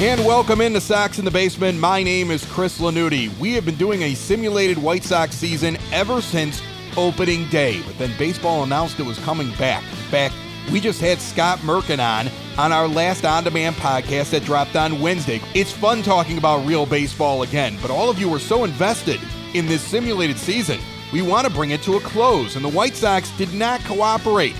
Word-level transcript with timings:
And 0.00 0.24
welcome 0.24 0.62
into 0.62 0.80
Sox 0.80 1.18
in 1.18 1.26
the 1.26 1.30
Basement. 1.30 1.78
My 1.78 2.02
name 2.02 2.30
is 2.30 2.42
Chris 2.46 2.80
Lanuti. 2.80 3.28
We 3.38 3.52
have 3.52 3.66
been 3.66 3.76
doing 3.76 4.00
a 4.00 4.14
simulated 4.14 4.78
White 4.78 5.04
Sox 5.04 5.36
season 5.36 5.76
ever 5.92 6.22
since 6.22 6.62
opening 6.96 7.46
day, 7.50 7.82
but 7.82 7.98
then 7.98 8.16
baseball 8.16 8.62
announced 8.62 8.98
it 8.98 9.04
was 9.04 9.18
coming 9.18 9.50
back. 9.56 9.82
In 9.82 10.08
fact, 10.08 10.34
we 10.72 10.80
just 10.80 11.02
had 11.02 11.20
Scott 11.20 11.58
Merkin 11.58 11.98
on 11.98 12.30
on 12.56 12.72
our 12.72 12.88
last 12.88 13.26
on 13.26 13.44
demand 13.44 13.76
podcast 13.76 14.30
that 14.30 14.42
dropped 14.42 14.74
on 14.74 15.02
Wednesday. 15.02 15.38
It's 15.54 15.70
fun 15.70 16.02
talking 16.02 16.38
about 16.38 16.66
real 16.66 16.86
baseball 16.86 17.42
again, 17.42 17.76
but 17.82 17.90
all 17.90 18.08
of 18.08 18.18
you 18.18 18.30
were 18.30 18.38
so 18.38 18.64
invested 18.64 19.20
in 19.52 19.66
this 19.66 19.82
simulated 19.82 20.38
season. 20.38 20.80
We 21.12 21.20
want 21.20 21.46
to 21.46 21.52
bring 21.52 21.72
it 21.72 21.82
to 21.82 21.98
a 21.98 22.00
close, 22.00 22.56
and 22.56 22.64
the 22.64 22.70
White 22.70 22.96
Sox 22.96 23.30
did 23.36 23.52
not 23.52 23.84
cooperate. 23.84 24.56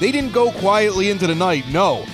They 0.00 0.10
didn't 0.10 0.32
go 0.32 0.50
quietly 0.50 1.10
into 1.10 1.28
the 1.28 1.34
night, 1.36 1.68
no. 1.68 2.06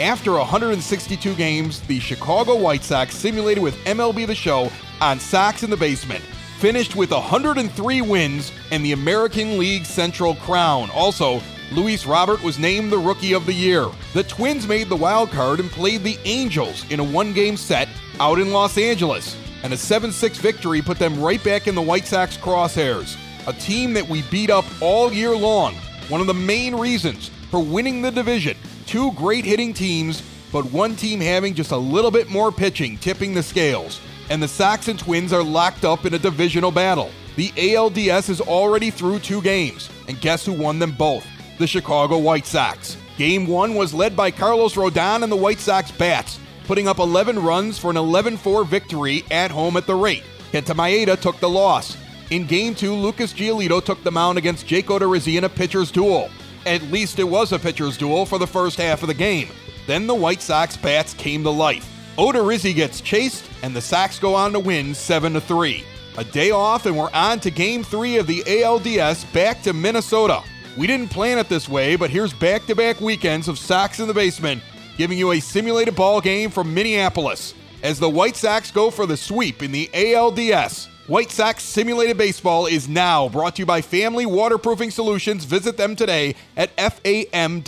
After 0.00 0.32
162 0.32 1.34
games, 1.34 1.80
the 1.80 2.00
Chicago 2.00 2.56
White 2.56 2.82
Sox 2.82 3.14
simulated 3.14 3.62
with 3.62 3.76
MLB 3.84 4.26
The 4.26 4.34
Show 4.34 4.70
on 5.00 5.20
Sox 5.20 5.62
in 5.62 5.70
the 5.70 5.76
Basement 5.76 6.24
finished 6.62 6.94
with 6.94 7.10
103 7.10 8.02
wins 8.02 8.52
and 8.70 8.84
the 8.84 8.92
American 8.92 9.58
League 9.58 9.84
Central 9.84 10.36
crown. 10.36 10.88
Also, 10.94 11.42
Luis 11.72 12.06
Robert 12.06 12.40
was 12.40 12.56
named 12.56 12.92
the 12.92 12.98
Rookie 12.98 13.32
of 13.32 13.46
the 13.46 13.52
Year. 13.52 13.88
The 14.14 14.22
Twins 14.22 14.68
made 14.68 14.88
the 14.88 14.94
wild 14.94 15.32
card 15.32 15.58
and 15.58 15.68
played 15.68 16.04
the 16.04 16.16
Angels 16.24 16.88
in 16.88 17.00
a 17.00 17.04
one 17.04 17.32
game 17.32 17.56
set 17.56 17.88
out 18.20 18.38
in 18.38 18.52
Los 18.52 18.78
Angeles. 18.78 19.36
And 19.64 19.72
a 19.72 19.76
7 19.76 20.12
6 20.12 20.38
victory 20.38 20.80
put 20.80 21.00
them 21.00 21.20
right 21.20 21.42
back 21.42 21.66
in 21.66 21.74
the 21.74 21.82
White 21.82 22.06
Sox 22.06 22.36
crosshairs. 22.36 23.16
A 23.48 23.52
team 23.54 23.92
that 23.94 24.08
we 24.08 24.22
beat 24.30 24.50
up 24.50 24.64
all 24.80 25.12
year 25.12 25.34
long. 25.36 25.74
One 26.08 26.20
of 26.20 26.28
the 26.28 26.34
main 26.34 26.76
reasons 26.76 27.28
for 27.50 27.58
winning 27.58 28.02
the 28.02 28.12
division 28.12 28.56
Two 28.92 29.10
great 29.12 29.46
hitting 29.46 29.72
teams, 29.72 30.22
but 30.52 30.66
one 30.66 30.96
team 30.96 31.18
having 31.18 31.54
just 31.54 31.70
a 31.70 31.76
little 31.78 32.10
bit 32.10 32.28
more 32.28 32.52
pitching, 32.52 32.98
tipping 32.98 33.32
the 33.32 33.42
scales. 33.42 34.02
And 34.28 34.42
the 34.42 34.46
Sox 34.46 34.86
and 34.88 34.98
Twins 34.98 35.32
are 35.32 35.42
locked 35.42 35.86
up 35.86 36.04
in 36.04 36.12
a 36.12 36.18
divisional 36.18 36.70
battle. 36.70 37.10
The 37.36 37.48
ALDS 37.52 38.28
is 38.28 38.42
already 38.42 38.90
through 38.90 39.20
two 39.20 39.40
games, 39.40 39.88
and 40.08 40.20
guess 40.20 40.44
who 40.44 40.52
won 40.52 40.78
them 40.78 40.92
both? 40.92 41.26
The 41.58 41.66
Chicago 41.66 42.18
White 42.18 42.44
Sox. 42.44 42.98
Game 43.16 43.46
one 43.46 43.76
was 43.76 43.94
led 43.94 44.14
by 44.14 44.30
Carlos 44.30 44.74
Rodon 44.74 45.22
and 45.22 45.32
the 45.32 45.36
White 45.36 45.60
Sox 45.60 45.90
bats, 45.90 46.38
putting 46.66 46.86
up 46.86 46.98
11 46.98 47.42
runs 47.42 47.78
for 47.78 47.90
an 47.90 47.96
11 47.96 48.36
4 48.36 48.62
victory 48.66 49.24
at 49.30 49.50
home 49.50 49.78
at 49.78 49.86
the 49.86 49.94
rate. 49.94 50.24
Kenta 50.52 50.74
Maeda 50.74 51.18
took 51.18 51.40
the 51.40 51.48
loss. 51.48 51.96
In 52.28 52.46
game 52.46 52.74
two, 52.74 52.92
Lucas 52.92 53.32
Giolito 53.32 53.82
took 53.82 54.04
the 54.04 54.12
mound 54.12 54.36
against 54.36 54.66
Jake 54.66 54.88
Odorizzi 54.88 55.38
in 55.38 55.44
a 55.44 55.48
pitcher's 55.48 55.90
duel. 55.90 56.28
At 56.64 56.82
least 56.82 57.18
it 57.18 57.24
was 57.24 57.52
a 57.52 57.58
pitcher's 57.58 57.96
duel 57.96 58.24
for 58.24 58.38
the 58.38 58.46
first 58.46 58.78
half 58.78 59.02
of 59.02 59.08
the 59.08 59.14
game. 59.14 59.48
Then 59.86 60.06
the 60.06 60.14
White 60.14 60.40
Sox 60.40 60.76
bats 60.76 61.14
came 61.14 61.42
to 61.42 61.50
life. 61.50 61.88
Odorizzi 62.16 62.74
gets 62.74 63.00
chased, 63.00 63.44
and 63.62 63.74
the 63.74 63.80
Sox 63.80 64.18
go 64.18 64.34
on 64.34 64.52
to 64.52 64.60
win 64.60 64.94
7 64.94 65.40
3. 65.40 65.84
A 66.18 66.24
day 66.24 66.50
off, 66.50 66.86
and 66.86 66.96
we're 66.96 67.10
on 67.12 67.40
to 67.40 67.50
game 67.50 67.82
three 67.82 68.18
of 68.18 68.26
the 68.26 68.42
ALDS 68.42 69.32
back 69.32 69.62
to 69.62 69.72
Minnesota. 69.72 70.42
We 70.76 70.86
didn't 70.86 71.08
plan 71.10 71.38
it 71.38 71.48
this 71.48 71.68
way, 71.68 71.96
but 71.96 72.10
here's 72.10 72.34
back 72.34 72.66
to 72.66 72.74
back 72.74 73.00
weekends 73.00 73.48
of 73.48 73.58
Sox 73.58 73.98
in 73.98 74.08
the 74.08 74.14
basement, 74.14 74.62
giving 74.98 75.18
you 75.18 75.32
a 75.32 75.40
simulated 75.40 75.96
ball 75.96 76.20
game 76.20 76.50
from 76.50 76.72
Minneapolis 76.72 77.54
as 77.82 77.98
the 77.98 78.08
White 78.08 78.36
Sox 78.36 78.70
go 78.70 78.90
for 78.90 79.06
the 79.06 79.16
sweep 79.16 79.62
in 79.62 79.72
the 79.72 79.90
ALDS. 79.94 80.88
White 81.12 81.30
Sox 81.30 81.62
Simulated 81.62 82.16
Baseball 82.16 82.64
is 82.64 82.88
now 82.88 83.28
brought 83.28 83.56
to 83.56 83.62
you 83.62 83.66
by 83.66 83.82
Family 83.82 84.24
Waterproofing 84.24 84.90
Solutions. 84.90 85.44
Visit 85.44 85.76
them 85.76 85.94
today 85.94 86.34
at 86.56 86.74
famws.com. 86.74 87.60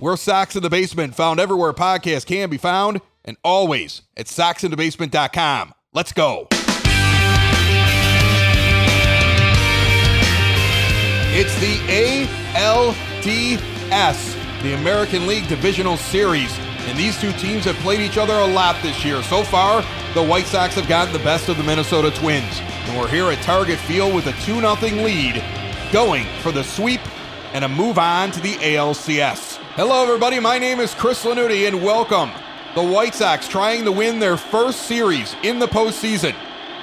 We're 0.00 0.16
Sox 0.16 0.56
in 0.56 0.64
the 0.64 0.68
Basement, 0.68 1.14
found 1.14 1.38
everywhere 1.38 1.72
podcasts 1.72 2.26
can 2.26 2.50
be 2.50 2.56
found, 2.56 3.00
and 3.24 3.36
always 3.44 4.02
at 4.16 4.26
soxinthebasement.com. 4.26 5.72
Let's 5.92 6.12
go. 6.12 6.48
It's 11.32 11.56
the 11.60 11.76
ALDS, 12.56 12.92
the 14.64 14.74
American 14.74 15.28
League 15.28 15.46
Divisional 15.46 15.96
Series. 15.96 16.52
And 16.88 16.98
these 16.98 17.20
two 17.20 17.32
teams 17.32 17.64
have 17.64 17.76
played 17.76 18.00
each 18.00 18.18
other 18.18 18.34
a 18.34 18.46
lot 18.46 18.80
this 18.82 19.04
year. 19.04 19.22
So 19.22 19.42
far, 19.44 19.82
the 20.14 20.22
White 20.22 20.46
Sox 20.46 20.74
have 20.74 20.88
gotten 20.88 21.12
the 21.12 21.20
best 21.20 21.48
of 21.48 21.56
the 21.56 21.62
Minnesota 21.62 22.10
Twins. 22.10 22.60
And 22.86 22.98
we're 22.98 23.08
here 23.08 23.30
at 23.30 23.42
Target 23.42 23.78
Field 23.78 24.14
with 24.14 24.26
a 24.26 24.32
2 24.44 24.60
0 24.60 24.74
lead, 25.04 25.42
going 25.92 26.26
for 26.42 26.52
the 26.52 26.64
sweep 26.64 27.00
and 27.52 27.64
a 27.64 27.68
move 27.68 27.98
on 27.98 28.30
to 28.32 28.40
the 28.40 28.54
ALCS. 28.54 29.56
Hello, 29.74 30.02
everybody. 30.02 30.40
My 30.40 30.58
name 30.58 30.80
is 30.80 30.94
Chris 30.94 31.24
Lanuti, 31.24 31.66
and 31.66 31.82
welcome. 31.82 32.30
The 32.74 32.82
White 32.82 33.14
Sox 33.14 33.48
trying 33.48 33.84
to 33.84 33.92
win 33.92 34.18
their 34.18 34.36
first 34.36 34.82
series 34.82 35.34
in 35.42 35.58
the 35.58 35.66
postseason. 35.66 36.34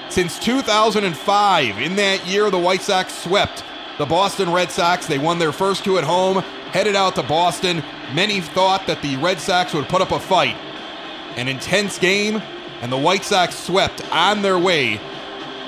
Since 0.09 0.39
2005, 0.39 1.77
in 1.79 1.95
that 1.95 2.25
year, 2.25 2.49
the 2.49 2.59
White 2.59 2.81
Sox 2.81 3.13
swept 3.13 3.63
the 3.97 4.05
Boston 4.05 4.51
Red 4.51 4.71
Sox. 4.71 5.07
They 5.07 5.17
won 5.17 5.39
their 5.39 5.51
first 5.51 5.83
two 5.83 5.97
at 5.97 6.03
home, 6.03 6.43
headed 6.71 6.95
out 6.95 7.15
to 7.15 7.23
Boston. 7.23 7.83
Many 8.13 8.41
thought 8.41 8.87
that 8.87 9.01
the 9.01 9.17
Red 9.17 9.39
Sox 9.39 9.73
would 9.73 9.87
put 9.89 10.01
up 10.01 10.11
a 10.11 10.19
fight. 10.19 10.55
An 11.35 11.47
intense 11.47 11.99
game, 11.99 12.41
and 12.81 12.91
the 12.91 12.97
White 12.97 13.23
Sox 13.23 13.57
swept 13.57 14.01
on 14.11 14.41
their 14.41 14.57
way 14.57 14.99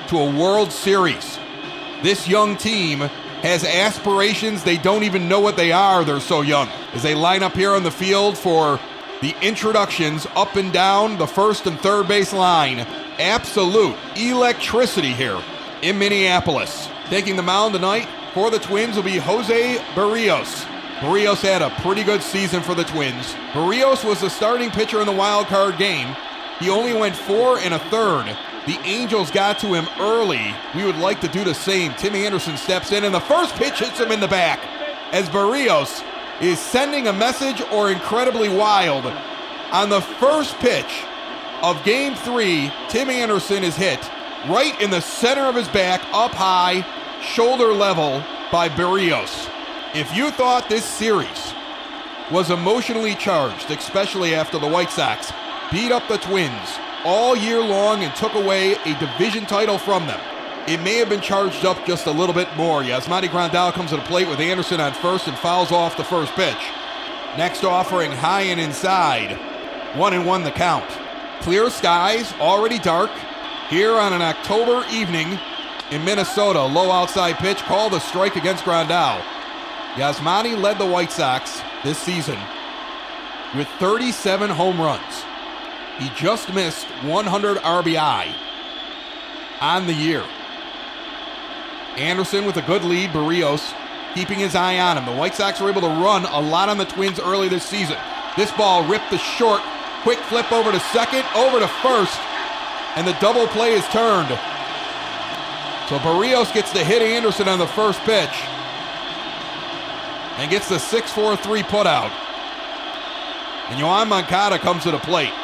to 0.08 0.18
a 0.18 0.36
World 0.36 0.72
Series. 0.72 1.38
This 2.02 2.26
young 2.26 2.56
team 2.56 3.00
has 3.42 3.64
aspirations. 3.64 4.64
They 4.64 4.76
don't 4.76 5.04
even 5.04 5.28
know 5.28 5.40
what 5.40 5.56
they 5.56 5.72
are. 5.72 6.04
They're 6.04 6.20
so 6.20 6.42
young. 6.42 6.68
As 6.92 7.02
they 7.02 7.14
line 7.14 7.42
up 7.42 7.54
here 7.54 7.72
on 7.72 7.82
the 7.82 7.90
field 7.90 8.36
for 8.36 8.80
the 9.20 9.34
introductions 9.42 10.26
up 10.34 10.56
and 10.56 10.72
down 10.72 11.18
the 11.18 11.26
first 11.26 11.66
and 11.66 11.78
third 11.80 12.08
base 12.08 12.32
line. 12.32 12.80
Absolute 13.18 13.96
electricity 14.16 15.12
here 15.12 15.40
in 15.82 15.98
Minneapolis. 15.98 16.88
Taking 17.08 17.36
the 17.36 17.42
mound 17.42 17.74
tonight 17.74 18.08
for 18.34 18.50
the 18.50 18.58
Twins 18.58 18.96
will 18.96 19.02
be 19.02 19.18
Jose 19.18 19.76
Berrios. 19.94 20.66
Berrios 21.00 21.40
had 21.40 21.62
a 21.62 21.70
pretty 21.80 22.04
good 22.04 22.22
season 22.22 22.62
for 22.62 22.74
the 22.74 22.84
Twins. 22.84 23.32
Berrios 23.52 24.04
was 24.04 24.20
the 24.20 24.28
starting 24.28 24.70
pitcher 24.70 25.00
in 25.00 25.06
the 25.06 25.12
wild 25.12 25.46
card 25.46 25.78
game. 25.78 26.14
He 26.58 26.68
only 26.68 26.92
went 26.92 27.16
four 27.16 27.58
and 27.58 27.72
a 27.72 27.78
third. 27.78 28.36
The 28.66 28.78
Angels 28.84 29.30
got 29.30 29.58
to 29.60 29.72
him 29.72 29.88
early. 29.98 30.54
We 30.74 30.84
would 30.84 30.98
like 30.98 31.22
to 31.22 31.28
do 31.28 31.42
the 31.42 31.54
same. 31.54 31.94
Timmy 31.94 32.26
Anderson 32.26 32.58
steps 32.58 32.92
in, 32.92 33.04
and 33.04 33.14
the 33.14 33.20
first 33.20 33.54
pitch 33.54 33.78
hits 33.78 33.98
him 33.98 34.12
in 34.12 34.20
the 34.20 34.28
back 34.28 34.60
as 35.10 35.26
Berrios 35.30 36.04
is 36.42 36.58
sending 36.58 37.06
a 37.06 37.14
message 37.14 37.62
or 37.72 37.90
incredibly 37.90 38.50
wild. 38.50 39.06
On 39.72 39.88
the 39.88 40.02
first 40.02 40.54
pitch 40.58 41.04
of 41.62 41.82
game 41.82 42.14
three, 42.14 42.70
Tim 42.90 43.08
Anderson 43.08 43.64
is 43.64 43.74
hit 43.74 44.00
right 44.50 44.78
in 44.82 44.90
the 44.90 45.00
center 45.00 45.44
of 45.44 45.54
his 45.54 45.68
back, 45.68 46.02
up 46.12 46.32
high, 46.32 46.84
shoulder 47.22 47.72
level 47.72 48.22
by 48.52 48.68
Berrios. 48.68 49.48
If 49.92 50.14
you 50.14 50.30
thought 50.30 50.68
this 50.68 50.84
series 50.84 51.52
was 52.30 52.52
emotionally 52.52 53.16
charged, 53.16 53.72
especially 53.72 54.36
after 54.36 54.56
the 54.56 54.68
White 54.68 54.92
Sox 54.92 55.32
beat 55.72 55.90
up 55.90 56.06
the 56.06 56.18
Twins 56.18 56.78
all 57.04 57.34
year 57.34 57.58
long 57.58 58.04
and 58.04 58.14
took 58.14 58.34
away 58.34 58.74
a 58.74 58.96
division 59.00 59.46
title 59.46 59.78
from 59.78 60.06
them, 60.06 60.20
it 60.68 60.80
may 60.82 60.98
have 60.98 61.08
been 61.08 61.20
charged 61.20 61.64
up 61.64 61.84
just 61.86 62.06
a 62.06 62.10
little 62.12 62.32
bit 62.32 62.46
more. 62.56 62.82
Yasmani 62.82 63.28
Grandal 63.28 63.72
comes 63.72 63.90
to 63.90 63.96
the 63.96 64.02
plate 64.02 64.28
with 64.28 64.38
Anderson 64.38 64.80
on 64.80 64.92
first 64.92 65.26
and 65.26 65.36
fouls 65.36 65.72
off 65.72 65.96
the 65.96 66.04
first 66.04 66.32
pitch. 66.34 66.70
Next 67.36 67.64
offering 67.64 68.12
high 68.12 68.42
and 68.42 68.60
inside. 68.60 69.36
One 69.96 70.14
and 70.14 70.24
one 70.24 70.44
the 70.44 70.52
count. 70.52 70.88
Clear 71.40 71.68
skies, 71.68 72.32
already 72.34 72.78
dark. 72.78 73.10
Here 73.68 73.94
on 73.94 74.12
an 74.12 74.22
October 74.22 74.86
evening 74.92 75.36
in 75.90 76.04
Minnesota, 76.04 76.62
low 76.62 76.92
outside 76.92 77.38
pitch 77.38 77.58
called 77.64 77.92
a 77.94 77.98
strike 77.98 78.36
against 78.36 78.62
Grandal. 78.62 79.20
Yasmani 79.94 80.60
led 80.60 80.78
the 80.78 80.86
White 80.86 81.10
Sox 81.10 81.60
this 81.82 81.98
season 81.98 82.38
with 83.56 83.66
37 83.80 84.48
home 84.48 84.80
runs. 84.80 85.24
He 85.98 86.08
just 86.16 86.52
missed 86.54 86.86
100 87.02 87.58
RBI 87.58 88.32
on 89.60 89.86
the 89.86 89.92
year. 89.92 90.24
Anderson 91.96 92.46
with 92.46 92.56
a 92.56 92.62
good 92.62 92.84
lead, 92.84 93.10
Berrios 93.10 93.74
keeping 94.14 94.38
his 94.38 94.54
eye 94.54 94.78
on 94.78 94.96
him. 94.96 95.06
The 95.06 95.18
White 95.18 95.34
Sox 95.34 95.60
were 95.60 95.68
able 95.68 95.82
to 95.82 95.88
run 95.88 96.24
a 96.24 96.40
lot 96.40 96.68
on 96.68 96.78
the 96.78 96.84
Twins 96.84 97.18
early 97.18 97.48
this 97.48 97.64
season. 97.64 97.98
This 98.36 98.52
ball 98.52 98.84
ripped 98.86 99.10
the 99.10 99.18
short, 99.18 99.60
quick 100.02 100.18
flip 100.20 100.52
over 100.52 100.70
to 100.70 100.80
second, 100.80 101.24
over 101.34 101.58
to 101.58 101.68
first. 101.82 102.18
and 102.96 103.06
the 103.06 103.16
double 103.20 103.46
play 103.48 103.72
is 103.72 103.86
turned. 103.88 104.28
So 105.88 105.98
Berrios 105.98 106.52
gets 106.54 106.72
to 106.72 106.84
hit 106.84 107.02
Anderson 107.02 107.48
on 107.48 107.58
the 107.58 107.66
first 107.66 108.00
pitch 108.00 108.42
and 110.40 110.50
gets 110.50 110.70
the 110.70 110.78
6 110.78 111.12
4 111.12 111.36
3 111.36 111.62
putout. 111.64 112.10
And 113.68 113.78
Yoan 113.78 114.08
Moncada 114.08 114.58
comes 114.58 114.84
to 114.84 114.90
the 114.90 114.98
plate. 114.98 115.34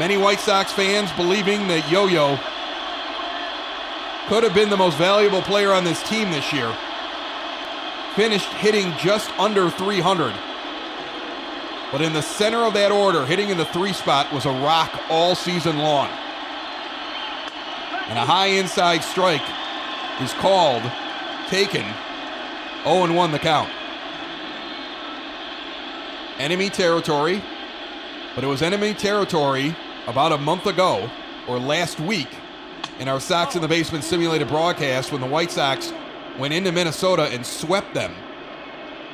Many 0.00 0.16
White 0.16 0.40
Sox 0.40 0.72
fans 0.72 1.12
believing 1.12 1.68
that 1.68 1.88
Yo 1.88 2.06
Yo 2.06 2.38
could 4.26 4.42
have 4.42 4.52
been 4.52 4.68
the 4.68 4.76
most 4.76 4.98
valuable 4.98 5.42
player 5.42 5.72
on 5.72 5.84
this 5.84 6.02
team 6.08 6.30
this 6.32 6.52
year. 6.52 6.76
Finished 8.16 8.52
hitting 8.54 8.92
just 8.98 9.30
under 9.38 9.70
300. 9.70 10.34
But 11.92 12.02
in 12.02 12.12
the 12.12 12.22
center 12.22 12.64
of 12.64 12.74
that 12.74 12.90
order, 12.90 13.24
hitting 13.24 13.50
in 13.50 13.58
the 13.58 13.66
three 13.66 13.92
spot, 13.92 14.32
was 14.32 14.44
a 14.44 14.50
rock 14.50 15.02
all 15.08 15.34
season 15.34 15.78
long. 15.78 16.08
And 18.08 18.18
a 18.18 18.24
high 18.24 18.46
inside 18.46 19.04
strike 19.04 19.44
is 20.20 20.32
called, 20.34 20.82
taken, 21.48 21.84
0 22.84 23.12
1 23.12 23.32
the 23.32 23.38
count. 23.38 23.70
Enemy 26.38 26.70
territory, 26.70 27.42
but 28.34 28.42
it 28.42 28.46
was 28.46 28.62
enemy 28.62 28.94
territory 28.94 29.76
about 30.06 30.32
a 30.32 30.38
month 30.38 30.66
ago 30.66 31.08
or 31.46 31.58
last 31.58 32.00
week 32.00 32.28
in 32.98 33.08
our 33.08 33.20
Sox 33.20 33.54
in 33.54 33.62
the 33.62 33.68
Basement 33.68 34.04
simulated 34.04 34.48
broadcast 34.48 35.12
when 35.12 35.20
the 35.20 35.26
White 35.26 35.50
Sox 35.50 35.92
went 36.38 36.54
into 36.54 36.72
Minnesota 36.72 37.28
and 37.30 37.44
swept 37.44 37.94
them, 37.94 38.12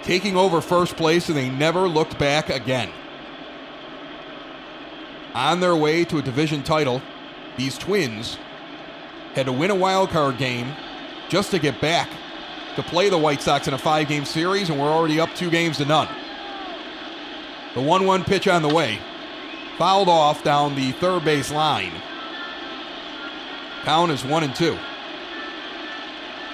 taking 0.02 0.36
over 0.36 0.60
first 0.60 0.96
place, 0.96 1.28
and 1.28 1.36
they 1.36 1.50
never 1.50 1.88
looked 1.88 2.18
back 2.18 2.48
again. 2.48 2.90
On 5.34 5.60
their 5.60 5.76
way 5.76 6.04
to 6.04 6.18
a 6.18 6.22
division 6.22 6.62
title, 6.62 7.02
these 7.56 7.76
Twins 7.76 8.38
had 9.34 9.46
to 9.46 9.52
win 9.52 9.70
a 9.70 9.74
wild 9.74 10.10
card 10.10 10.38
game 10.38 10.74
just 11.28 11.50
to 11.50 11.58
get 11.58 11.80
back 11.80 12.08
to 12.78 12.82
play 12.84 13.08
the 13.08 13.18
White 13.18 13.42
Sox 13.42 13.66
in 13.66 13.74
a 13.74 13.78
five 13.78 14.06
game 14.06 14.24
series, 14.24 14.70
and 14.70 14.78
we're 14.78 14.86
already 14.86 15.18
up 15.18 15.34
two 15.34 15.50
games 15.50 15.78
to 15.78 15.84
none. 15.84 16.08
The 17.74 17.82
1 17.82 18.06
1 18.06 18.22
pitch 18.22 18.46
on 18.46 18.62
the 18.62 18.72
way, 18.72 19.00
fouled 19.76 20.08
off 20.08 20.44
down 20.44 20.76
the 20.76 20.92
third 20.92 21.24
base 21.24 21.50
line. 21.50 21.90
Count 23.82 24.12
is 24.12 24.24
1 24.24 24.44
and 24.44 24.54
2. 24.54 24.78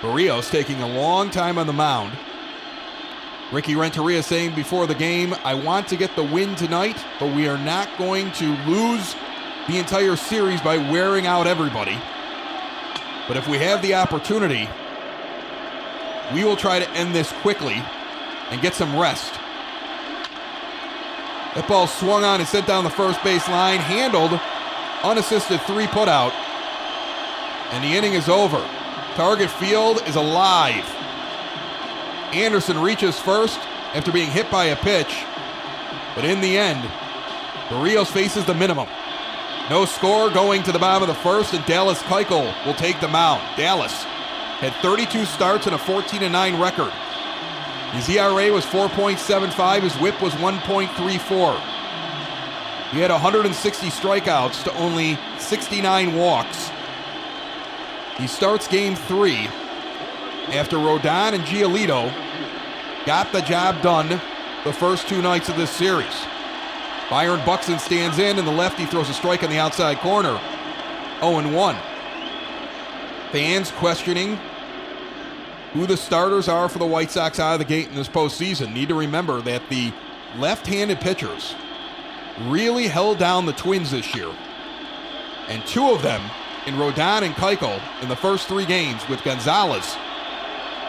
Berrios 0.00 0.50
taking 0.50 0.80
a 0.80 0.88
long 0.88 1.28
time 1.28 1.58
on 1.58 1.66
the 1.66 1.74
mound. 1.74 2.16
Ricky 3.52 3.74
Renteria 3.74 4.22
saying 4.22 4.54
before 4.54 4.86
the 4.86 4.94
game, 4.94 5.34
I 5.44 5.52
want 5.52 5.88
to 5.88 5.96
get 5.96 6.16
the 6.16 6.24
win 6.24 6.54
tonight, 6.54 6.96
but 7.20 7.34
we 7.34 7.48
are 7.48 7.58
not 7.58 7.90
going 7.98 8.32
to 8.32 8.56
lose 8.66 9.14
the 9.68 9.76
entire 9.76 10.16
series 10.16 10.62
by 10.62 10.78
wearing 10.78 11.26
out 11.26 11.46
everybody. 11.46 12.00
But 13.28 13.36
if 13.36 13.46
we 13.46 13.58
have 13.58 13.82
the 13.82 13.94
opportunity, 13.94 14.70
we 16.32 16.44
will 16.44 16.56
try 16.56 16.78
to 16.78 16.90
end 16.92 17.14
this 17.14 17.30
quickly 17.42 17.82
and 18.50 18.62
get 18.62 18.74
some 18.74 18.96
rest. 18.98 19.32
That 21.54 21.66
ball 21.68 21.86
swung 21.86 22.24
on 22.24 22.40
and 22.40 22.48
sent 22.48 22.66
down 22.66 22.84
the 22.84 22.90
first 22.90 23.22
base 23.22 23.46
line, 23.48 23.78
handled, 23.78 24.40
unassisted 25.02 25.60
three 25.62 25.86
put 25.86 26.08
out, 26.08 26.32
and 27.72 27.84
the 27.84 27.96
inning 27.96 28.14
is 28.14 28.28
over. 28.28 28.58
Target 29.14 29.50
field 29.50 30.02
is 30.06 30.16
alive. 30.16 30.84
Anderson 32.32 32.78
reaches 32.80 33.18
first 33.18 33.58
after 33.94 34.10
being 34.10 34.30
hit 34.30 34.50
by 34.50 34.66
a 34.66 34.76
pitch, 34.76 35.24
but 36.16 36.24
in 36.24 36.40
the 36.40 36.58
end, 36.58 36.82
Berrios 37.68 38.10
faces 38.10 38.44
the 38.44 38.54
minimum. 38.54 38.88
No 39.70 39.84
score 39.84 40.30
going 40.30 40.62
to 40.64 40.72
the 40.72 40.78
bottom 40.78 41.08
of 41.08 41.14
the 41.14 41.22
first, 41.22 41.54
and 41.54 41.64
Dallas 41.64 42.02
Keuchel 42.02 42.52
will 42.66 42.74
take 42.74 43.00
the 43.00 43.08
mound. 43.08 43.42
Dallas 43.56 44.04
had 44.68 44.82
32 44.82 45.24
starts 45.26 45.66
and 45.66 45.74
a 45.74 45.78
14 45.78 46.30
9 46.30 46.60
record. 46.60 46.92
His 47.92 48.08
ERA 48.08 48.52
was 48.52 48.64
4.75, 48.64 49.82
his 49.82 49.94
whip 49.96 50.20
was 50.20 50.32
1.34. 50.34 51.60
He 52.90 53.00
had 53.00 53.10
160 53.10 53.86
strikeouts 53.88 54.64
to 54.64 54.74
only 54.76 55.18
69 55.38 56.16
walks. 56.16 56.70
He 58.16 58.26
starts 58.26 58.66
game 58.66 58.94
three 58.94 59.48
after 60.52 60.76
Rodon 60.76 61.34
and 61.34 61.44
Giolito 61.44 62.12
got 63.06 63.32
the 63.32 63.40
job 63.42 63.82
done 63.82 64.08
the 64.64 64.72
first 64.72 65.08
two 65.08 65.20
nights 65.20 65.48
of 65.48 65.56
this 65.56 65.70
series. 65.70 66.24
Byron 67.10 67.44
Buxton 67.44 67.78
stands 67.78 68.18
in, 68.18 68.38
and 68.38 68.48
the 68.48 68.52
lefty 68.52 68.86
throws 68.86 69.10
a 69.10 69.14
strike 69.14 69.42
on 69.42 69.50
the 69.50 69.58
outside 69.58 69.98
corner. 69.98 70.40
0 71.20 71.52
1. 71.52 71.76
Fans 73.30 73.70
questioning 73.72 74.38
who 75.74 75.86
the 75.86 75.96
starters 75.96 76.48
are 76.48 76.68
for 76.68 76.78
the 76.78 76.86
White 76.86 77.10
Sox 77.10 77.38
out 77.38 77.54
of 77.54 77.58
the 77.58 77.64
gate 77.64 77.88
in 77.88 77.96
this 77.96 78.08
postseason. 78.08 78.72
Need 78.72 78.88
to 78.88 78.94
remember 78.94 79.40
that 79.42 79.68
the 79.68 79.92
left 80.38 80.66
handed 80.66 81.00
pitchers 81.00 81.54
really 82.42 82.86
held 82.86 83.18
down 83.18 83.44
the 83.44 83.52
Twins 83.52 83.90
this 83.90 84.14
year. 84.14 84.30
And 85.48 85.66
two 85.66 85.90
of 85.90 86.00
them 86.00 86.22
in 86.66 86.74
Rodon 86.74 87.22
and 87.22 87.34
Keuchel 87.34 87.80
in 88.02 88.08
the 88.08 88.16
first 88.16 88.46
three 88.46 88.64
games 88.64 89.06
with 89.08 89.22
Gonzalez, 89.24 89.96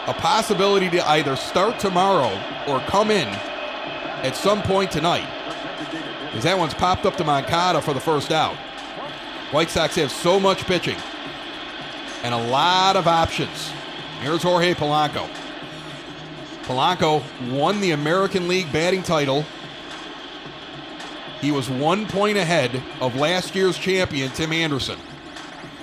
a 0.06 0.14
possibility 0.14 0.88
to 0.90 1.08
either 1.10 1.34
start 1.34 1.78
tomorrow 1.80 2.32
or 2.68 2.78
come 2.86 3.10
in 3.10 3.28
at 4.22 4.36
some 4.36 4.62
point 4.62 4.92
tonight. 4.92 5.28
Because 6.26 6.44
that 6.44 6.56
one's 6.56 6.74
popped 6.74 7.06
up 7.06 7.16
to 7.16 7.24
Moncada 7.24 7.82
for 7.82 7.92
the 7.92 8.00
first 8.00 8.30
out. 8.30 8.56
White 9.50 9.70
Sox 9.70 9.96
have 9.96 10.12
so 10.12 10.38
much 10.38 10.64
pitching 10.64 10.96
and 12.22 12.34
a 12.34 12.50
lot 12.50 12.96
of 12.96 13.08
options. 13.08 13.72
Here's 14.20 14.42
Jorge 14.42 14.74
Polanco. 14.74 15.28
Polanco 16.62 17.22
won 17.52 17.80
the 17.80 17.92
American 17.92 18.48
League 18.48 18.72
batting 18.72 19.02
title. 19.02 19.44
He 21.40 21.52
was 21.52 21.68
one 21.70 22.06
point 22.06 22.38
ahead 22.38 22.82
of 23.00 23.14
last 23.14 23.54
year's 23.54 23.78
champion, 23.78 24.30
Tim 24.30 24.52
Anderson. 24.52 24.98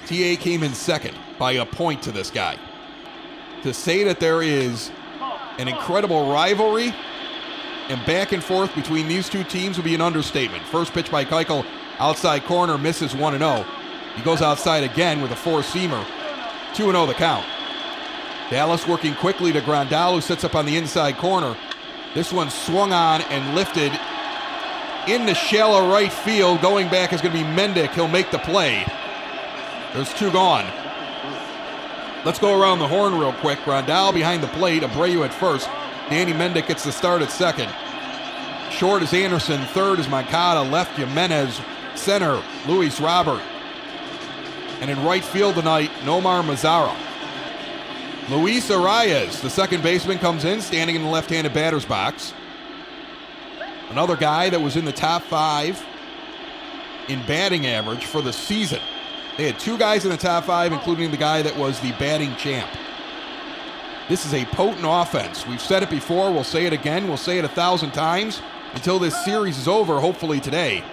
TA 0.08 0.36
came 0.38 0.64
in 0.64 0.74
second 0.74 1.16
by 1.38 1.54
a 1.54 1.66
point 1.66 2.02
to 2.04 2.12
this 2.12 2.30
guy. 2.30 2.58
To 3.62 3.74
say 3.74 4.04
that 4.04 4.20
there 4.20 4.42
is 4.42 4.92
an 5.58 5.68
incredible 5.68 6.30
rivalry 6.32 6.94
and 7.90 8.06
back 8.06 8.32
and 8.32 8.44
forth 8.44 8.74
between 8.76 9.08
these 9.08 9.30
two 9.30 9.44
teams 9.44 9.78
would 9.78 9.86
be 9.86 9.96
an 9.96 10.02
understatement. 10.02 10.64
First 10.64 10.94
pitch 10.94 11.12
by 11.12 11.24
Keuchel, 11.24 11.66
outside 12.00 12.44
corner, 12.44 12.78
misses 12.78 13.16
1 13.16 13.38
0. 13.38 13.66
He 14.16 14.22
goes 14.24 14.42
outside 14.42 14.84
again 14.84 15.22
with 15.22 15.32
a 15.32 15.36
four 15.36 15.62
seamer. 15.62 16.06
2 16.74 16.92
0 16.92 17.06
the 17.06 17.14
count. 17.14 17.46
Dallas 18.54 18.88
working 18.88 19.16
quickly 19.16 19.52
to 19.52 19.62
Grandal, 19.62 20.14
who 20.14 20.22
sits 20.22 20.44
up 20.44 20.54
on 20.54 20.68
the 20.68 20.78
inside 20.78 21.18
corner. 21.18 21.58
This 22.14 22.32
one 22.32 22.52
swung 22.52 22.94
on 22.94 23.24
and 23.24 23.56
lifted 23.56 23.92
in 25.08 25.26
the 25.26 25.34
shallow 25.34 25.92
right 25.92 26.14
field. 26.14 26.62
Going 26.62 26.88
back 26.88 27.14
is 27.14 27.20
going 27.20 27.36
to 27.36 27.44
be 27.44 27.50
Mendick. 27.50 27.96
He'll 27.96 28.08
make 28.08 28.30
the 28.30 28.38
play. 28.38 28.86
There's 29.96 30.14
two 30.14 30.32
gone. 30.32 30.66
Let's 32.26 32.38
go 32.38 32.62
around 32.62 32.78
the 32.78 32.88
horn 32.88 33.18
real 33.18 33.34
quick. 33.34 33.58
Grandal 33.62 34.14
behind 34.14 34.44
the 34.44 34.48
plate. 34.50 34.84
Abreu 34.84 35.26
at 35.26 35.34
first. 35.34 35.68
Danny 36.12 36.32
Mendick 36.32 36.68
gets 36.68 36.84
the 36.84 36.92
start 36.92 37.24
at 37.24 37.32
second. 37.32 37.74
Short 38.70 39.02
is 39.02 39.16
Anderson. 39.16 39.62
Third 39.70 39.98
is 39.98 40.08
Moncada. 40.08 40.62
Left 40.62 40.96
Jimenez. 40.96 41.60
Center, 41.96 42.40
Luis 42.68 43.02
Robert. 43.02 43.42
And 44.80 44.92
in 44.92 45.04
right 45.04 45.26
field 45.26 45.56
tonight, 45.56 45.90
Nomar 46.04 46.44
Mazara. 46.44 46.96
Luis 48.30 48.70
Arraez, 48.70 49.42
the 49.42 49.50
second 49.50 49.84
baseman, 49.84 50.18
comes 50.18 50.46
in, 50.46 50.62
standing 50.62 50.96
in 50.96 51.04
the 51.04 51.10
left 51.10 51.30
handed 51.30 51.54
batter's 51.54 51.84
box. 51.84 52.34
Another 53.90 54.16
guy 54.16 54.50
that 54.50 54.62
was 54.62 54.78
in 54.78 54.86
the 54.86 54.94
top 54.94 55.24
five 55.24 55.84
in 57.10 57.20
batting 57.26 57.68
average 57.68 58.06
for 58.06 58.22
the 58.22 58.32
season. 58.32 58.80
They 59.38 59.46
had 59.48 59.60
two 59.60 59.78
guys 59.78 60.06
in 60.06 60.12
the 60.12 60.18
top 60.18 60.46
five, 60.46 60.72
including 60.72 61.12
the 61.12 61.18
guy 61.18 61.42
that 61.42 61.58
was 61.58 61.80
the 61.82 61.92
batting 61.94 62.34
champ. 62.38 62.70
This 64.08 64.26
is 64.26 64.34
a 64.34 64.46
potent 64.46 64.86
offense. 64.88 65.46
We've 65.46 65.62
said 65.62 65.84
it 65.84 65.90
before. 65.90 66.32
We'll 66.32 66.44
say 66.44 66.66
it 66.66 66.74
again. 66.74 67.08
We'll 67.08 67.18
say 67.18 67.40
it 67.40 67.46
a 67.46 67.50
thousand 67.50 67.92
times 67.92 68.42
until 68.74 69.00
this 69.00 69.26
series 69.26 69.58
is 69.58 69.68
over, 69.68 70.00
hopefully 70.00 70.40
today. 70.40 70.84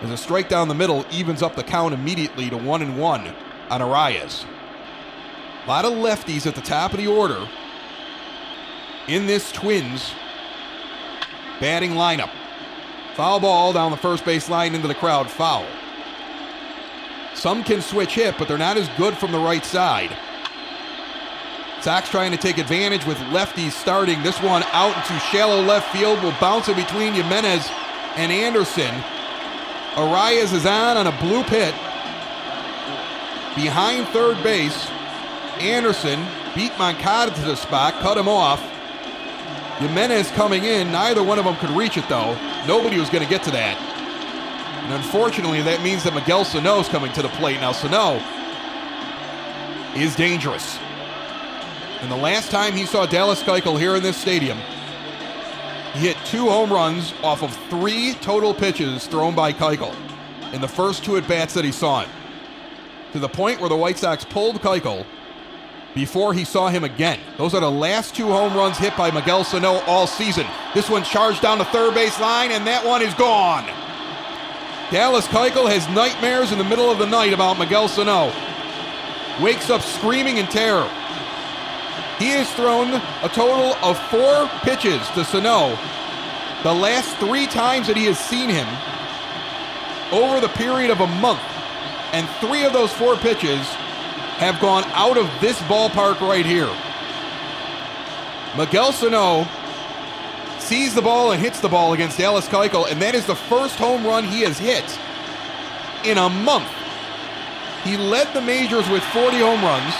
As 0.00 0.10
a 0.10 0.16
strike 0.16 0.48
down 0.48 0.68
the 0.68 0.74
middle 0.74 1.04
evens 1.10 1.42
up 1.42 1.56
the 1.56 1.64
count 1.64 1.92
immediately 1.92 2.50
to 2.50 2.56
one 2.56 2.82
and 2.82 2.98
one 2.98 3.34
on 3.68 3.80
Arraez. 3.80 4.44
A 5.66 5.68
lot 5.68 5.84
of 5.84 5.94
lefties 5.94 6.46
at 6.46 6.54
the 6.54 6.60
top 6.60 6.92
of 6.92 6.98
the 6.98 7.08
order 7.08 7.48
in 9.08 9.26
this 9.26 9.50
Twins 9.50 10.12
batting 11.60 11.92
lineup. 11.92 12.30
Foul 13.14 13.40
ball 13.40 13.72
down 13.72 13.90
the 13.90 13.96
first 13.96 14.24
base 14.24 14.48
line 14.48 14.76
into 14.76 14.86
the 14.86 14.94
crowd. 14.94 15.28
Foul. 15.28 15.66
Some 17.34 17.64
can 17.64 17.82
switch 17.82 18.14
hit, 18.14 18.36
but 18.38 18.46
they're 18.46 18.58
not 18.58 18.76
as 18.76 18.88
good 18.96 19.16
from 19.16 19.32
the 19.32 19.38
right 19.38 19.64
side. 19.64 20.16
Sox 21.80 22.08
trying 22.10 22.30
to 22.30 22.38
take 22.38 22.58
advantage 22.58 23.04
with 23.04 23.16
lefties 23.30 23.72
starting. 23.72 24.22
This 24.22 24.40
one 24.40 24.62
out 24.72 24.96
into 24.96 25.18
shallow 25.26 25.60
left 25.62 25.92
field 25.96 26.22
will 26.22 26.34
bounce 26.40 26.68
in 26.68 26.76
between 26.76 27.12
Jimenez 27.12 27.68
and 28.16 28.30
Anderson. 28.30 28.94
Arraez 29.94 30.52
is 30.52 30.64
on 30.64 30.96
on 30.96 31.06
a 31.06 31.12
bloop 31.12 31.46
hit. 31.46 31.74
behind 33.56 34.06
third 34.08 34.40
base. 34.42 34.90
Anderson 35.60 36.24
beat 36.54 36.76
Moncada 36.78 37.34
to 37.34 37.40
the 37.42 37.56
spot, 37.56 37.94
cut 38.00 38.16
him 38.16 38.28
off. 38.28 38.60
Jimenez 39.78 40.30
coming 40.30 40.64
in. 40.64 40.90
Neither 40.90 41.22
one 41.22 41.38
of 41.38 41.44
them 41.44 41.56
could 41.56 41.70
reach 41.70 41.96
it, 41.96 42.08
though. 42.08 42.34
Nobody 42.66 42.98
was 42.98 43.10
going 43.10 43.22
to 43.22 43.28
get 43.28 43.42
to 43.44 43.50
that. 43.50 43.76
And 44.84 44.94
unfortunately, 44.94 45.62
that 45.62 45.82
means 45.82 46.02
that 46.04 46.14
Miguel 46.14 46.44
Sano 46.44 46.80
is 46.80 46.88
coming 46.88 47.12
to 47.12 47.22
the 47.22 47.28
plate. 47.30 47.60
Now, 47.60 47.72
Sano 47.72 48.22
is 49.94 50.14
dangerous. 50.16 50.78
And 52.00 52.10
the 52.10 52.16
last 52.16 52.50
time 52.50 52.74
he 52.74 52.86
saw 52.86 53.04
Dallas 53.04 53.42
Keuchel 53.42 53.78
here 53.78 53.96
in 53.96 54.02
this 54.02 54.16
stadium, 54.16 54.58
he 55.94 56.00
hit 56.00 56.16
two 56.26 56.48
home 56.48 56.72
runs 56.72 57.12
off 57.22 57.42
of 57.42 57.54
three 57.68 58.14
total 58.20 58.54
pitches 58.54 59.06
thrown 59.06 59.34
by 59.34 59.52
Keuchel 59.52 59.94
in 60.52 60.60
the 60.60 60.68
first 60.68 61.04
two 61.04 61.16
at 61.16 61.26
bats 61.26 61.54
that 61.54 61.64
he 61.64 61.72
saw. 61.72 62.06
To 63.12 63.18
the 63.18 63.28
point 63.28 63.60
where 63.60 63.68
the 63.68 63.76
White 63.76 63.98
Sox 63.98 64.24
pulled 64.24 64.60
Keuchel 64.60 65.04
before 65.96 66.34
he 66.34 66.44
saw 66.44 66.68
him 66.68 66.84
again. 66.84 67.18
Those 67.38 67.54
are 67.54 67.60
the 67.60 67.70
last 67.70 68.14
two 68.14 68.26
home 68.26 68.54
runs 68.54 68.76
hit 68.76 68.94
by 68.98 69.10
Miguel 69.10 69.44
Sano 69.44 69.80
all 69.86 70.06
season. 70.06 70.46
This 70.74 70.90
one 70.90 71.02
charged 71.02 71.40
down 71.40 71.56
the 71.56 71.64
third 71.64 71.94
base 71.94 72.20
line, 72.20 72.52
and 72.52 72.66
that 72.66 72.84
one 72.84 73.00
is 73.00 73.14
gone. 73.14 73.64
Dallas 74.92 75.26
Keuchel 75.26 75.70
has 75.70 75.88
nightmares 75.88 76.52
in 76.52 76.58
the 76.58 76.64
middle 76.64 76.90
of 76.90 76.98
the 76.98 77.06
night 77.06 77.32
about 77.32 77.58
Miguel 77.58 77.88
Sano. 77.88 78.30
Wakes 79.42 79.70
up 79.70 79.80
screaming 79.80 80.36
in 80.36 80.46
terror. 80.46 80.86
He 82.18 82.28
has 82.28 82.52
thrown 82.52 82.92
a 83.22 83.28
total 83.30 83.74
of 83.82 83.98
four 84.10 84.48
pitches 84.64 85.00
to 85.16 85.24
Sano 85.24 85.78
the 86.62 86.74
last 86.74 87.16
three 87.16 87.46
times 87.46 87.86
that 87.86 87.96
he 87.96 88.04
has 88.04 88.18
seen 88.18 88.50
him 88.50 88.68
over 90.12 90.40
the 90.40 90.52
period 90.56 90.90
of 90.90 91.00
a 91.00 91.06
month. 91.06 91.40
And 92.12 92.28
three 92.40 92.64
of 92.64 92.74
those 92.74 92.92
four 92.92 93.16
pitches 93.16 93.66
have 94.38 94.60
gone 94.60 94.84
out 94.88 95.16
of 95.16 95.30
this 95.40 95.58
ballpark 95.60 96.20
right 96.20 96.44
here. 96.44 96.70
Miguel 98.56 98.92
Sano 98.92 99.46
sees 100.58 100.94
the 100.94 101.02
ball 101.02 101.32
and 101.32 101.40
hits 101.40 101.60
the 101.60 101.68
ball 101.68 101.92
against 101.92 102.18
Dallas 102.18 102.48
Keuchel, 102.48 102.90
and 102.90 103.00
that 103.00 103.14
is 103.14 103.24
the 103.26 103.34
first 103.34 103.76
home 103.76 104.04
run 104.04 104.24
he 104.24 104.42
has 104.42 104.58
hit 104.58 104.84
in 106.04 106.18
a 106.18 106.28
month. 106.28 106.68
He 107.84 107.96
led 107.96 108.32
the 108.34 108.40
majors 108.40 108.88
with 108.88 109.02
40 109.04 109.38
home 109.38 109.62
runs, 109.62 109.94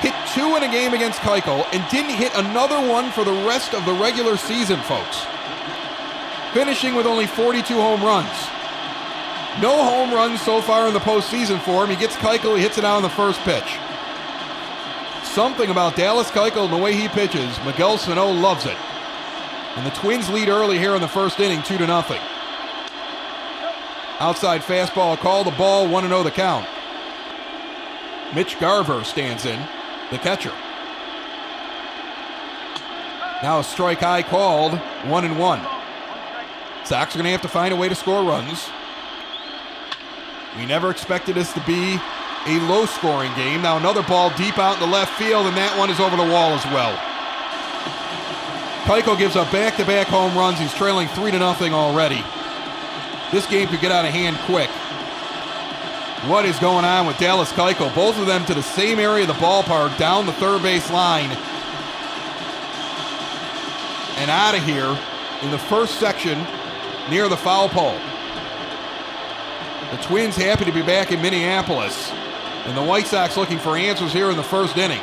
hit 0.00 0.14
two 0.34 0.56
in 0.56 0.62
a 0.62 0.72
game 0.72 0.92
against 0.92 1.20
Keuchel, 1.20 1.64
and 1.72 1.88
didn't 1.90 2.16
hit 2.16 2.34
another 2.34 2.80
one 2.88 3.10
for 3.12 3.24
the 3.24 3.46
rest 3.46 3.74
of 3.74 3.84
the 3.86 3.94
regular 3.94 4.36
season, 4.36 4.80
folks. 4.82 5.24
Finishing 6.52 6.94
with 6.94 7.06
only 7.06 7.26
42 7.26 7.74
home 7.74 8.02
runs. 8.02 8.53
No 9.60 9.84
home 9.84 10.12
runs 10.12 10.40
so 10.40 10.60
far 10.60 10.88
in 10.88 10.94
the 10.94 11.00
postseason 11.00 11.60
for 11.60 11.84
him. 11.84 11.90
He 11.90 11.96
gets 11.96 12.16
Keuchel, 12.16 12.56
he 12.56 12.62
hits 12.62 12.78
it 12.78 12.84
out 12.84 12.96
on 12.96 13.02
the 13.02 13.08
first 13.08 13.40
pitch. 13.40 13.78
Something 15.22 15.70
about 15.70 15.96
Dallas 15.96 16.30
Keuchel 16.30 16.64
and 16.64 16.72
the 16.72 16.78
way 16.78 16.94
he 16.94 17.08
pitches, 17.08 17.56
Miguel 17.64 17.98
Sano 17.98 18.30
loves 18.30 18.66
it. 18.66 18.76
And 19.76 19.86
the 19.86 19.90
Twins 19.90 20.28
lead 20.28 20.48
early 20.48 20.78
here 20.78 20.94
in 20.94 21.00
the 21.00 21.08
first 21.08 21.40
inning, 21.40 21.62
2 21.62 21.78
to 21.78 21.86
nothing. 21.86 22.20
Outside 24.20 24.60
fastball 24.60 25.16
call, 25.18 25.44
the 25.44 25.50
ball, 25.52 25.88
1 25.88 26.08
0 26.08 26.22
the 26.22 26.30
count. 26.30 26.66
Mitch 28.34 28.58
Garver 28.58 29.04
stands 29.04 29.46
in, 29.46 29.60
the 30.10 30.18
catcher. 30.18 30.52
Now 33.42 33.58
a 33.58 33.64
strike 33.64 33.98
high 33.98 34.22
called, 34.22 34.72
1 34.78 35.24
and 35.24 35.38
1. 35.38 35.60
Sox 36.84 37.14
are 37.14 37.18
going 37.18 37.24
to 37.24 37.30
have 37.30 37.42
to 37.42 37.48
find 37.48 37.72
a 37.72 37.76
way 37.76 37.88
to 37.88 37.94
score 37.94 38.22
runs. 38.22 38.68
We 40.56 40.66
never 40.66 40.90
expected 40.90 41.34
this 41.34 41.52
to 41.54 41.60
be 41.66 41.98
a 42.46 42.58
low 42.68 42.86
scoring 42.86 43.34
game. 43.34 43.62
Now 43.62 43.76
another 43.76 44.02
ball 44.02 44.30
deep 44.36 44.58
out 44.58 44.74
in 44.74 44.80
the 44.80 44.86
left 44.86 45.18
field, 45.18 45.46
and 45.46 45.56
that 45.56 45.76
one 45.78 45.90
is 45.90 45.98
over 45.98 46.16
the 46.16 46.22
wall 46.22 46.52
as 46.52 46.64
well. 46.66 46.94
Keuchel 48.84 49.18
gives 49.18 49.34
up 49.34 49.50
back 49.50 49.76
to 49.76 49.84
back 49.84 50.06
home 50.06 50.36
runs. 50.36 50.58
He's 50.58 50.74
trailing 50.74 51.08
3 51.08 51.30
to 51.32 51.38
nothing 51.38 51.72
already. 51.72 52.22
This 53.32 53.46
game 53.46 53.66
could 53.68 53.80
get 53.80 53.90
out 53.90 54.04
of 54.04 54.12
hand 54.12 54.36
quick. 54.44 54.70
What 56.28 56.44
is 56.44 56.58
going 56.58 56.84
on 56.84 57.06
with 57.06 57.18
Dallas 57.18 57.50
Keuchel? 57.52 57.94
Both 57.94 58.18
of 58.18 58.26
them 58.26 58.44
to 58.46 58.54
the 58.54 58.62
same 58.62 58.98
area 58.98 59.22
of 59.22 59.28
the 59.28 59.34
ballpark, 59.34 59.96
down 59.98 60.26
the 60.26 60.32
third 60.34 60.62
base 60.62 60.90
line. 60.90 61.30
And 64.18 64.30
out 64.30 64.54
of 64.54 64.62
here 64.64 64.96
in 65.42 65.50
the 65.50 65.58
first 65.58 65.98
section 65.98 66.38
near 67.10 67.28
the 67.28 67.36
foul 67.36 67.68
pole. 67.68 67.98
The 69.94 70.02
Twins 70.02 70.34
happy 70.34 70.64
to 70.64 70.72
be 70.72 70.82
back 70.82 71.12
in 71.12 71.22
Minneapolis. 71.22 72.10
And 72.64 72.76
the 72.76 72.82
White 72.82 73.06
Sox 73.06 73.36
looking 73.36 73.60
for 73.60 73.76
answers 73.76 74.12
here 74.12 74.28
in 74.28 74.36
the 74.36 74.42
first 74.42 74.76
inning. 74.76 75.00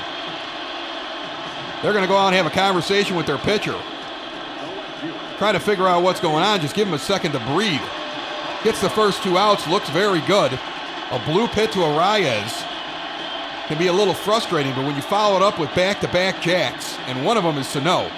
They're 1.82 1.94
going 1.94 2.04
to 2.04 2.10
go 2.10 2.18
out 2.18 2.28
and 2.28 2.36
have 2.36 2.46
a 2.46 2.50
conversation 2.50 3.16
with 3.16 3.26
their 3.26 3.38
pitcher. 3.38 3.80
Trying 5.38 5.54
to 5.54 5.62
figure 5.62 5.88
out 5.88 6.04
what's 6.04 6.20
going 6.20 6.44
on. 6.44 6.60
Just 6.60 6.76
give 6.76 6.90
him 6.90 6.94
a 6.94 7.00
second 7.00 7.32
to 7.32 7.40
breathe. 7.54 7.80
Gets 8.66 8.82
the 8.82 8.90
first 8.90 9.24
two 9.24 9.38
outs. 9.38 9.66
Looks 9.66 9.90
very 9.92 10.20
good. 10.28 10.52
A 10.52 11.20
bloop 11.20 11.52
hit 11.52 11.72
to 11.72 11.80
Arraez 11.80 12.52
can 13.68 13.78
be 13.78 13.88
a 13.88 13.94
little 13.94 14.14
frustrating, 14.14 14.76
but 14.76 14.84
when 14.84 14.98
you 14.98 15.02
follow 15.02 15.38
it 15.38 15.42
up 15.42 15.58
with 15.58 15.74
back-to-back 15.74 16.42
jacks, 16.42 16.98
and 17.08 17.26
one 17.26 17.38
of 17.38 17.46
them 17.46 17.58
is 17.58 17.68
Sano, 17.68 18.12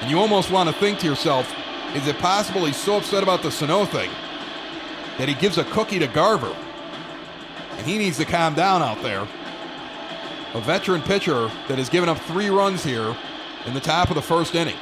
and 0.00 0.10
you 0.10 0.18
almost 0.18 0.50
want 0.50 0.68
to 0.68 0.74
think 0.74 0.98
to 0.98 1.06
yourself, 1.06 1.54
is 1.94 2.08
it 2.08 2.18
possible 2.18 2.64
he's 2.64 2.76
so 2.76 2.96
upset 2.96 3.22
about 3.22 3.44
the 3.44 3.52
Sano 3.52 3.84
thing 3.84 4.10
that 5.18 5.28
he 5.28 5.34
gives 5.34 5.58
a 5.58 5.64
cookie 5.64 5.98
to 5.98 6.06
Garver? 6.06 6.54
And 7.76 7.86
he 7.86 7.98
needs 7.98 8.18
to 8.18 8.24
calm 8.24 8.54
down 8.54 8.82
out 8.82 9.02
there. 9.02 9.26
A 10.54 10.60
veteran 10.60 11.02
pitcher 11.02 11.50
that 11.68 11.78
has 11.78 11.88
given 11.88 12.08
up 12.08 12.18
three 12.18 12.48
runs 12.48 12.84
here 12.84 13.16
in 13.66 13.74
the 13.74 13.80
top 13.80 14.10
of 14.10 14.14
the 14.14 14.22
first 14.22 14.54
inning. 14.54 14.76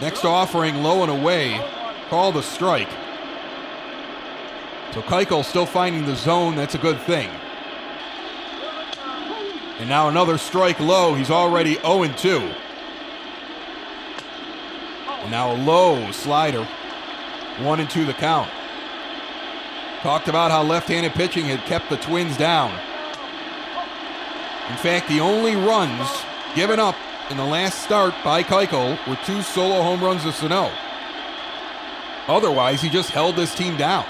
Next 0.00 0.24
offering, 0.24 0.82
low 0.82 1.02
and 1.02 1.10
away, 1.10 1.60
called 2.08 2.36
a 2.36 2.42
strike. 2.42 2.90
So 4.92 5.00
Keuchel 5.00 5.44
still 5.44 5.66
finding 5.66 6.04
the 6.04 6.16
zone. 6.16 6.54
That's 6.54 6.74
a 6.74 6.78
good 6.78 7.00
thing. 7.02 7.30
And 9.78 9.88
now 9.88 10.08
another 10.08 10.38
strike 10.38 10.78
low. 10.80 11.14
He's 11.14 11.30
already 11.30 11.74
0 11.76 12.06
2. 12.06 12.52
And 15.08 15.30
now 15.30 15.52
a 15.52 15.56
low 15.56 16.10
slider. 16.12 16.68
1 17.58 17.80
and 17.80 17.90
2 17.90 18.04
the 18.04 18.14
count. 18.14 18.50
Talked 20.00 20.28
about 20.28 20.50
how 20.50 20.62
left 20.62 20.88
handed 20.88 21.12
pitching 21.12 21.44
had 21.44 21.60
kept 21.60 21.88
the 21.88 21.96
Twins 21.96 22.36
down. 22.36 22.70
In 24.70 24.76
fact, 24.76 25.08
the 25.08 25.20
only 25.20 25.54
runs 25.54 26.08
given 26.54 26.80
up 26.80 26.96
in 27.30 27.36
the 27.36 27.44
last 27.44 27.82
start 27.82 28.14
by 28.24 28.42
Keuchel 28.42 28.98
were 29.06 29.18
two 29.24 29.42
solo 29.42 29.82
home 29.82 30.02
runs 30.02 30.22
to 30.24 30.32
Sano. 30.32 30.70
Otherwise, 32.28 32.80
he 32.80 32.88
just 32.88 33.10
held 33.10 33.36
this 33.36 33.54
team 33.54 33.76
down. 33.76 34.04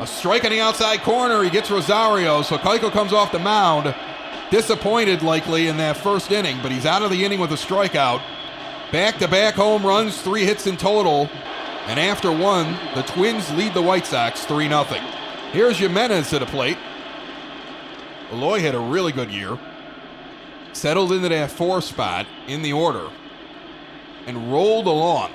A 0.00 0.06
strike 0.06 0.44
on 0.44 0.50
the 0.50 0.60
outside 0.60 1.02
corner. 1.02 1.42
He 1.42 1.50
gets 1.50 1.70
Rosario. 1.70 2.42
So 2.42 2.58
Keuchel 2.58 2.90
comes 2.90 3.12
off 3.12 3.32
the 3.32 3.38
mound. 3.38 3.94
Disappointed 4.50 5.22
likely 5.22 5.68
in 5.68 5.76
that 5.78 5.96
first 5.96 6.30
inning, 6.30 6.58
but 6.62 6.72
he's 6.72 6.86
out 6.86 7.02
of 7.02 7.10
the 7.10 7.24
inning 7.24 7.40
with 7.40 7.52
a 7.52 7.56
strikeout. 7.56 8.20
Back 8.92 9.18
to 9.18 9.28
back 9.28 9.54
home 9.54 9.84
runs, 9.84 10.20
three 10.20 10.44
hits 10.44 10.66
in 10.66 10.76
total. 10.76 11.30
And 11.86 12.00
after 12.00 12.32
one, 12.32 12.78
the 12.94 13.02
Twins 13.02 13.52
lead 13.54 13.74
the 13.74 13.82
White 13.82 14.06
Sox 14.06 14.44
3 14.46 14.68
0. 14.68 14.84
Here's 15.52 15.78
Jimenez 15.78 16.30
to 16.30 16.38
the 16.38 16.46
plate. 16.46 16.78
Eloy 18.32 18.60
had 18.60 18.74
a 18.74 18.80
really 18.80 19.12
good 19.12 19.30
year. 19.30 19.58
Settled 20.72 21.12
into 21.12 21.28
that 21.28 21.50
four 21.50 21.80
spot 21.82 22.26
in 22.48 22.62
the 22.62 22.72
order 22.72 23.10
and 24.26 24.50
rolled 24.50 24.86
along. 24.86 25.30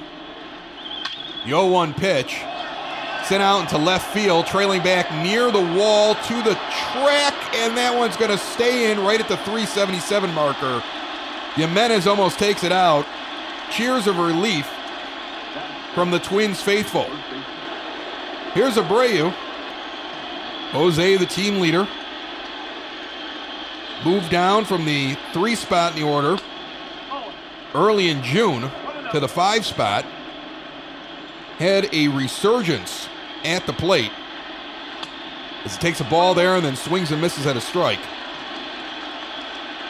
0 1.46 1.68
1 1.68 1.94
pitch 1.94 2.41
sent 3.25 3.44
out 3.44 3.62
into 3.62 3.77
left 3.77 4.12
field, 4.12 4.48
trailing 4.48 4.82
back 4.82 5.12
near 5.24 5.51
the 5.51 5.62
wall 5.77 6.15
to 6.15 6.34
the 6.41 6.56
track, 6.56 7.56
and 7.56 7.77
that 7.77 7.96
one's 7.96 8.18
going 8.18 8.32
to 8.32 8.38
stay 8.39 8.91
in 8.91 9.00
right 9.01 9.20
at 9.20 9.27
the 9.27 9.38
377 9.38 10.34
marker. 10.34 10.84
Jimenez 11.53 12.08
almost 12.08 12.39
takes 12.39 12.63
it 12.63 12.72
out. 12.72 13.06
Cheers 13.70 14.08
of 14.08 14.18
relief 14.18 14.68
from 16.00 16.12
the 16.12 16.20
Twins 16.20 16.62
faithful. 16.62 17.03
Here's 18.53 18.75
Abreu. 18.75 19.32
Jose, 20.72 21.18
the 21.18 21.25
team 21.25 21.60
leader, 21.60 21.86
moved 24.06 24.29
down 24.29 24.63
from 24.63 24.86
the 24.86 25.18
three 25.34 25.56
spot 25.56 25.91
in 25.91 26.01
the 26.01 26.08
order 26.08 26.41
early 27.75 28.08
in 28.08 28.24
June 28.24 28.72
to 29.12 29.20
the 29.20 29.27
five 29.27 29.65
spot. 29.65 30.06
Had 31.58 31.94
a 31.94 32.08
resurgence 32.08 33.10
at 33.44 33.65
the 33.68 33.74
plate 33.74 34.13
as 35.65 35.75
he 35.75 35.82
takes 35.82 36.00
a 36.00 36.06
ball 36.06 36.34
there 36.34 36.56
and 36.56 36.63
then 36.63 36.77
swings 36.77 37.12
and 37.12 37.20
misses 37.20 37.46
at 37.46 37.58
a 37.58 37.62
strike. 37.62 38.00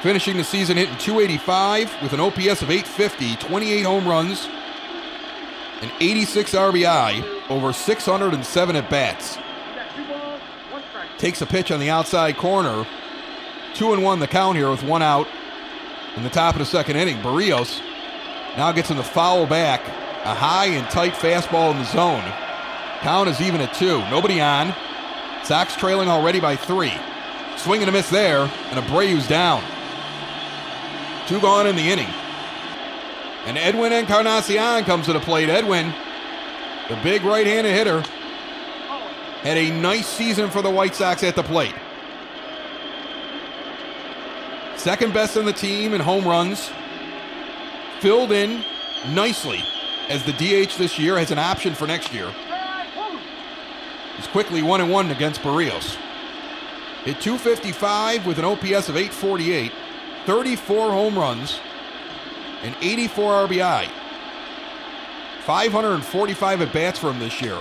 Finishing 0.02 0.38
the 0.38 0.44
season 0.44 0.76
hitting 0.76 0.98
285 0.98 2.02
with 2.02 2.14
an 2.14 2.20
OPS 2.20 2.64
of 2.64 2.72
850, 2.72 3.36
28 3.36 3.84
home 3.84 4.08
runs, 4.08 4.50
and 5.82 5.92
86 6.00 6.54
RBI 6.54 7.50
over 7.50 7.74
607 7.74 8.76
at 8.76 8.90
bats. 8.90 9.38
takes 11.18 11.42
a 11.42 11.46
pitch 11.46 11.72
on 11.72 11.80
the 11.80 11.90
outside 11.90 12.38
corner. 12.38 12.86
Two 13.74 13.94
and 13.94 14.04
one 14.04 14.20
the 14.20 14.28
count 14.28 14.58
here 14.58 14.70
with 14.70 14.84
one 14.84 15.02
out 15.02 15.28
in 16.16 16.24
the 16.24 16.30
top 16.30 16.56
of 16.56 16.60
the 16.60 16.66
second 16.66 16.96
inning. 16.96 17.18
Berrios 17.18 17.82
now 18.58 18.72
gets 18.72 18.90
him 18.90 18.98
the 18.98 19.04
foul 19.04 19.46
back. 19.46 19.82
A 20.26 20.34
high 20.34 20.66
and 20.66 20.90
tight 20.90 21.14
fastball 21.14 21.72
in 21.72 21.78
the 21.78 21.86
zone. 21.86 22.24
Count 23.02 23.30
is 23.30 23.40
even 23.40 23.62
at 23.62 23.74
two. 23.74 24.00
Nobody 24.10 24.42
on. 24.42 24.76
Sox 25.44 25.76
trailing 25.76 26.10
already 26.10 26.40
by 26.40 26.56
three. 26.56 26.94
Swing 27.56 27.82
and 27.82 27.90
a 27.90 27.92
miss 27.92 28.10
there, 28.10 28.42
and 28.42 28.80
Abreu's 28.80 29.28
down. 29.28 29.64
Two 31.28 31.40
gone 31.40 31.68
in 31.68 31.76
the 31.76 31.90
inning. 31.90 32.10
And 33.46 33.58
Edwin 33.58 33.94
Encarnacion 33.94 34.84
comes 34.84 35.06
to 35.06 35.14
the 35.14 35.20
plate. 35.20 35.50
Edwin, 35.50 35.94
the 36.90 37.00
big 37.04 37.24
right 37.24 37.48
handed 37.48 37.74
hitter, 37.74 38.02
had 39.42 39.58
a 39.58 39.72
nice 39.80 40.08
season 40.08 40.50
for 40.50 40.62
the 40.62 40.70
White 40.70 40.96
Sox 40.96 41.24
at 41.24 41.36
the 41.36 41.44
plate. 41.44 41.74
Second 44.76 45.14
best 45.14 45.36
in 45.36 45.46
the 45.46 45.54
team 45.54 45.94
in 45.94 46.02
home 46.02 46.26
runs. 46.26 46.70
Filled 48.00 48.32
in 48.32 48.64
nicely 49.10 49.62
as 50.10 50.24
the 50.24 50.32
DH 50.34 50.78
this 50.78 50.98
year 50.98 51.18
has 51.18 51.32
an 51.32 51.40
option 51.40 51.74
for 51.74 51.86
next 51.86 52.14
year. 52.14 52.34
He's 54.16 54.28
quickly 54.28 54.62
1 54.62 54.82
and 54.82 54.92
1 54.92 55.12
against 55.12 55.42
Berrios. 55.42 55.96
Hit 57.04 57.22
255 57.22 58.26
with 58.26 58.40
an 58.40 58.46
OPS 58.46 58.90
of 58.90 58.98
848, 58.98 59.72
34 60.26 60.92
home 60.92 61.18
runs, 61.18 61.60
and 62.64 62.76
84 62.82 63.48
RBI. 63.48 63.90
545 65.46 66.62
at 66.62 66.74
bats 66.74 67.00
for 67.00 67.12
him 67.12 67.20
this 67.20 67.42
year. 67.42 67.60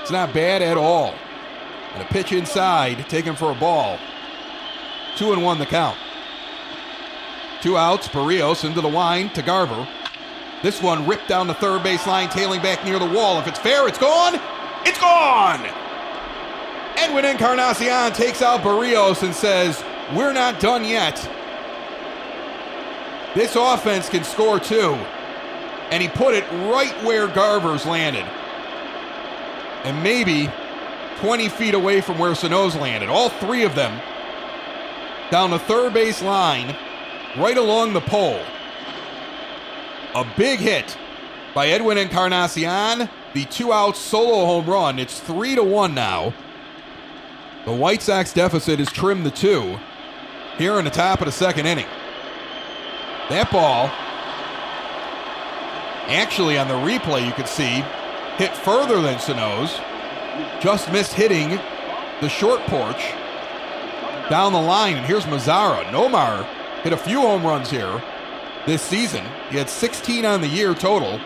It's 0.00 0.10
not 0.10 0.32
bad 0.32 0.62
at 0.62 0.76
all. 0.76 1.14
And 1.94 2.02
a 2.02 2.06
pitch 2.06 2.32
inside, 2.32 3.08
taken 3.08 3.34
for 3.34 3.50
a 3.50 3.54
ball. 3.54 3.98
Two 5.16 5.32
and 5.32 5.42
one 5.42 5.58
the 5.58 5.66
count. 5.66 5.98
Two 7.60 7.76
outs, 7.76 8.08
Berrios 8.08 8.64
into 8.64 8.80
the 8.80 8.88
line 8.88 9.28
to 9.30 9.42
Garver. 9.42 9.86
This 10.62 10.80
one 10.80 11.06
ripped 11.06 11.28
down 11.28 11.46
the 11.46 11.54
third 11.54 11.82
base 11.82 12.06
line, 12.06 12.28
tailing 12.28 12.62
back 12.62 12.84
near 12.84 12.98
the 12.98 13.08
wall. 13.08 13.38
If 13.38 13.46
it's 13.46 13.58
fair, 13.58 13.86
it's 13.88 13.98
gone. 13.98 14.40
It's 14.84 14.98
gone! 14.98 15.60
Edwin 16.96 17.24
Encarnacion 17.24 18.12
takes 18.12 18.40
out 18.40 18.60
Berrios 18.60 19.22
and 19.22 19.34
says, 19.34 19.82
We're 20.14 20.32
not 20.32 20.60
done 20.60 20.84
yet. 20.84 21.18
This 23.34 23.56
offense 23.56 24.08
can 24.08 24.24
score 24.24 24.58
too. 24.58 24.94
And 25.90 26.02
he 26.02 26.08
put 26.08 26.34
it 26.34 26.44
right 26.70 26.94
where 27.04 27.26
Garver's 27.28 27.86
landed. 27.86 28.24
And 29.84 30.02
maybe 30.02 30.50
20 31.18 31.48
feet 31.48 31.74
away 31.74 32.00
from 32.00 32.18
where 32.18 32.34
Sano's 32.34 32.74
landed. 32.76 33.08
All 33.08 33.28
three 33.28 33.64
of 33.64 33.74
them 33.74 34.00
down 35.30 35.50
the 35.50 35.58
third 35.58 35.94
base 35.94 36.22
line, 36.22 36.76
right 37.36 37.56
along 37.56 37.92
the 37.92 38.00
pole. 38.00 38.40
A 40.14 40.26
big 40.36 40.58
hit 40.58 40.96
by 41.54 41.68
Edwin 41.68 41.98
Encarnacion. 41.98 43.08
The 43.32 43.44
two 43.44 43.72
out 43.72 43.96
solo 43.96 44.44
home 44.44 44.66
run. 44.66 44.98
It's 44.98 45.20
three 45.20 45.54
to 45.54 45.62
one 45.62 45.94
now. 45.94 46.34
The 47.64 47.72
White 47.72 48.02
Sox 48.02 48.32
deficit 48.32 48.80
is 48.80 48.90
trimmed 48.90 49.24
to 49.24 49.30
two 49.30 49.78
here 50.58 50.78
in 50.78 50.84
the 50.84 50.90
top 50.90 51.20
of 51.20 51.26
the 51.26 51.32
second 51.32 51.66
inning. 51.66 51.86
That 53.30 53.48
ball, 53.52 53.86
actually 56.10 56.58
on 56.58 56.66
the 56.66 56.74
replay, 56.74 57.24
you 57.24 57.32
could 57.32 57.46
see 57.46 57.84
hit 58.36 58.56
further 58.56 59.00
than 59.00 59.20
Sano's. 59.20 59.78
Just 60.60 60.90
missed 60.90 61.12
hitting 61.12 61.60
the 62.20 62.28
short 62.28 62.60
porch 62.62 63.12
down 64.28 64.52
the 64.52 64.60
line. 64.60 64.96
And 64.96 65.06
here's 65.06 65.26
Mazara. 65.26 65.84
Nomar 65.92 66.44
hit 66.82 66.92
a 66.92 66.96
few 66.96 67.20
home 67.20 67.44
runs 67.44 67.70
here 67.70 68.02
this 68.66 68.82
season. 68.82 69.24
He 69.50 69.58
had 69.58 69.70
16 69.70 70.24
on 70.24 70.40
the 70.40 70.48
year 70.48 70.74
total. 70.74 71.20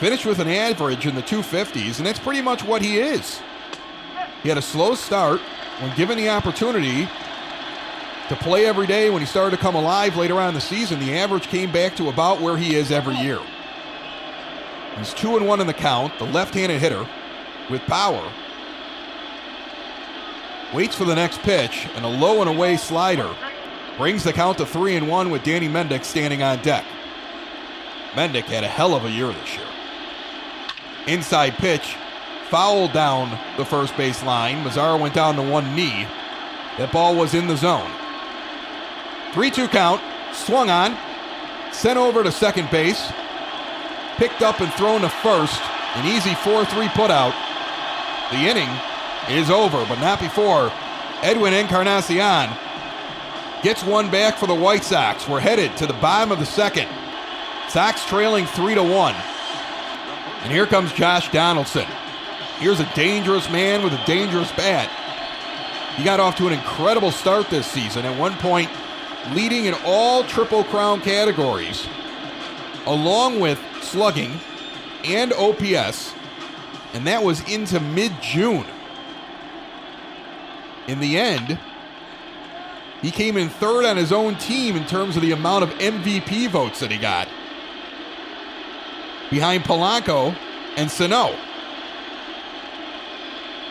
Finished 0.00 0.26
with 0.26 0.38
an 0.38 0.48
average 0.48 1.06
in 1.06 1.14
the 1.14 1.22
250s, 1.22 1.96
and 1.96 2.06
that's 2.06 2.18
pretty 2.18 2.42
much 2.42 2.62
what 2.62 2.82
he 2.82 2.98
is. 2.98 3.40
He 4.42 4.50
had 4.50 4.58
a 4.58 4.62
slow 4.62 4.94
start 4.94 5.40
when 5.80 5.96
given 5.96 6.18
the 6.18 6.28
opportunity 6.28 7.08
to 8.30 8.36
play 8.36 8.64
every 8.64 8.86
day. 8.86 9.10
When 9.10 9.20
he 9.20 9.26
started 9.26 9.56
to 9.56 9.60
come 9.60 9.74
alive 9.74 10.16
later 10.16 10.38
on 10.38 10.50
in 10.50 10.54
the 10.54 10.60
season, 10.60 11.00
the 11.00 11.18
average 11.18 11.48
came 11.48 11.72
back 11.72 11.96
to 11.96 12.08
about 12.08 12.40
where 12.40 12.56
he 12.56 12.76
is 12.76 12.92
every 12.92 13.16
year. 13.16 13.40
He's 14.96 15.12
two 15.12 15.36
and 15.36 15.48
one 15.48 15.60
in 15.60 15.66
the 15.66 15.74
count, 15.74 16.16
the 16.18 16.26
left-handed 16.26 16.80
hitter 16.80 17.08
with 17.68 17.82
power. 17.82 18.32
Waits 20.72 20.94
for 20.94 21.04
the 21.04 21.14
next 21.16 21.40
pitch, 21.40 21.88
and 21.96 22.04
a 22.04 22.08
low 22.08 22.40
and 22.40 22.48
away 22.48 22.76
slider 22.76 23.34
brings 23.96 24.22
the 24.22 24.32
count 24.32 24.58
to 24.58 24.66
three 24.66 24.94
and 24.94 25.08
one 25.08 25.30
with 25.30 25.42
Danny 25.42 25.68
Mendick 25.68 26.04
standing 26.04 26.40
on 26.40 26.62
deck. 26.62 26.84
Mendick 28.12 28.44
had 28.44 28.62
a 28.62 28.68
hell 28.68 28.94
of 28.94 29.04
a 29.04 29.10
year 29.10 29.32
this 29.32 29.56
year. 29.56 29.66
Inside 31.08 31.54
pitch, 31.54 31.96
foul 32.48 32.86
down 32.86 33.36
the 33.56 33.64
first 33.64 33.96
base 33.96 34.22
line. 34.22 34.64
Mazara 34.64 35.00
went 35.00 35.14
down 35.14 35.34
to 35.34 35.42
one 35.42 35.74
knee. 35.74 36.06
That 36.78 36.92
ball 36.92 37.16
was 37.16 37.34
in 37.34 37.48
the 37.48 37.56
zone. 37.56 37.90
3 39.32 39.50
2 39.50 39.68
count, 39.68 40.00
swung 40.32 40.70
on, 40.70 40.96
sent 41.72 41.98
over 41.98 42.22
to 42.22 42.32
second 42.32 42.70
base, 42.70 43.10
picked 44.16 44.42
up 44.42 44.60
and 44.60 44.72
thrown 44.74 45.02
to 45.02 45.08
first. 45.08 45.60
An 45.94 46.06
easy 46.06 46.34
4 46.34 46.64
3 46.64 46.86
putout. 46.88 47.34
The 48.30 48.38
inning 48.38 48.68
is 49.28 49.50
over, 49.50 49.84
but 49.86 50.00
not 50.00 50.20
before 50.20 50.72
Edwin 51.22 51.52
Encarnacion 51.52 52.50
gets 53.62 53.84
one 53.84 54.10
back 54.10 54.38
for 54.38 54.46
the 54.46 54.54
White 54.54 54.84
Sox. 54.84 55.28
We're 55.28 55.40
headed 55.40 55.76
to 55.76 55.86
the 55.86 55.92
bottom 55.94 56.32
of 56.32 56.38
the 56.38 56.46
second. 56.46 56.88
Sox 57.68 58.04
trailing 58.06 58.46
3 58.46 58.74
to 58.74 58.82
1. 58.82 59.14
And 60.42 60.52
here 60.52 60.66
comes 60.66 60.92
Josh 60.92 61.30
Donaldson. 61.30 61.86
Here's 62.58 62.80
a 62.80 62.94
dangerous 62.94 63.50
man 63.50 63.82
with 63.82 63.92
a 63.92 64.04
dangerous 64.06 64.50
bat. 64.52 64.90
He 65.96 66.04
got 66.04 66.20
off 66.20 66.36
to 66.36 66.46
an 66.46 66.52
incredible 66.52 67.10
start 67.10 67.50
this 67.50 67.66
season. 67.66 68.06
At 68.06 68.18
one 68.18 68.34
point, 68.34 68.70
leading 69.28 69.66
in 69.66 69.74
all 69.84 70.24
Triple 70.24 70.64
Crown 70.64 71.00
categories, 71.00 71.86
along 72.86 73.40
with 73.40 73.60
slugging 73.82 74.40
and 75.04 75.32
OPS, 75.32 76.14
and 76.94 77.06
that 77.06 77.22
was 77.22 77.40
into 77.50 77.80
mid 77.80 78.12
June. 78.20 78.66
In 80.88 81.00
the 81.00 81.18
end, 81.18 81.58
he 83.02 83.10
came 83.10 83.36
in 83.36 83.48
third 83.48 83.84
on 83.84 83.96
his 83.96 84.12
own 84.12 84.36
team 84.36 84.76
in 84.76 84.84
terms 84.86 85.16
of 85.16 85.22
the 85.22 85.32
amount 85.32 85.64
of 85.64 85.70
MVP 85.78 86.50
votes 86.50 86.80
that 86.80 86.90
he 86.90 86.98
got, 86.98 87.28
behind 89.30 89.64
Polanco 89.64 90.36
and 90.76 90.90
Sano. 90.90 91.34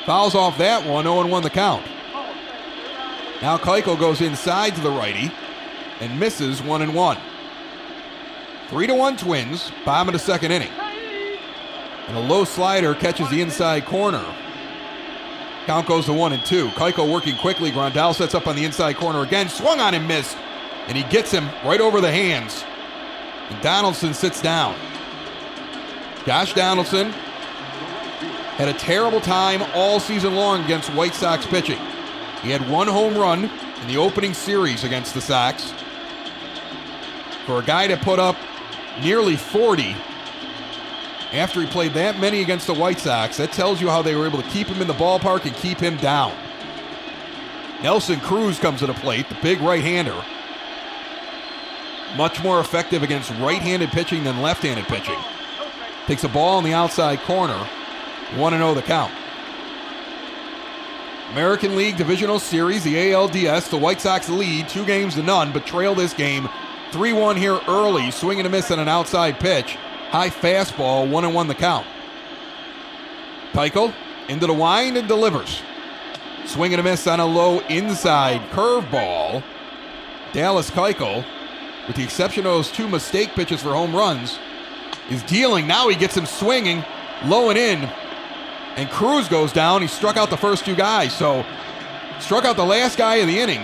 Fouls 0.06 0.34
off 0.34 0.58
that 0.58 0.88
one, 0.88 1.04
0 1.04 1.28
1 1.28 1.44
the 1.44 1.50
count. 1.50 1.86
Now 3.42 3.58
Keuchel 3.58 3.98
goes 3.98 4.22
inside 4.22 4.76
to 4.76 4.82
the 4.82 4.92
righty 4.92 5.32
and 6.00 6.20
misses 6.20 6.62
1 6.62 6.82
and 6.82 6.94
1. 6.94 7.18
3 8.70 8.88
to 8.88 8.94
1 8.94 9.18
Twins, 9.18 9.72
bottom 9.86 10.10
of 10.10 10.14
the 10.14 10.20
second 10.20 10.52
inning. 10.52 10.72
And 12.08 12.18
a 12.18 12.22
low 12.22 12.44
slider 12.44 12.94
catches 12.96 13.30
the 13.30 13.42
inside 13.42 13.86
corner. 13.86 14.26
Count 15.66 15.88
goes 15.88 16.06
to 16.06 16.14
1 16.14 16.34
and 16.34 16.44
2. 16.46 16.70
Keuchel 16.70 17.12
working 17.12 17.38
quickly. 17.38 17.72
Grandal 17.72 18.14
sets 18.14 18.34
up 18.36 18.48
on 18.48 18.56
the 18.56 18.66
inside 18.66 18.96
corner 18.98 19.22
again. 19.22 19.48
Swung 19.48 19.80
on 19.80 19.94
and 19.94 20.08
missed. 20.08 20.36
And 20.88 20.98
he 20.98 21.04
gets 21.04 21.32
him 21.32 21.48
right 21.64 21.80
over 21.80 22.02
the 22.02 22.12
hands. 22.12 22.64
And 23.50 23.62
Donaldson 23.62 24.14
sits 24.14 24.42
down. 24.42 24.76
Josh 26.26 26.54
Donaldson 26.54 27.12
had 28.58 28.68
a 28.68 28.74
terrible 28.74 29.22
time 29.22 29.62
all 29.74 30.00
season 30.00 30.36
long 30.36 30.64
against 30.66 30.90
White 30.94 31.14
Sox 31.14 31.46
pitching. 31.46 31.80
He 32.42 32.52
had 32.52 32.70
one 32.70 32.88
home 32.88 33.18
run 33.18 33.46
in 33.46 33.88
the 33.88 33.98
opening 33.98 34.34
series 34.34 34.84
against 34.84 35.14
the 35.14 35.22
Sox. 35.22 35.74
For 37.46 37.60
a 37.60 37.64
guy 37.64 37.88
to 37.88 37.98
put 37.98 38.20
up 38.20 38.38
nearly 39.02 39.36
40 39.36 39.96
after 41.34 41.62
he 41.62 41.68
played 41.68 41.94
that 41.94 42.20
many 42.20 42.42
against 42.42 42.68
the 42.68 42.74
White 42.74 43.00
Sox, 43.00 43.38
that 43.38 43.52
tells 43.52 43.82
you 43.82 43.90
how 43.90 44.02
they 44.02 44.16
were 44.16 44.26
able 44.26 44.42
to 44.42 44.50
keep 44.50 44.68
him 44.68 44.82
in 44.82 44.88
the 44.88 44.94
ballpark 44.94 45.46
and 45.46 45.56
keep 45.56 45.80
him 45.80 45.98
down. 45.98 46.34
Nelson 47.84 48.20
Cruz 48.20 48.60
comes 48.60 48.80
to 48.80 48.88
the 48.88 48.94
plate, 48.94 49.30
the 49.30 49.38
big 49.42 49.62
right 49.62 49.84
hander. 49.84 50.24
Much 52.18 52.42
more 52.42 52.60
effective 52.60 53.04
against 53.04 53.30
right 53.32 53.62
handed 53.62 53.90
pitching 53.90 54.24
than 54.24 54.42
left 54.42 54.64
handed 54.64 54.86
pitching. 54.86 55.20
Takes 56.08 56.24
a 56.24 56.30
ball 56.30 56.58
in 56.58 56.64
the 56.64 56.74
outside 56.74 57.20
corner. 57.22 57.58
1 58.36 58.54
0 58.54 58.74
the 58.74 58.82
count. 58.82 59.14
American 61.32 61.76
League 61.76 61.96
Divisional 61.96 62.40
Series, 62.40 62.84
the 62.84 62.96
ALDS, 62.96 63.70
the 63.70 63.78
White 63.78 64.02
Sox 64.02 64.30
lead 64.30 64.68
two 64.68 64.84
games 64.84 65.14
to 65.14 65.22
none, 65.22 65.52
but 65.52 65.66
trail 65.66 65.94
this 65.94 66.14
game 66.14 66.50
3 66.92 67.14
1 67.14 67.38
here 67.38 67.60
early, 67.68 68.10
swinging 68.10 68.48
a 68.48 68.50
miss 68.50 68.72
on 68.72 68.80
an 68.80 68.88
outside 68.88 69.40
pitch. 69.40 69.76
High 70.10 70.32
fastball, 70.32 71.08
1 71.08 71.26
and 71.26 71.36
1 71.36 71.48
the 71.48 71.54
count. 71.54 71.86
Keuchel 73.52 73.94
into 74.28 74.48
the 74.48 74.54
wind 74.54 74.98
and 74.98 75.08
delivers. 75.08 75.62
Swing 76.46 76.74
and 76.74 76.80
a 76.80 76.84
miss 76.84 77.06
on 77.06 77.20
a 77.20 77.26
low 77.26 77.60
inside 77.68 78.42
curveball. 78.50 79.44
Dallas 80.34 80.72
Keuchel, 80.72 81.24
with 81.86 81.96
the 81.96 82.04
exception 82.04 82.46
of 82.48 82.54
those 82.54 82.72
two 82.72 82.88
mistake 82.88 83.30
pitches 83.32 83.62
for 83.62 83.74
home 83.74 83.96
runs, 83.96 84.40
is 85.12 85.22
dealing. 85.24 85.68
Now 85.68 85.90
he 85.90 85.96
gets 85.96 86.18
him 86.18 86.26
swinging, 86.26 86.84
low 87.26 87.50
and 87.50 87.58
in, 87.60 87.88
and 88.80 88.90
Cruz 88.90 89.28
goes 89.28 89.52
down. 89.52 89.82
He 89.82 89.90
struck 89.90 90.16
out 90.16 90.30
the 90.30 90.38
first 90.38 90.64
two 90.64 90.74
guys, 90.74 91.14
so 91.14 91.46
struck 92.22 92.46
out 92.46 92.56
the 92.56 92.66
last 92.66 92.98
guy 92.98 93.18
of 93.18 93.28
the 93.28 93.38
inning. 93.38 93.60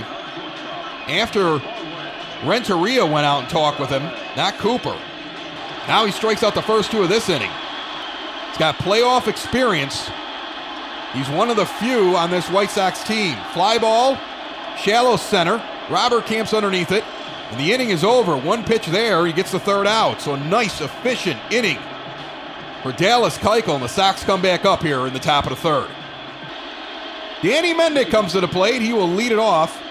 After 1.08 1.62
Renteria 2.44 3.06
went 3.06 3.26
out 3.26 3.44
and 3.44 3.50
talked 3.50 3.80
with 3.80 3.90
him, 3.90 4.04
not 4.36 4.58
Cooper. 4.58 5.00
Now 5.88 6.06
he 6.06 6.12
strikes 6.12 6.44
out 6.44 6.54
the 6.54 6.62
first 6.62 6.92
two 6.92 7.02
of 7.02 7.08
this 7.08 7.30
inning. 7.30 7.52
He's 8.50 8.58
got 8.58 8.76
playoff 8.76 9.30
experience. 9.30 10.10
He's 11.14 11.30
one 11.30 11.50
of 11.50 11.56
the 11.56 11.66
few 11.66 12.18
on 12.18 12.30
this 12.30 12.50
White 12.50 12.70
Sox 12.70 13.02
team. 13.06 13.38
Fly 13.54 13.78
ball, 13.78 14.18
shallow 14.78 15.16
center. 15.16 15.64
Robert 15.90 16.26
camps 16.26 16.54
underneath 16.54 16.92
it. 16.92 17.06
And 17.52 17.60
the 17.60 17.72
inning 17.72 17.92
is 17.92 18.04
over. 18.04 18.36
One 18.36 18.66
pitch 18.66 18.88
there, 18.88 19.26
he 19.26 19.32
gets 19.32 19.54
the 19.54 19.60
third 19.60 19.88
out. 19.88 20.20
So 20.20 20.34
a 20.34 20.38
nice, 20.38 20.82
efficient 20.82 21.40
inning 21.52 21.78
for 22.86 22.92
Dallas 22.92 23.36
Keuchel. 23.40 23.74
And 23.74 23.84
the 23.84 23.88
Sox 23.88 24.24
come 24.24 24.44
back 24.44 24.64
up 24.64 24.84
here 24.84 25.08
in 25.08 25.14
the 25.14 25.20
top 25.20 25.46
of 25.46 25.50
the 25.50 25.56
third. 25.56 25.90
Danny 27.42 27.74
Mendick 27.74 28.12
comes 28.12 28.34
to 28.34 28.42
the 28.42 28.48
plate. 28.48 28.80
He 28.80 28.94
will 28.94 29.10
lead 29.10 29.32
it 29.32 29.40
off. 29.40 29.82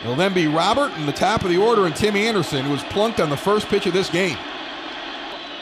It'll 0.00 0.16
then 0.16 0.34
be 0.34 0.48
Robert 0.48 0.92
in 0.96 1.06
the 1.06 1.12
top 1.12 1.44
of 1.44 1.50
the 1.50 1.56
order 1.56 1.86
and 1.86 1.94
Tim 1.94 2.16
Anderson, 2.16 2.64
who 2.64 2.72
was 2.72 2.82
plunked 2.84 3.20
on 3.20 3.30
the 3.30 3.36
first 3.36 3.68
pitch 3.68 3.86
of 3.86 3.92
this 3.92 4.10
game. 4.10 4.36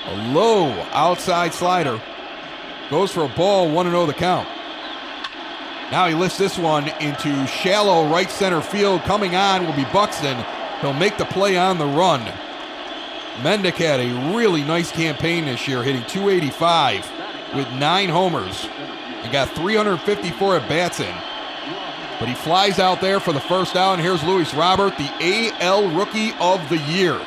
A 0.06 0.32
low 0.32 0.70
outside 0.92 1.52
slider. 1.52 2.00
Goes 2.88 3.12
for 3.12 3.24
a 3.24 3.28
ball, 3.28 3.70
1 3.70 3.86
0 3.86 4.06
the 4.06 4.14
count. 4.14 4.48
Now 5.90 6.08
he 6.08 6.14
lifts 6.14 6.38
this 6.38 6.56
one 6.56 6.88
into 6.98 7.46
shallow 7.46 8.08
right 8.08 8.30
center 8.30 8.62
field. 8.62 9.02
Coming 9.02 9.36
on 9.36 9.66
will 9.66 9.76
be 9.76 9.84
Buxton. 9.92 10.42
He'll 10.80 10.94
make 10.94 11.18
the 11.18 11.26
play 11.26 11.58
on 11.58 11.76
the 11.76 11.86
run. 11.86 12.22
Mendick 13.42 13.74
had 13.74 14.00
a 14.00 14.34
really 14.36 14.62
nice 14.62 14.90
campaign 14.90 15.44
this 15.44 15.68
year, 15.68 15.82
hitting 15.82 16.04
285 16.06 17.10
with 17.54 17.70
nine 17.72 18.08
homers 18.08 18.66
and 19.22 19.32
got 19.32 19.50
354 19.50 20.56
at 20.56 20.68
bats 20.68 21.00
in. 21.00 21.14
But 22.18 22.28
he 22.28 22.34
flies 22.34 22.78
out 22.78 23.00
there 23.00 23.20
for 23.20 23.32
the 23.32 23.40
first 23.40 23.76
out, 23.76 23.94
and 23.94 24.02
here's 24.02 24.24
Luis 24.24 24.54
Robert, 24.54 24.96
the 24.96 25.10
AL 25.60 25.90
Rookie 25.90 26.32
of 26.40 26.66
the 26.70 26.78
Year. 26.78 27.20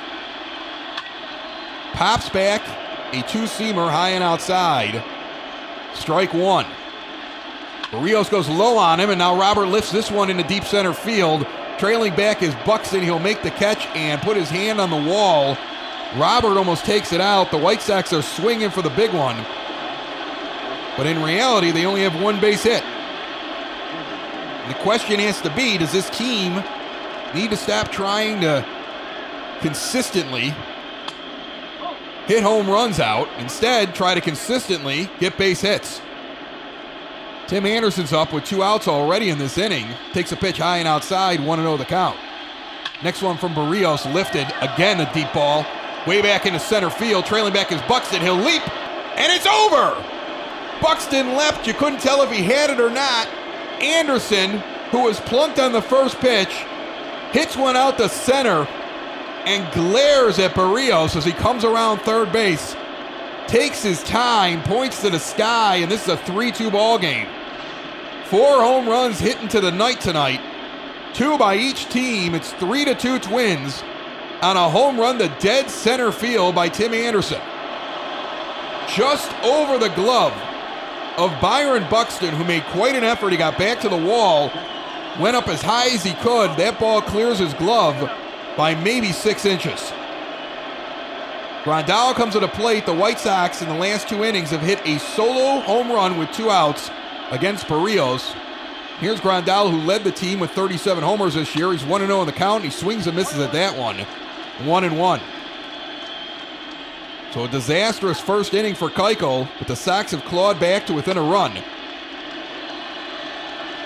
Pops 1.94 2.30
back, 2.30 2.62
a 3.14 3.22
two 3.28 3.44
seamer 3.44 3.90
high 3.90 4.10
and 4.10 4.24
outside. 4.24 5.04
Strike 5.94 6.34
one. 6.34 6.66
Berrios 7.92 8.30
goes 8.32 8.48
low 8.50 8.78
on 8.78 9.00
him, 9.00 9.10
and 9.10 9.20
now 9.20 9.38
Robert 9.38 9.68
lifts 9.68 9.92
this 9.92 10.10
one 10.10 10.30
into 10.30 10.44
deep 10.44 10.64
center 10.64 10.94
field. 10.94 11.46
Trailing 11.78 12.16
back 12.16 12.42
is 12.42 12.56
Buxton. 12.66 13.02
He'll 13.04 13.20
make 13.20 13.42
the 13.42 13.52
catch 13.52 13.86
and 13.96 14.22
put 14.22 14.38
his 14.38 14.50
hand 14.50 14.80
on 14.80 14.90
the 14.90 15.10
wall. 15.10 15.58
Robert 16.16 16.58
almost 16.58 16.86
takes 16.86 17.14
it 17.14 17.22
out. 17.22 17.52
The 17.52 17.58
White 17.58 17.82
Sox 17.82 18.12
are 18.14 18.22
swinging 18.22 18.72
for 18.72 18.82
the 18.82 18.90
big 18.90 19.14
one. 19.14 19.36
But 20.98 21.06
in 21.06 21.22
reality, 21.22 21.72
they 21.72 21.86
only 21.86 22.02
have 22.02 22.20
one 22.22 22.40
base 22.42 22.64
hit. 22.64 22.84
And 22.84 24.70
the 24.70 24.80
question 24.80 25.20
has 25.20 25.40
to 25.42 25.56
be 25.56 25.78
does 25.78 25.92
this 25.92 26.10
team 26.10 26.64
need 27.34 27.52
to 27.52 27.58
stop 27.58 27.92
trying 27.92 28.42
to 28.42 28.66
consistently 29.62 30.54
hit 32.26 32.44
home 32.44 32.68
runs 32.70 33.00
out. 33.00 33.28
Instead, 33.38 33.94
try 33.94 34.16
to 34.16 34.22
consistently 34.22 35.10
get 35.20 35.38
base 35.38 35.62
hits. 35.62 36.02
Tim 37.48 37.66
Anderson's 37.66 38.14
up 38.14 38.34
with 38.34 38.46
two 38.46 38.62
outs 38.62 38.88
already 38.88 39.30
in 39.30 39.38
this 39.38 39.58
inning. 39.58 39.88
Takes 40.14 40.32
a 40.32 40.36
pitch 40.36 40.58
high 40.58 40.78
and 40.78 40.88
outside, 40.88 41.40
1 41.40 41.60
0 41.60 41.78
the 41.78 41.86
count. 41.86 42.18
Next 43.04 43.22
one 43.22 43.38
from 43.38 43.54
Berrios, 43.54 44.12
lifted. 44.14 44.48
Again, 44.62 45.00
a 45.00 45.12
deep 45.14 45.32
ball. 45.34 45.66
Way 46.08 46.22
back 46.22 46.46
into 46.46 46.60
center 46.60 46.90
field. 46.90 47.26
Trailing 47.26 47.54
back 47.54 47.72
is 47.72 47.82
Buxton. 47.84 48.22
He'll 48.22 48.36
leap, 48.36 48.62
and 49.18 49.32
it's 49.32 49.46
over. 49.46 50.02
Buxton 50.82 51.36
left. 51.36 51.68
You 51.68 51.74
couldn't 51.74 52.00
tell 52.00 52.22
if 52.22 52.32
he 52.32 52.42
had 52.42 52.70
it 52.70 52.80
or 52.80 52.90
not. 52.90 53.28
Anderson, 53.82 54.60
who 54.92 55.04
was 55.04 55.20
plunked 55.20 55.60
on 55.60 55.74
the 55.74 55.82
first 55.82 56.18
pitch, 56.20 56.54
hits 57.32 57.58
one 57.58 57.76
out 57.76 57.98
the 57.98 58.08
center 58.08 58.68
and 59.46 59.72
glares 59.74 60.40
at 60.40 60.52
Berrios 60.52 61.16
as 61.16 61.26
he 61.26 61.32
comes 61.34 61.66
around 61.66 62.00
third 62.00 62.32
base. 62.32 62.76
Takes 63.48 63.84
his 63.84 64.02
time, 64.04 64.62
points 64.64 65.02
to 65.02 65.10
the 65.10 65.20
sky, 65.20 65.78
and 65.78 65.92
this 65.92 66.04
is 66.04 66.10
a 66.10 66.18
3 66.18 66.52
2 66.52 66.72
ball 66.72 66.98
game. 66.98 67.28
Four 68.26 68.62
home 68.62 68.88
runs 68.88 69.20
hit 69.20 69.42
into 69.42 69.60
the 69.60 69.72
night 69.72 70.00
tonight. 70.00 70.40
Two 71.14 71.38
by 71.38 71.56
each 71.56 71.90
team. 71.90 72.36
It's 72.36 72.54
3 72.54 72.86
to 72.86 72.96
2 72.96 73.20
Twins 73.20 73.84
on 74.42 74.58
a 74.58 74.70
home 74.70 75.00
run 75.00 75.18
to 75.20 75.28
dead 75.40 75.70
center 75.70 76.12
field 76.12 76.56
by 76.56 76.70
Tim 76.70 76.94
Anderson. 76.94 77.42
Just 78.96 79.32
over 79.44 79.78
the 79.78 79.94
glove 79.96 80.34
of 81.18 81.40
Byron 81.42 81.86
Buxton, 81.90 82.34
who 82.34 82.44
made 82.46 82.64
quite 82.66 82.96
an 82.96 83.04
effort. 83.04 83.32
He 83.32 83.38
got 83.38 83.58
back 83.58 83.82
to 83.82 83.90
the 83.90 83.98
wall, 83.98 84.52
went 85.20 85.36
up 85.36 85.48
as 85.48 85.62
high 85.62 85.88
as 85.88 86.04
he 86.04 86.14
could. 86.14 86.52
That 86.58 86.80
ball 86.80 87.02
clears 87.02 87.40
his 87.40 87.54
glove 87.56 88.10
by 88.56 88.76
maybe 88.76 89.12
six 89.12 89.46
inches. 89.46 89.92
Grandal 91.64 92.14
comes 92.16 92.34
to 92.34 92.40
the 92.40 92.48
plate. 92.48 92.86
The 92.86 92.94
White 92.94 93.20
Sox 93.20 93.62
in 93.62 93.68
the 93.68 93.76
last 93.76 94.08
two 94.08 94.24
innings 94.24 94.52
have 94.52 94.62
hit 94.62 94.80
a 94.86 94.98
solo 94.98 95.60
home 95.60 95.92
run 95.92 96.18
with 96.18 96.32
two 96.32 96.50
outs 96.50 96.90
against 97.32 97.68
Berrios. 97.68 98.34
Here's 99.00 99.20
Grandal, 99.20 99.70
who 99.70 99.78
led 99.82 100.06
the 100.06 100.12
team 100.12 100.40
with 100.40 100.52
37 100.52 101.04
homers 101.04 101.34
this 101.34 101.54
year. 101.56 101.72
He's 101.74 101.84
1 101.84 102.02
0 102.06 102.22
in 102.22 102.28
the 102.28 102.34
count. 102.34 102.64
He 102.64 102.70
swings 102.70 103.08
and 103.08 103.16
misses 103.16 103.40
at 103.40 103.52
that 103.52 103.78
one. 103.78 104.06
1 104.66 104.84
and 104.84 104.98
1. 104.98 105.22
So 107.32 107.44
a 107.44 107.48
disastrous 107.48 108.20
first 108.20 108.54
inning 108.54 108.76
for 108.76 108.90
Keuchel, 108.90 109.48
but 109.60 109.68
the 109.68 109.76
Sox 109.76 110.12
have 110.12 110.26
clawed 110.26 110.60
back 110.60 110.86
to 110.88 110.94
within 110.94 111.18
a 111.18 111.22
run. 111.22 111.56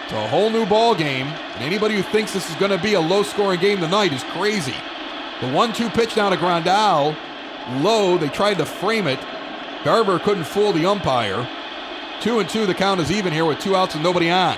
It's 0.03 0.13
a 0.13 0.27
whole 0.27 0.49
new 0.49 0.65
ball 0.65 0.95
game, 0.95 1.27
and 1.27 1.63
anybody 1.63 1.95
who 1.95 2.03
thinks 2.03 2.33
this 2.33 2.49
is 2.49 2.55
going 2.55 2.71
to 2.71 2.81
be 2.81 2.93
a 2.93 3.01
low-scoring 3.01 3.59
game 3.59 3.79
tonight 3.79 4.13
is 4.13 4.23
crazy. 4.23 4.75
The 5.41 5.51
one-two 5.51 5.89
pitch 5.89 6.15
down 6.15 6.31
to 6.31 6.37
Grandal, 6.37 7.15
low. 7.81 8.17
They 8.17 8.29
tried 8.29 8.57
to 8.59 8.65
frame 8.65 9.07
it. 9.07 9.19
Garver 9.83 10.19
couldn't 10.19 10.45
fool 10.45 10.71
the 10.71 10.85
umpire. 10.85 11.47
Two 12.21 12.39
and 12.39 12.49
two. 12.49 12.65
The 12.65 12.73
count 12.73 13.01
is 13.01 13.11
even 13.11 13.33
here 13.33 13.45
with 13.45 13.59
two 13.59 13.75
outs 13.75 13.95
and 13.95 14.03
nobody 14.03 14.29
on. 14.29 14.57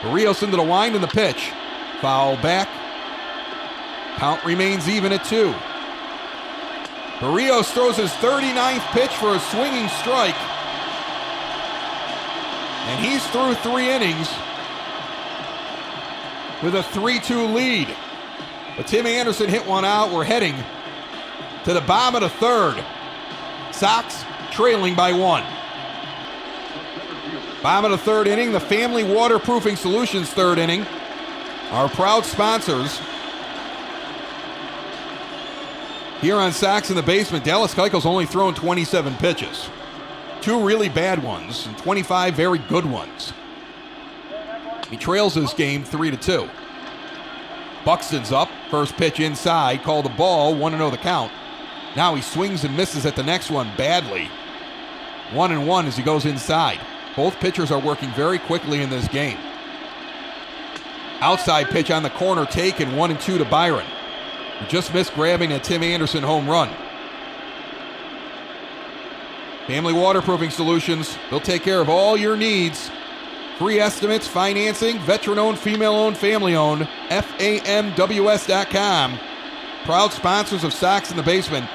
Berrios 0.00 0.42
into 0.42 0.56
the 0.56 0.62
wind 0.62 0.94
and 0.94 1.04
the 1.04 1.08
pitch. 1.08 1.50
Foul 2.00 2.36
back. 2.36 2.68
Count 4.18 4.44
remains 4.44 4.88
even 4.88 5.12
at 5.12 5.24
two. 5.24 5.54
Berrios 7.20 7.72
throws 7.72 7.96
his 7.96 8.10
39th 8.14 8.84
pitch 8.90 9.12
for 9.12 9.36
a 9.36 9.38
swinging 9.38 9.88
strike. 9.88 10.34
And 12.88 13.04
he's 13.04 13.24
through 13.28 13.54
three 13.54 13.88
innings 13.88 14.28
with 16.64 16.74
a 16.74 16.82
3 16.82 17.20
2 17.20 17.46
lead. 17.46 17.88
But 18.76 18.88
Tim 18.88 19.06
Anderson 19.06 19.48
hit 19.48 19.64
one 19.66 19.84
out. 19.84 20.12
We're 20.12 20.24
heading 20.24 20.54
to 21.64 21.72
the 21.72 21.80
bottom 21.82 22.20
of 22.20 22.22
the 22.22 22.36
third. 22.38 22.82
Sox 23.72 24.24
trailing 24.50 24.96
by 24.96 25.12
one. 25.12 25.44
Bottom 27.62 27.92
of 27.92 27.98
the 27.98 28.04
third 28.04 28.26
inning, 28.26 28.50
the 28.50 28.60
Family 28.60 29.04
Waterproofing 29.04 29.76
Solutions 29.76 30.30
third 30.30 30.58
inning. 30.58 30.84
Our 31.70 31.88
proud 31.88 32.24
sponsors. 32.24 33.00
Here 36.20 36.36
on 36.36 36.52
Sox 36.52 36.90
in 36.90 36.96
the 36.96 37.02
basement, 37.02 37.44
Dallas 37.44 37.74
Keuchel's 37.74 38.04
only 38.04 38.26
thrown 38.26 38.52
27 38.52 39.14
pitches. 39.16 39.68
Two 40.40 40.64
really 40.64 40.88
bad 40.88 41.22
ones 41.22 41.66
and 41.66 41.78
25 41.78 42.34
very 42.34 42.58
good 42.58 42.84
ones. 42.84 43.32
He 44.90 44.96
trails 44.96 45.34
this 45.34 45.54
game 45.54 45.84
3 45.84 46.10
to 46.10 46.16
2. 46.16 46.50
Buxton's 47.84 48.32
up. 48.32 48.48
First 48.70 48.96
pitch 48.96 49.20
inside. 49.20 49.82
Called 49.82 50.06
the 50.06 50.10
ball. 50.10 50.56
1 50.56 50.72
0 50.72 50.90
the 50.90 50.96
count. 50.96 51.30
Now 51.94 52.14
he 52.16 52.22
swings 52.22 52.64
and 52.64 52.76
misses 52.76 53.06
at 53.06 53.14
the 53.14 53.22
next 53.22 53.50
one 53.50 53.70
badly. 53.76 54.28
1 55.32 55.52
and 55.52 55.68
1 55.68 55.86
as 55.86 55.96
he 55.96 56.02
goes 56.02 56.24
inside. 56.24 56.80
Both 57.14 57.38
pitchers 57.38 57.70
are 57.70 57.80
working 57.80 58.10
very 58.10 58.38
quickly 58.38 58.82
in 58.82 58.90
this 58.90 59.06
game. 59.08 59.38
Outside 61.20 61.68
pitch 61.68 61.90
on 61.90 62.02
the 62.02 62.10
corner 62.10 62.44
taken. 62.44 62.96
1 62.96 63.10
and 63.10 63.20
2 63.20 63.38
to 63.38 63.44
Byron. 63.44 63.86
He 64.60 64.66
just 64.66 64.92
missed 64.92 65.14
grabbing 65.14 65.52
a 65.52 65.58
Tim 65.58 65.82
Anderson 65.82 66.22
home 66.22 66.48
run. 66.48 66.70
Family 69.66 69.92
Waterproofing 69.92 70.50
Solutions. 70.50 71.16
They'll 71.30 71.40
take 71.40 71.62
care 71.62 71.80
of 71.80 71.88
all 71.88 72.16
your 72.16 72.36
needs 72.36 72.90
Free 73.58 73.78
estimates, 73.80 74.28
financing, 74.28 75.00
veteran 75.00 75.36
owned, 75.40 75.58
female 75.58 75.94
owned, 75.94 76.16
family 76.16 76.54
owned. 76.54 76.82
FAMWS.com. 77.08 77.58
Proud 79.82 80.12
sponsors 80.12 80.62
of 80.62 80.72
Sox 80.72 81.10
in 81.10 81.16
the 81.16 81.24
Basement 81.24 81.68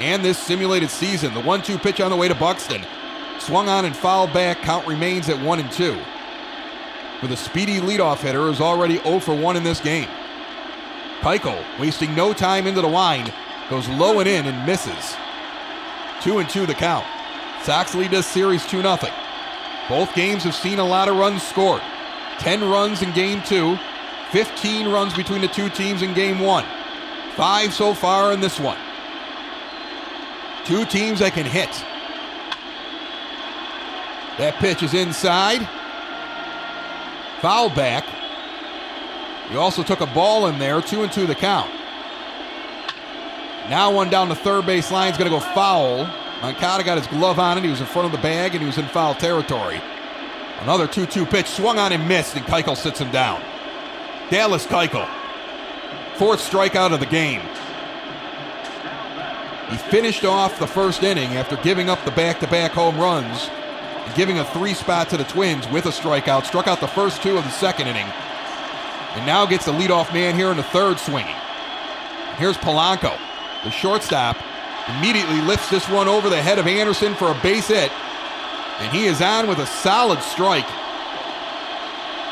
and 0.00 0.24
this 0.24 0.38
simulated 0.38 0.88
season. 0.88 1.34
The 1.34 1.42
1 1.42 1.60
2 1.60 1.76
pitch 1.76 2.00
on 2.00 2.10
the 2.10 2.16
way 2.16 2.28
to 2.28 2.34
Buxton. 2.34 2.82
Swung 3.38 3.68
on 3.68 3.84
and 3.84 3.94
fouled 3.94 4.32
back. 4.32 4.62
Count 4.62 4.86
remains 4.86 5.28
at 5.28 5.38
1 5.38 5.60
and 5.60 5.70
2. 5.70 5.98
for 7.20 7.26
the 7.26 7.36
speedy 7.36 7.80
leadoff 7.80 8.20
hitter 8.20 8.48
is 8.48 8.62
already 8.62 8.96
0 9.02 9.20
for 9.20 9.34
1 9.34 9.58
in 9.58 9.62
this 9.62 9.80
game. 9.80 10.08
Keuchel, 11.26 11.80
wasting 11.80 12.14
no 12.14 12.32
time 12.32 12.68
into 12.68 12.80
the 12.80 12.86
wind, 12.86 13.34
goes 13.68 13.88
low 13.88 14.20
and 14.20 14.28
in 14.28 14.46
and 14.46 14.64
misses. 14.64 15.16
2 16.20 16.38
and 16.38 16.48
2 16.48 16.66
the 16.66 16.74
count. 16.74 17.04
Sox 17.64 17.96
lead 17.96 18.12
this 18.12 18.28
series 18.28 18.64
2 18.66 18.80
0. 18.80 18.96
Both 19.88 20.14
games 20.14 20.44
have 20.44 20.54
seen 20.54 20.78
a 20.78 20.86
lot 20.86 21.08
of 21.08 21.16
runs 21.16 21.42
scored. 21.42 21.82
10 22.38 22.70
runs 22.70 23.02
in 23.02 23.10
game 23.10 23.42
2, 23.42 23.76
15 24.30 24.86
runs 24.86 25.14
between 25.14 25.40
the 25.40 25.48
two 25.48 25.68
teams 25.68 26.02
in 26.02 26.14
game 26.14 26.38
1. 26.38 26.64
5 27.34 27.74
so 27.74 27.92
far 27.92 28.32
in 28.32 28.40
this 28.40 28.60
one. 28.60 28.78
Two 30.64 30.84
teams 30.84 31.18
that 31.18 31.32
can 31.32 31.44
hit. 31.44 31.72
That 34.38 34.54
pitch 34.60 34.84
is 34.84 34.94
inside. 34.94 35.68
Foul 37.40 37.68
back. 37.70 38.06
He 39.50 39.56
also 39.56 39.82
took 39.82 40.00
a 40.00 40.06
ball 40.06 40.46
in 40.48 40.58
there, 40.58 40.80
two 40.80 41.02
and 41.02 41.12
two 41.12 41.26
the 41.26 41.34
count. 41.34 41.70
Now 43.68 43.92
one 43.92 44.10
down 44.10 44.28
the 44.28 44.34
third 44.34 44.66
base 44.66 44.90
line 44.90 45.10
is 45.12 45.18
going 45.18 45.30
to 45.30 45.36
go 45.36 45.40
foul. 45.40 46.04
Moncada 46.40 46.84
got 46.84 46.98
his 46.98 47.06
glove 47.06 47.38
on 47.38 47.58
it. 47.58 47.64
He 47.64 47.70
was 47.70 47.80
in 47.80 47.86
front 47.86 48.06
of 48.06 48.12
the 48.12 48.18
bag 48.18 48.52
and 48.52 48.60
he 48.60 48.66
was 48.66 48.78
in 48.78 48.86
foul 48.86 49.14
territory. 49.14 49.80
Another 50.60 50.86
2 50.86 51.06
2 51.06 51.26
pitch 51.26 51.46
swung 51.46 51.78
on 51.78 51.92
and 51.92 52.06
missed, 52.08 52.36
and 52.36 52.44
Keuchel 52.46 52.76
sits 52.76 53.00
him 53.00 53.10
down. 53.10 53.42
Dallas 54.30 54.66
Keuchel, 54.66 55.08
fourth 56.14 56.40
strikeout 56.40 56.92
of 56.92 57.00
the 57.00 57.06
game. 57.06 57.42
He 59.70 59.76
finished 59.76 60.24
off 60.24 60.58
the 60.58 60.66
first 60.66 61.02
inning 61.02 61.36
after 61.36 61.56
giving 61.56 61.90
up 61.90 62.04
the 62.04 62.12
back 62.12 62.40
to 62.40 62.46
back 62.46 62.70
home 62.70 62.98
runs 62.98 63.48
and 64.04 64.14
giving 64.14 64.38
a 64.38 64.44
three 64.44 64.74
spot 64.74 65.08
to 65.10 65.16
the 65.16 65.24
Twins 65.24 65.68
with 65.68 65.86
a 65.86 65.90
strikeout. 65.90 66.46
Struck 66.46 66.68
out 66.68 66.80
the 66.80 66.86
first 66.86 67.22
two 67.22 67.36
of 67.36 67.44
the 67.44 67.50
second 67.50 67.88
inning. 67.88 68.06
And 69.16 69.26
now 69.26 69.46
gets 69.46 69.64
the 69.64 69.72
leadoff 69.72 70.12
man 70.12 70.34
here 70.34 70.50
in 70.50 70.56
the 70.56 70.62
third 70.62 70.98
swinging. 70.98 71.34
Here's 72.36 72.56
Polanco, 72.58 73.16
the 73.64 73.70
shortstop, 73.70 74.36
immediately 74.98 75.40
lifts 75.40 75.70
this 75.70 75.88
one 75.88 76.06
over 76.06 76.28
the 76.28 76.40
head 76.40 76.58
of 76.58 76.66
Anderson 76.66 77.14
for 77.14 77.30
a 77.30 77.40
base 77.42 77.68
hit. 77.68 77.90
And 78.78 78.94
he 78.94 79.06
is 79.06 79.22
on 79.22 79.48
with 79.48 79.58
a 79.58 79.66
solid 79.66 80.20
strike 80.20 80.68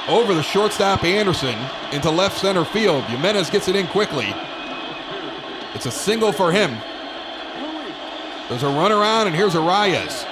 over 0.09 0.35
the 0.35 0.43
shortstop 0.43 1.03
Anderson 1.05 1.59
into 1.93 2.11
left 2.11 2.39
center 2.39 2.65
field. 2.65 3.03
Jimenez 3.05 3.49
gets 3.49 3.69
it 3.69 3.77
in 3.77 3.87
quickly. 3.87 4.35
It's 5.75 5.87
a 5.87 5.91
single 5.91 6.33
for 6.33 6.53
him. 6.53 6.77
There's 8.49 8.63
a 8.63 8.69
run 8.69 8.93
around, 8.93 9.27
and 9.27 9.35
here's 9.35 9.55
Arraez. 9.55 10.27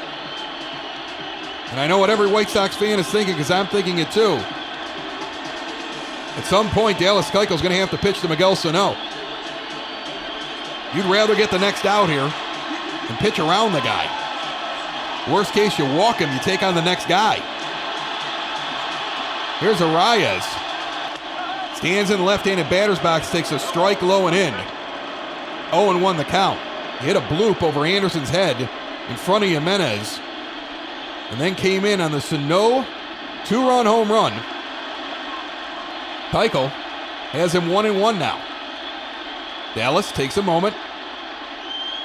And 1.71 1.81
I 1.81 1.87
know 1.87 1.97
what 1.97 2.11
every 2.11 2.31
White 2.31 2.51
Sox 2.51 2.77
fan 2.77 2.99
is 2.99 3.09
thinking 3.09 3.35
because 3.35 3.51
I'm 3.51 3.67
thinking 3.67 3.99
it 3.99 4.11
too. 4.11 4.39
At 6.37 6.45
some 6.47 6.71
point, 6.71 6.99
Dallas 6.99 7.29
Keuchel 7.31 7.53
is 7.53 7.61
going 7.61 7.73
to 7.73 7.79
have 7.79 7.91
to 7.91 7.99
pitch 7.99 8.21
to 8.21 8.29
Miguel 8.29 8.57
Sano. 8.57 8.97
You'd 10.95 11.07
rather 11.07 11.35
get 11.35 11.51
the 11.51 11.59
next 11.59 11.85
out 11.85 12.09
here 12.09 12.33
and 13.09 13.19
pitch 13.19 13.39
around 13.39 13.73
the 13.73 13.81
guy. 13.81 14.09
Worst 15.31 15.53
case, 15.53 15.79
you 15.79 15.85
walk 15.85 16.19
him, 16.19 16.33
you 16.33 16.41
take 16.41 16.63
on 16.63 16.75
the 16.75 16.83
next 16.83 17.07
guy. 17.07 17.37
Here's 19.61 19.79
Arraez. 19.79 20.43
Stands 21.77 22.11
in 22.11 22.19
the 22.19 22.25
left-handed 22.25 22.69
batter's 22.69 22.99
box, 22.99 23.31
takes 23.31 23.53
a 23.53 23.59
strike 23.59 24.03
low 24.03 24.27
and 24.27 24.37
in. 24.37 24.55
0 25.71 25.99
1 25.99 26.17
the 26.17 26.25
count. 26.25 26.59
He 27.01 27.07
hit 27.07 27.17
a 27.17 27.21
bloop 27.21 27.63
over 27.63 27.85
Anderson's 27.85 28.31
head 28.31 28.69
in 29.09 29.17
front 29.17 29.45
of 29.45 29.51
Jimenez. 29.51 30.21
And 31.31 31.41
then 31.41 31.55
came 31.55 31.85
in 31.85 32.01
on 32.01 32.13
the 32.13 32.21
Sano 32.21 32.85
two-run 33.45 33.87
home 33.87 34.11
run. 34.11 34.33
Keuchel 36.33 36.69
has 37.33 37.55
him 37.55 37.69
one 37.69 37.85
and 37.85 38.01
one 38.01 38.19
now. 38.19 38.41
Dallas 39.75 40.11
takes 40.13 40.39
a 40.39 40.43
moment, 40.43 40.75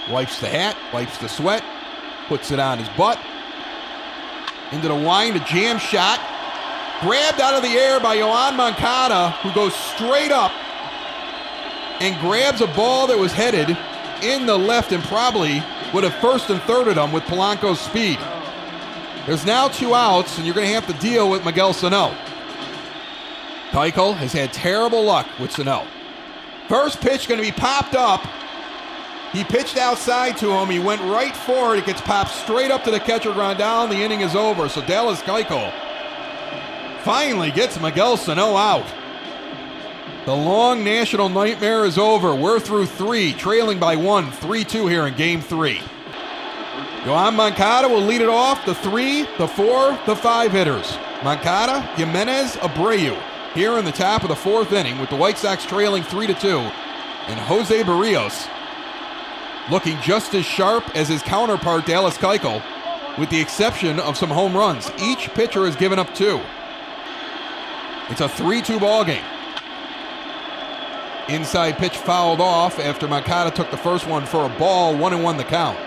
wipes 0.09 0.41
the 0.41 0.49
hat, 0.49 0.75
wipes 0.93 1.17
the 1.17 1.29
sweat, 1.29 1.63
puts 2.27 2.51
it 2.51 2.59
on 2.59 2.77
his 2.77 2.89
butt. 2.89 3.17
Into 4.73 4.89
the 4.89 4.95
wind, 4.95 5.37
a 5.37 5.39
jam 5.39 5.79
shot. 5.79 6.19
Grabbed 6.99 7.39
out 7.39 7.53
of 7.53 7.61
the 7.61 7.77
air 7.77 8.01
by 8.01 8.17
Yoan 8.17 8.57
Moncada, 8.57 9.29
who 9.41 9.53
goes 9.53 9.73
straight 9.73 10.31
up 10.31 10.51
and 12.01 12.19
grabs 12.19 12.59
a 12.59 12.67
ball 12.67 13.07
that 13.07 13.17
was 13.17 13.31
headed 13.31 13.77
in 14.21 14.45
the 14.45 14.57
left 14.57 14.91
and 14.91 15.01
probably 15.05 15.63
would 15.93 16.03
have 16.03 16.15
first 16.15 16.49
and 16.49 16.59
thirded 16.61 17.01
him 17.01 17.13
with 17.13 17.23
Polanco's 17.23 17.79
speed. 17.79 18.19
There's 19.25 19.45
now 19.45 19.69
two 19.69 19.93
outs, 19.93 20.37
and 20.37 20.45
you're 20.45 20.55
going 20.55 20.67
to 20.67 20.73
have 20.73 20.87
to 20.87 20.93
deal 20.93 21.29
with 21.29 21.45
Miguel 21.45 21.73
Sano. 21.73 22.13
Keuchel 23.71 24.15
has 24.15 24.33
had 24.33 24.53
terrible 24.53 25.03
luck 25.03 25.27
with 25.39 25.51
Sano. 25.51 25.85
First 26.67 27.01
pitch 27.01 27.27
going 27.27 27.39
to 27.39 27.45
be 27.45 27.51
popped 27.51 27.95
up. 27.95 28.25
He 29.33 29.43
pitched 29.43 29.77
outside 29.77 30.37
to 30.37 30.51
him. 30.51 30.69
He 30.69 30.79
went 30.79 31.01
right 31.01 31.35
forward. 31.35 31.79
it. 31.79 31.85
Gets 31.85 32.01
popped 32.01 32.31
straight 32.31 32.71
up 32.71 32.83
to 32.85 32.91
the 32.91 32.99
catcher 32.99 33.31
Grandal. 33.31 33.89
The 33.89 33.97
inning 33.97 34.21
is 34.21 34.35
over. 34.35 34.69
So 34.69 34.81
Dallas 34.85 35.21
Keuchel 35.21 35.71
finally 37.03 37.51
gets 37.51 37.79
Miguel 37.79 38.17
Sano 38.17 38.55
out. 38.55 38.85
The 40.25 40.35
long 40.35 40.83
national 40.83 41.29
nightmare 41.29 41.85
is 41.85 41.97
over. 41.97 42.35
We're 42.35 42.59
through 42.59 42.87
three, 42.87 43.31
trailing 43.33 43.79
by 43.79 43.95
one, 43.95 44.29
3 44.31 44.63
2 44.65 44.87
here 44.87 45.07
in 45.07 45.15
game 45.15 45.39
three. 45.39 45.79
Yoan 47.03 47.35
Moncada 47.35 47.87
will 47.87 48.01
lead 48.01 48.19
it 48.19 48.27
off. 48.27 48.65
The 48.65 48.75
three, 48.75 49.25
the 49.37 49.47
four, 49.47 49.97
the 50.05 50.15
five 50.15 50.51
hitters. 50.51 50.97
Moncada, 51.23 51.81
Jimenez, 51.95 52.57
Abreu. 52.57 53.17
Here 53.53 53.77
in 53.77 53.85
the 53.85 53.91
top 53.91 54.23
of 54.23 54.29
the 54.29 54.35
fourth 54.35 54.71
inning 54.71 54.99
with 54.99 55.09
the 55.09 55.15
White 55.15 55.37
Sox 55.37 55.65
trailing 55.65 56.03
3 56.03 56.27
to 56.27 56.33
2. 56.33 56.47
And 56.49 57.39
Jose 57.39 57.83
Berrios 57.83 58.47
looking 59.69 59.99
just 60.01 60.33
as 60.33 60.45
sharp 60.45 60.95
as 60.95 61.07
his 61.07 61.21
counterpart 61.21 61.85
Dallas 61.85 62.17
Keuchel, 62.17 62.63
with 63.17 63.29
the 63.29 63.39
exception 63.39 63.99
of 63.99 64.17
some 64.17 64.29
home 64.29 64.55
runs. 64.55 64.91
Each 65.01 65.29
pitcher 65.33 65.65
has 65.65 65.75
given 65.75 65.99
up 65.99 66.13
two. 66.13 66.39
It's 68.09 68.21
a 68.21 68.29
3 68.29 68.61
2 68.61 68.79
ball 68.79 69.03
game. 69.03 69.23
Inside 71.27 71.77
pitch 71.77 71.97
fouled 71.97 72.39
off 72.39 72.79
after 72.79 73.07
Moncada 73.07 73.51
took 73.51 73.69
the 73.69 73.77
first 73.77 74.07
one 74.07 74.25
for 74.25 74.45
a 74.45 74.49
ball, 74.57 74.95
1 74.95 75.13
and 75.13 75.23
1 75.23 75.37
the 75.37 75.43
count. 75.43 75.77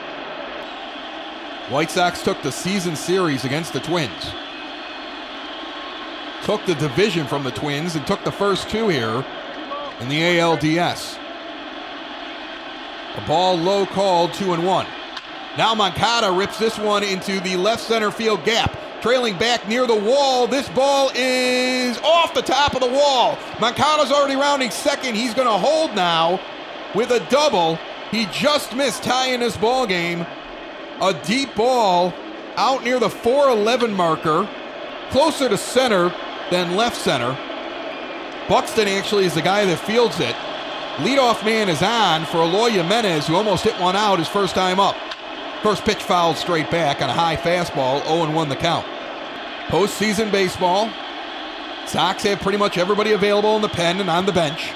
White 1.70 1.90
Sox 1.90 2.23
took 2.23 2.42
the 2.42 2.53
season 2.53 2.94
series 2.96 3.44
against 3.44 3.73
the 3.73 3.81
Twins. 3.81 4.33
Took 6.44 6.64
the 6.66 6.74
division 6.74 7.26
from 7.26 7.44
the 7.44 7.50
Twins 7.50 7.96
and 7.96 8.07
took 8.07 8.24
the 8.24 8.33
first 8.33 8.68
two 8.70 8.88
here 8.88 9.24
in 10.00 10.09
the 10.09 10.20
ALDS. 10.20 11.18
A 13.16 13.26
ball 13.26 13.57
low 13.57 13.87
called, 13.87 14.33
2 14.35 14.55
and 14.55 14.66
1. 14.66 14.87
Now 15.59 15.74
Moncada 15.74 16.31
rips 16.31 16.59
this 16.59 16.79
one 16.79 17.03
into 17.03 17.40
the 17.40 17.57
left 17.57 17.83
center 17.83 18.11
field 18.11 18.44
gap 18.44 18.76
trailing 19.03 19.37
back 19.38 19.66
near 19.68 19.87
the 19.87 19.96
wall. 19.96 20.46
This 20.46 20.68
ball 20.70 21.11
is 21.14 21.98
off 21.98 22.35
the 22.35 22.42
top 22.42 22.74
of 22.74 22.81
the 22.81 22.88
wall. 22.88 23.38
Moncada's 23.61 24.12
already 24.12 24.37
rounding 24.37 24.70
second. 24.70 25.14
He's 25.14 25.35
going 25.35 25.48
to 25.48 25.59
hold 25.59 25.94
now 25.94 26.40
with 26.94 27.11
a 27.11 27.20
double. 27.31 27.79
He 28.11 28.26
just 28.26 28.74
missed 28.74 29.03
tying 29.03 29.40
this 29.40 29.57
ball 29.57 29.87
game. 29.87 30.26
A 31.00 31.14
deep 31.24 31.55
ball 31.55 32.14
out 32.57 32.85
near 32.85 32.98
the 32.98 33.09
411 33.09 33.92
marker, 33.92 34.48
closer 35.11 35.48
to 35.48 35.57
center 35.57 36.14
than 36.51 36.77
left 36.77 36.97
center. 36.97 37.37
Buxton 38.49 38.89
actually 38.89 39.25
is 39.25 39.35
the 39.35 39.43
guy 39.43 39.65
that 39.65 39.79
fields 39.79 40.19
it. 40.21 40.35
Leadoff 40.97 41.45
man 41.45 41.69
is 41.69 41.83
on 41.83 42.27
for 42.27 42.39
Eloy 42.39 42.71
Jimenez, 42.71 43.27
who 43.27 43.37
almost 43.37 43.65
hit 43.65 43.79
one 43.81 43.97
out 43.97 44.19
his 44.19 44.29
first 44.29 44.55
time 44.55 44.81
up. 44.81 44.97
First 45.63 45.85
pitch 45.85 46.03
fouled 46.03 46.37
straight 46.37 46.71
back 46.71 47.01
on 47.01 47.09
a 47.09 47.13
high 47.13 47.37
fastball, 47.37 48.03
0 48.07 48.35
1 48.35 48.49
the 48.49 48.57
count. 48.57 48.87
Postseason 49.69 50.33
baseball. 50.33 50.91
Sox 51.87 52.23
have 52.25 52.41
pretty 52.41 52.59
much 52.59 52.77
everybody 52.77 53.13
available 53.13 53.57
in 53.57 53.63
the 53.63 53.69
pen 53.69 54.01
and 54.01 54.11
on 54.11 54.27
the 54.27 54.33
bench. 54.33 54.73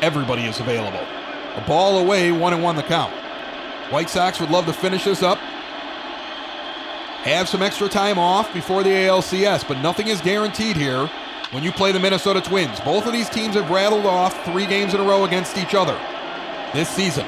Everybody 0.00 0.44
is 0.44 0.60
available. 0.60 1.04
A 1.56 1.64
ball 1.66 1.98
away, 1.98 2.30
1 2.32 2.52
and 2.52 2.62
1 2.62 2.76
the 2.76 2.82
count. 2.82 3.12
White 3.90 4.10
Sox 4.10 4.40
would 4.40 4.50
love 4.50 4.66
to 4.66 4.72
finish 4.72 5.04
this 5.04 5.22
up. 5.22 5.38
Have 7.24 7.48
some 7.48 7.62
extra 7.62 7.88
time 7.88 8.18
off 8.18 8.52
before 8.54 8.82
the 8.82 8.90
ALCS, 8.90 9.66
but 9.66 9.82
nothing 9.82 10.06
is 10.06 10.20
guaranteed 10.20 10.76
here 10.76 11.10
when 11.50 11.64
you 11.64 11.72
play 11.72 11.90
the 11.90 11.98
Minnesota 11.98 12.40
Twins. 12.40 12.78
Both 12.80 13.06
of 13.06 13.12
these 13.12 13.28
teams 13.28 13.54
have 13.56 13.70
rattled 13.70 14.06
off 14.06 14.44
three 14.44 14.66
games 14.66 14.94
in 14.94 15.00
a 15.00 15.04
row 15.04 15.24
against 15.24 15.58
each 15.58 15.74
other 15.74 15.98
this 16.72 16.88
season. 16.88 17.26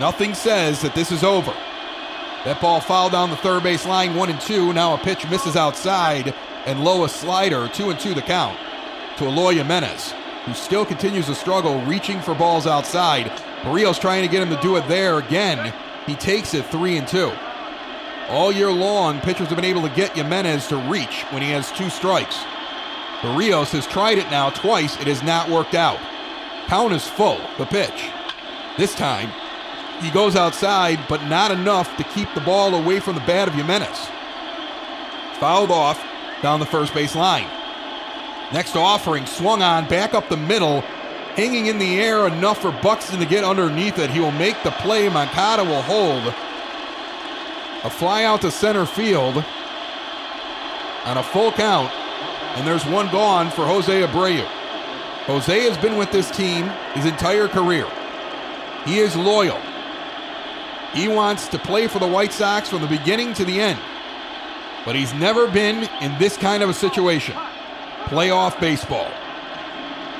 Nothing 0.00 0.34
says 0.34 0.82
that 0.82 0.94
this 0.96 1.12
is 1.12 1.22
over. 1.22 1.54
That 2.44 2.60
ball 2.60 2.80
fouled 2.80 3.12
down 3.12 3.30
the 3.30 3.36
third 3.36 3.62
base 3.62 3.86
line, 3.86 4.16
one 4.16 4.30
and 4.30 4.40
two. 4.40 4.72
Now 4.72 4.94
a 4.94 4.98
pitch 4.98 5.28
misses 5.30 5.56
outside, 5.56 6.34
and 6.66 6.82
low 6.82 7.04
a 7.04 7.08
slider, 7.08 7.68
two 7.68 7.90
and 7.90 8.00
two 8.00 8.14
the 8.14 8.22
count 8.22 8.58
to 9.18 9.26
Eloy 9.26 9.54
Jimenez, 9.54 10.12
who 10.44 10.54
still 10.54 10.84
continues 10.84 11.26
to 11.26 11.36
struggle 11.36 11.80
reaching 11.82 12.20
for 12.20 12.34
balls 12.34 12.66
outside. 12.66 13.26
Berrios 13.62 14.00
trying 14.00 14.22
to 14.22 14.28
get 14.28 14.42
him 14.42 14.54
to 14.54 14.60
do 14.60 14.76
it 14.76 14.86
there 14.88 15.18
again. 15.18 15.72
He 16.06 16.16
takes 16.16 16.52
it 16.52 16.66
three 16.66 16.96
and 16.96 17.06
two. 17.06 17.32
All 18.28 18.50
year 18.50 18.72
long, 18.72 19.20
pitchers 19.20 19.48
have 19.48 19.56
been 19.56 19.64
able 19.66 19.82
to 19.82 19.94
get 19.94 20.16
Jimenez 20.16 20.66
to 20.68 20.76
reach 20.76 21.22
when 21.30 21.42
he 21.42 21.50
has 21.50 21.70
two 21.72 21.90
strikes. 21.90 22.36
Berrios 23.20 23.70
has 23.72 23.86
tried 23.86 24.18
it 24.18 24.30
now 24.30 24.50
twice. 24.50 24.98
It 25.00 25.06
has 25.06 25.22
not 25.22 25.50
worked 25.50 25.74
out. 25.74 25.98
Count 26.66 26.94
is 26.94 27.06
full. 27.06 27.38
The 27.58 27.66
pitch. 27.66 28.10
This 28.78 28.94
time, 28.94 29.30
he 30.00 30.10
goes 30.10 30.36
outside, 30.36 30.98
but 31.08 31.24
not 31.26 31.50
enough 31.50 31.96
to 31.98 32.04
keep 32.04 32.32
the 32.34 32.40
ball 32.40 32.74
away 32.74 32.98
from 32.98 33.14
the 33.14 33.20
bat 33.22 33.48
of 33.48 33.54
Jimenez. 33.54 34.08
Fouled 35.38 35.70
off 35.70 36.02
down 36.42 36.60
the 36.60 36.66
first 36.66 36.94
base 36.94 37.14
line. 37.14 37.48
Next 38.52 38.74
offering 38.74 39.26
swung 39.26 39.62
on 39.62 39.86
back 39.88 40.14
up 40.14 40.28
the 40.28 40.36
middle, 40.36 40.80
hanging 41.36 41.66
in 41.66 41.78
the 41.78 42.00
air 42.00 42.26
enough 42.26 42.62
for 42.62 42.72
Buxton 42.72 43.20
to 43.20 43.26
get 43.26 43.44
underneath 43.44 43.98
it. 43.98 44.10
He 44.10 44.20
will 44.20 44.32
make 44.32 44.62
the 44.62 44.70
play. 44.70 45.08
Moncada 45.08 45.64
will 45.64 45.82
hold. 45.82 46.34
A 47.84 47.90
fly 47.90 48.24
out 48.24 48.40
to 48.40 48.50
center 48.50 48.86
field 48.86 49.44
on 51.04 51.18
a 51.18 51.22
full 51.22 51.52
count, 51.52 51.92
and 52.56 52.66
there's 52.66 52.86
one 52.86 53.10
gone 53.10 53.50
for 53.50 53.66
Jose 53.66 53.92
Abreu. 53.92 54.42
Jose 55.26 55.60
has 55.68 55.76
been 55.78 55.96
with 55.96 56.10
this 56.10 56.30
team 56.30 56.66
his 56.94 57.04
entire 57.04 57.46
career. 57.46 57.86
He 58.86 58.98
is 58.98 59.14
loyal. 59.14 59.60
He 60.94 61.08
wants 61.08 61.46
to 61.48 61.58
play 61.58 61.86
for 61.86 61.98
the 61.98 62.08
White 62.08 62.32
Sox 62.32 62.70
from 62.70 62.80
the 62.80 62.88
beginning 62.88 63.34
to 63.34 63.44
the 63.44 63.60
end. 63.60 63.78
But 64.84 64.96
he's 64.96 65.12
never 65.14 65.46
been 65.50 65.88
in 66.00 66.18
this 66.18 66.36
kind 66.36 66.62
of 66.62 66.70
a 66.70 66.74
situation 66.74 67.36
playoff 68.04 68.58
baseball. 68.60 69.10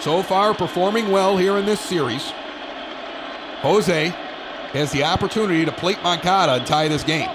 So 0.00 0.22
far, 0.22 0.54
performing 0.54 1.10
well 1.10 1.36
here 1.36 1.56
in 1.58 1.64
this 1.64 1.80
series. 1.80 2.30
Jose 3.60 4.08
has 4.72 4.90
the 4.92 5.04
opportunity 5.04 5.64
to 5.64 5.72
plate 5.72 6.02
Moncada 6.02 6.54
and 6.54 6.66
tie 6.66 6.88
this 6.88 7.04
game. 7.04 7.30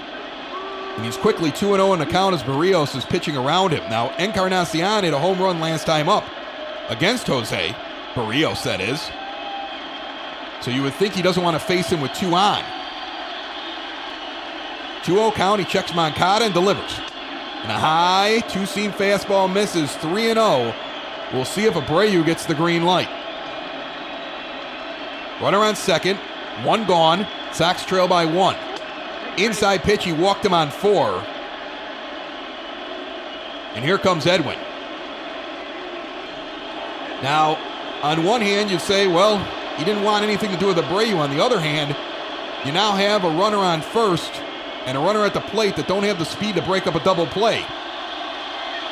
And 1.00 1.06
he's 1.06 1.16
quickly 1.16 1.50
2 1.50 1.56
0 1.56 1.94
in 1.94 1.98
the 1.98 2.04
count 2.04 2.34
as 2.34 2.42
Berrios 2.42 2.94
is 2.94 3.06
pitching 3.06 3.34
around 3.34 3.70
him. 3.70 3.82
Now, 3.88 4.14
Encarnacion 4.18 5.02
hit 5.02 5.14
a 5.14 5.18
home 5.18 5.40
run 5.40 5.58
last 5.58 5.86
time 5.86 6.10
up 6.10 6.28
against 6.90 7.26
Jose. 7.26 7.74
Berrios, 8.12 8.62
that 8.64 8.82
is. 8.82 9.00
So 10.62 10.70
you 10.70 10.82
would 10.82 10.92
think 10.92 11.14
he 11.14 11.22
doesn't 11.22 11.42
want 11.42 11.54
to 11.54 11.58
face 11.58 11.88
him 11.88 12.02
with 12.02 12.12
two 12.12 12.34
on. 12.34 12.62
2 15.04 15.14
0 15.14 15.30
count, 15.30 15.60
he 15.60 15.64
checks 15.64 15.94
Moncada 15.94 16.44
and 16.44 16.52
delivers. 16.52 16.98
And 17.62 17.72
a 17.72 17.78
high 17.78 18.40
two 18.50 18.66
seam 18.66 18.92
fastball 18.92 19.50
misses 19.50 19.96
3 19.96 20.34
0. 20.34 20.74
We'll 21.32 21.46
see 21.46 21.64
if 21.64 21.72
Abreu 21.72 22.26
gets 22.26 22.44
the 22.44 22.54
green 22.54 22.84
light. 22.84 23.08
Runner 25.40 25.60
on 25.60 25.76
second, 25.76 26.18
one 26.62 26.84
gone. 26.84 27.26
Sox 27.54 27.86
trail 27.86 28.06
by 28.06 28.26
one. 28.26 28.56
Inside 29.38 29.82
pitch, 29.82 30.04
he 30.04 30.12
walked 30.12 30.44
him 30.44 30.54
on 30.54 30.70
four. 30.70 31.24
And 33.74 33.84
here 33.84 33.98
comes 33.98 34.26
Edwin. 34.26 34.58
Now, 37.22 37.58
on 38.02 38.24
one 38.24 38.40
hand, 38.40 38.70
you'd 38.70 38.80
say, 38.80 39.06
well, 39.06 39.38
he 39.76 39.84
didn't 39.84 40.02
want 40.02 40.24
anything 40.24 40.50
to 40.50 40.56
do 40.56 40.66
with 40.66 40.76
Abreu. 40.76 41.16
On 41.18 41.30
the 41.30 41.42
other 41.42 41.60
hand, 41.60 41.96
you 42.64 42.72
now 42.72 42.92
have 42.92 43.24
a 43.24 43.30
runner 43.30 43.58
on 43.58 43.80
first 43.80 44.32
and 44.86 44.96
a 44.96 45.00
runner 45.00 45.24
at 45.24 45.34
the 45.34 45.40
plate 45.40 45.76
that 45.76 45.86
don't 45.86 46.02
have 46.02 46.18
the 46.18 46.24
speed 46.24 46.54
to 46.56 46.62
break 46.62 46.86
up 46.86 46.94
a 46.94 47.04
double 47.04 47.26
play. 47.26 47.64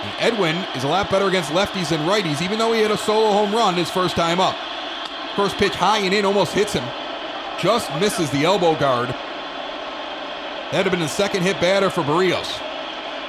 And 0.02 0.14
Edwin 0.20 0.56
is 0.76 0.84
a 0.84 0.88
lot 0.88 1.10
better 1.10 1.26
against 1.26 1.50
lefties 1.50 1.88
than 1.88 2.00
righties, 2.00 2.40
even 2.40 2.58
though 2.58 2.72
he 2.72 2.80
hit 2.80 2.90
a 2.90 2.96
solo 2.96 3.32
home 3.32 3.52
run 3.52 3.74
his 3.74 3.90
first 3.90 4.14
time 4.14 4.40
up. 4.40 4.56
First 5.34 5.56
pitch 5.56 5.74
high 5.74 5.98
and 5.98 6.14
in 6.14 6.24
almost 6.24 6.52
hits 6.52 6.72
him. 6.72 6.84
Just 7.58 7.92
misses 7.98 8.30
the 8.30 8.44
elbow 8.44 8.78
guard. 8.78 9.14
That'd 10.70 10.84
have 10.84 10.92
been 10.92 11.00
the 11.00 11.08
second 11.08 11.42
hit 11.42 11.60
batter 11.60 11.88
for 11.88 12.02
Berrios. 12.02 12.60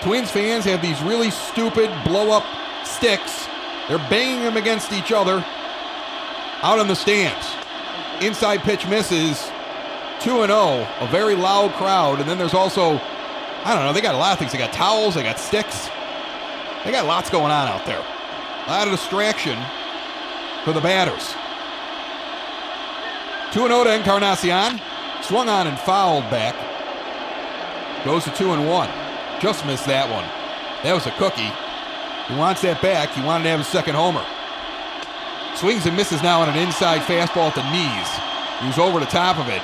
Twins 0.02 0.30
fans 0.30 0.66
have 0.66 0.82
these 0.82 1.02
really 1.02 1.32
stupid 1.32 1.90
blow 2.04 2.32
up 2.32 2.44
sticks. 2.86 3.48
They're 3.88 3.98
banging 4.10 4.44
them 4.44 4.58
against 4.58 4.92
each 4.92 5.12
other 5.12 5.44
out 6.62 6.80
in 6.80 6.88
the 6.88 6.96
stands. 6.96 7.48
Inside 8.22 8.60
pitch 8.62 8.88
misses. 8.88 9.50
2 10.20 10.42
and 10.42 10.52
0, 10.52 10.86
a 11.00 11.08
very 11.08 11.34
loud 11.36 11.72
crowd. 11.74 12.20
And 12.20 12.30
then 12.30 12.38
there's 12.38 12.54
also, 12.54 13.00
I 13.64 13.74
don't 13.74 13.86
know, 13.86 13.94
they 13.94 14.02
got 14.02 14.16
a 14.16 14.18
lot 14.18 14.34
of 14.34 14.40
things. 14.40 14.52
They 14.52 14.58
got 14.58 14.74
towels, 14.74 15.16
they 15.16 15.24
got 15.24 15.40
sticks. 15.40 15.90
They 16.84 16.92
got 16.92 17.06
lots 17.06 17.30
going 17.30 17.52
on 17.52 17.68
out 17.70 17.86
there. 17.86 18.00
A 18.00 18.70
lot 18.70 18.88
of 18.88 18.92
distraction 18.92 19.58
for 20.66 20.74
the 20.74 20.82
batters. 20.82 21.36
2 23.54 23.68
0 23.68 23.84
to 23.86 23.94
Encarnacion. 23.96 24.82
Swung 25.22 25.48
on 25.48 25.68
and 25.68 25.80
fouled 25.80 26.30
back. 26.30 26.69
Goes 28.06 28.24
to 28.24 28.32
2 28.32 28.52
and 28.54 28.68
1. 28.68 28.90
Just 29.42 29.66
missed 29.66 29.86
that 29.86 30.10
one. 30.10 30.24
That 30.84 30.94
was 30.94 31.06
a 31.06 31.12
cookie. 31.12 31.52
He 32.28 32.36
wants 32.40 32.62
that 32.62 32.82
back. 32.82 33.12
He 33.12 33.22
wanted 33.22 33.44
to 33.44 33.50
have 33.50 33.60
a 33.60 33.64
second 33.64 33.96
homer. 33.96 34.26
Swings 35.56 35.86
and 35.86 35.98
misses 35.98 36.24
now 36.24 36.42
on 36.42 36.48
an 36.48 36.56
inside 36.56 37.02
fastball 37.02 37.52
at 37.52 37.56
the 37.56 37.68
knees. 37.72 38.10
He 38.62 38.68
was 38.68 38.80
over 38.80 39.00
the 39.00 39.12
top 39.12 39.38
of 39.38 39.50
it. 39.50 39.62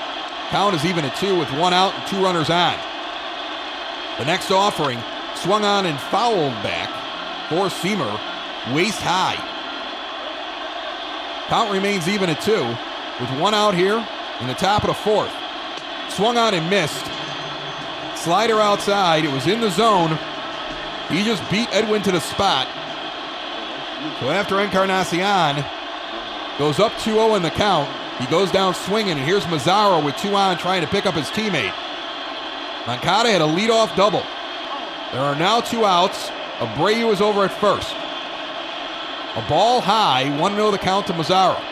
Count 0.49 0.75
is 0.75 0.83
even 0.83 1.05
at 1.05 1.15
two 1.15 1.37
with 1.37 1.51
one 1.53 1.73
out 1.73 1.93
and 1.93 2.07
two 2.07 2.21
runners 2.21 2.49
on. 2.49 2.75
The 4.17 4.25
next 4.25 4.51
offering 4.51 4.99
swung 5.35 5.63
on 5.63 5.85
and 5.85 5.99
fouled 5.99 6.53
back. 6.63 6.89
Four 7.49 7.67
seamer, 7.67 8.11
waist 8.73 8.99
high. 9.01 9.39
Count 11.47 11.71
remains 11.71 12.07
even 12.07 12.29
at 12.29 12.41
two 12.41 12.65
with 13.21 13.31
one 13.39 13.53
out 13.53 13.75
here 13.75 14.05
in 14.41 14.47
the 14.47 14.53
top 14.53 14.83
of 14.83 14.87
the 14.87 14.93
fourth. 14.93 15.31
Swung 16.09 16.37
on 16.37 16.53
and 16.53 16.69
missed. 16.69 17.05
Slider 18.25 18.59
outside. 18.59 19.23
It 19.23 19.31
was 19.31 19.45
in 19.45 19.61
the 19.61 19.69
zone. 19.69 20.17
He 21.09 21.23
just 21.23 21.47
beat 21.51 21.69
Edwin 21.71 22.01
to 22.01 22.11
the 22.11 22.19
spot. 22.19 22.65
So 24.19 24.31
after 24.31 24.59
Encarnacion 24.61 25.63
goes 26.57 26.79
up 26.79 26.91
2 26.97 27.13
0 27.13 27.35
in 27.35 27.43
the 27.43 27.51
count, 27.51 27.87
he 28.19 28.25
goes 28.25 28.49
down 28.49 28.73
swinging, 28.73 29.19
and 29.19 29.19
here's 29.19 29.43
Mazara 29.43 30.03
with 30.03 30.17
two 30.17 30.33
on 30.33 30.57
trying 30.57 30.81
to 30.81 30.87
pick 30.87 31.05
up 31.05 31.13
his 31.13 31.27
teammate. 31.27 31.75
Moncada 32.87 33.29
had 33.29 33.41
a 33.41 33.45
leadoff 33.45 33.95
double. 33.95 34.23
There 35.11 35.21
are 35.21 35.35
now 35.35 35.61
two 35.61 35.85
outs. 35.85 36.29
Abreu 36.57 37.13
is 37.13 37.21
over 37.21 37.43
at 37.43 37.51
first. 37.51 37.93
A 39.35 39.47
ball 39.47 39.81
high, 39.81 40.35
1 40.39 40.55
0 40.55 40.71
the 40.71 40.79
count 40.79 41.05
to 41.05 41.13
Mazara. 41.13 41.63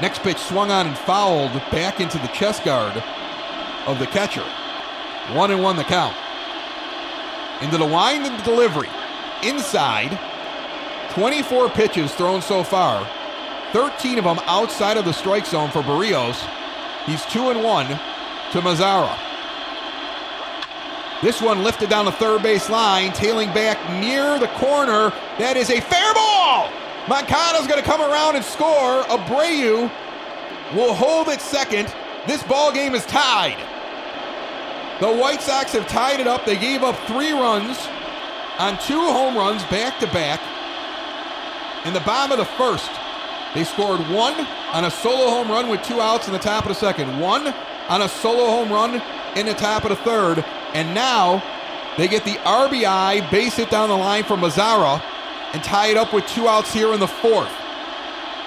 Next 0.00 0.22
pitch 0.22 0.38
swung 0.38 0.72
on 0.72 0.88
and 0.88 0.98
fouled 0.98 1.52
back 1.70 2.00
into 2.00 2.18
the 2.18 2.28
chest 2.28 2.64
guard 2.64 3.00
of 3.86 4.00
the 4.00 4.06
catcher. 4.08 4.44
1 5.30 5.50
and 5.50 5.62
1 5.62 5.76
the 5.76 5.84
count. 5.84 6.16
Into 7.62 7.78
the 7.78 7.86
line 7.86 8.24
and 8.24 8.38
the 8.38 8.44
delivery. 8.44 8.88
Inside. 9.42 10.18
24 11.10 11.68
pitches 11.70 12.12
thrown 12.14 12.42
so 12.42 12.64
far. 12.64 13.08
13 13.72 14.18
of 14.18 14.24
them 14.24 14.40
outside 14.46 14.96
of 14.96 15.04
the 15.04 15.12
strike 15.12 15.46
zone 15.46 15.70
for 15.70 15.82
Berrios. 15.82 16.36
He's 17.06 17.24
2 17.26 17.50
and 17.50 17.62
1 17.62 17.86
to 17.86 18.60
Mazara. 18.60 19.18
This 21.22 21.40
one 21.40 21.62
lifted 21.62 21.88
down 21.88 22.04
the 22.04 22.12
third 22.12 22.42
base 22.42 22.68
line, 22.68 23.12
tailing 23.12 23.48
back 23.54 23.78
near 24.00 24.40
the 24.40 24.48
corner. 24.58 25.10
That 25.38 25.56
is 25.56 25.70
a 25.70 25.80
fair 25.80 26.14
ball. 26.14 26.68
Moncada's 27.08 27.66
going 27.68 27.80
to 27.80 27.88
come 27.88 28.00
around 28.00 28.36
and 28.36 28.44
score. 28.44 29.02
Abreu 29.04 29.90
will 30.74 30.94
hold 30.94 31.28
at 31.28 31.40
second. 31.40 31.94
This 32.26 32.42
ball 32.42 32.72
game 32.72 32.94
is 32.94 33.06
tied. 33.06 33.56
The 35.02 35.12
White 35.12 35.42
Sox 35.42 35.72
have 35.72 35.88
tied 35.88 36.20
it 36.20 36.28
up. 36.28 36.46
They 36.46 36.56
gave 36.56 36.84
up 36.84 36.94
three 37.08 37.32
runs 37.32 37.76
on 38.60 38.78
two 38.78 39.00
home 39.00 39.36
runs 39.36 39.64
back 39.64 39.98
to 39.98 40.06
back. 40.06 40.40
In 41.84 41.92
the 41.92 41.98
bottom 42.02 42.30
of 42.30 42.38
the 42.38 42.44
first, 42.54 42.88
they 43.52 43.64
scored 43.64 43.98
one 44.08 44.46
on 44.72 44.84
a 44.84 44.90
solo 44.92 45.28
home 45.28 45.48
run 45.48 45.68
with 45.68 45.82
two 45.82 46.00
outs 46.00 46.28
in 46.28 46.32
the 46.32 46.38
top 46.38 46.66
of 46.66 46.68
the 46.68 46.76
second, 46.76 47.18
one 47.18 47.52
on 47.88 48.02
a 48.02 48.08
solo 48.08 48.46
home 48.46 48.70
run 48.70 49.02
in 49.36 49.46
the 49.46 49.54
top 49.54 49.82
of 49.82 49.88
the 49.88 49.96
third, 49.96 50.44
and 50.72 50.94
now 50.94 51.42
they 51.98 52.06
get 52.06 52.24
the 52.24 52.38
RBI 52.44 53.28
base 53.28 53.56
hit 53.56 53.70
down 53.70 53.88
the 53.88 53.96
line 53.96 54.22
from 54.22 54.38
Mazara 54.38 55.02
and 55.52 55.64
tie 55.64 55.88
it 55.88 55.96
up 55.96 56.14
with 56.14 56.28
two 56.28 56.46
outs 56.46 56.72
here 56.72 56.94
in 56.94 57.00
the 57.00 57.08
fourth. 57.08 57.50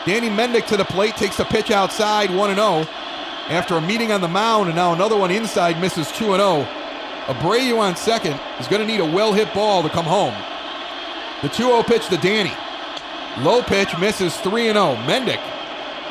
Danny 0.05 0.29
Mendick 0.29 0.67
to 0.67 0.77
the 0.77 0.85
plate 0.85 1.17
takes 1.17 1.35
the 1.35 1.43
pitch 1.43 1.69
outside 1.69 2.33
1 2.33 2.55
0 2.55 2.87
after 3.47 3.75
a 3.75 3.81
meeting 3.81 4.11
on 4.11 4.21
the 4.21 4.27
mound, 4.27 4.67
and 4.67 4.75
now 4.75 4.93
another 4.93 5.17
one 5.17 5.31
inside 5.31 5.79
misses 5.79 6.11
2 6.11 6.25
0. 6.25 6.67
Abreu 7.25 7.79
on 7.79 7.95
second 7.95 8.39
is 8.59 8.67
going 8.67 8.81
to 8.81 8.87
need 8.87 8.99
a 8.99 9.05
well 9.05 9.33
hit 9.33 9.53
ball 9.53 9.83
to 9.83 9.89
come 9.89 10.05
home. 10.05 10.33
The 11.41 11.49
2 11.49 11.63
0 11.63 11.83
pitch 11.83 12.07
to 12.09 12.17
Danny. 12.17 12.53
Low 13.39 13.61
pitch 13.61 13.97
misses 13.97 14.35
3 14.37 14.65
0. 14.65 14.95
Mendick 15.05 15.41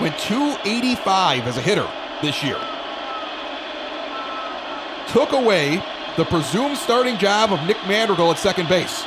went 0.00 0.18
285 0.18 1.46
as 1.46 1.56
a 1.56 1.62
hitter 1.62 1.88
this 2.20 2.42
year. 2.42 2.58
Took 5.08 5.32
away 5.32 5.82
the 6.16 6.24
presumed 6.24 6.76
starting 6.76 7.18
job 7.18 7.52
of 7.52 7.64
Nick 7.66 7.78
Madrigal 7.86 8.30
at 8.30 8.38
second 8.38 8.68
base 8.68 9.04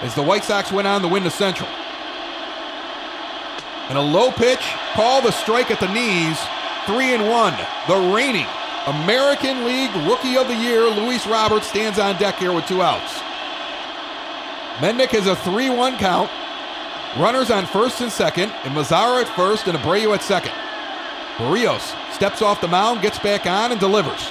as 0.00 0.14
the 0.14 0.22
White 0.22 0.44
Sox 0.44 0.70
went 0.70 0.86
on 0.86 1.02
to 1.02 1.08
win 1.08 1.24
the 1.24 1.30
Central. 1.30 1.68
And 3.88 3.96
a 3.96 4.02
low 4.02 4.30
pitch, 4.32 4.66
call 4.94 5.22
the 5.22 5.30
strike 5.30 5.70
at 5.70 5.80
the 5.80 5.92
knees, 5.92 6.38
3 6.86 7.14
and 7.14 7.28
1. 7.28 7.54
The 7.88 8.14
reigning 8.14 8.46
American 8.86 9.64
League 9.64 9.94
Rookie 10.08 10.36
of 10.36 10.46
the 10.46 10.54
Year, 10.54 10.88
Luis 10.88 11.26
Roberts, 11.26 11.66
stands 11.66 11.98
on 11.98 12.16
deck 12.18 12.36
here 12.36 12.52
with 12.52 12.66
two 12.66 12.80
outs. 12.80 13.18
Mendick 14.76 15.10
has 15.10 15.26
a 15.26 15.34
3 15.34 15.70
1 15.70 15.98
count. 15.98 16.30
Runners 17.16 17.50
on 17.50 17.66
first 17.66 18.00
and 18.00 18.12
second, 18.12 18.52
and 18.64 18.74
Mazara 18.74 19.22
at 19.22 19.28
first 19.34 19.66
and 19.66 19.76
Abreu 19.76 20.14
at 20.14 20.22
second. 20.22 20.52
Berrios 21.36 21.94
steps 22.12 22.42
off 22.42 22.60
the 22.60 22.68
mound, 22.68 23.02
gets 23.02 23.18
back 23.18 23.46
on, 23.46 23.72
and 23.72 23.80
delivers. 23.80 24.30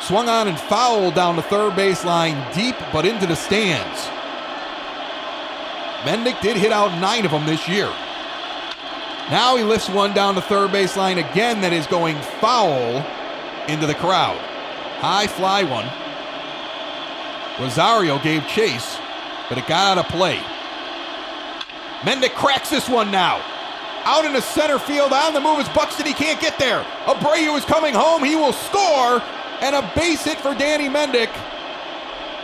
Swung 0.00 0.28
on 0.28 0.48
and 0.48 0.58
fouled 0.58 1.14
down 1.14 1.36
the 1.36 1.42
third 1.42 1.72
baseline, 1.72 2.36
deep 2.54 2.76
but 2.92 3.06
into 3.06 3.26
the 3.26 3.34
stands. 3.34 4.06
Mendick 6.02 6.40
did 6.42 6.56
hit 6.56 6.72
out 6.72 7.00
nine 7.00 7.24
of 7.24 7.30
them 7.30 7.46
this 7.46 7.66
year. 7.66 7.92
Now 9.30 9.56
he 9.56 9.64
lifts 9.64 9.88
one 9.88 10.14
down 10.14 10.36
the 10.36 10.40
third 10.40 10.70
baseline 10.70 11.18
again 11.18 11.60
that 11.62 11.72
is 11.72 11.86
going 11.88 12.16
foul 12.40 13.04
into 13.66 13.86
the 13.86 13.94
crowd. 13.94 14.38
High 15.00 15.26
fly 15.26 15.64
one. 15.64 15.90
Rosario 17.60 18.20
gave 18.20 18.46
chase, 18.46 18.98
but 19.48 19.58
it 19.58 19.66
got 19.66 19.98
out 19.98 20.04
of 20.04 20.10
play. 20.12 20.38
Mendick 22.02 22.34
cracks 22.34 22.70
this 22.70 22.88
one 22.88 23.10
now. 23.10 23.42
Out 24.04 24.24
in 24.24 24.32
the 24.32 24.40
center 24.40 24.78
field, 24.78 25.12
on 25.12 25.34
the 25.34 25.40
move 25.40 25.58
is 25.58 25.68
Buxton. 25.70 26.06
He 26.06 26.12
can't 26.12 26.40
get 26.40 26.56
there. 26.60 26.84
Abreu 27.06 27.58
is 27.58 27.64
coming 27.64 27.94
home. 27.94 28.22
He 28.22 28.36
will 28.36 28.52
score, 28.52 29.20
and 29.60 29.74
a 29.74 29.90
base 29.96 30.22
hit 30.22 30.38
for 30.38 30.54
Danny 30.54 30.88
Mendick 30.88 31.32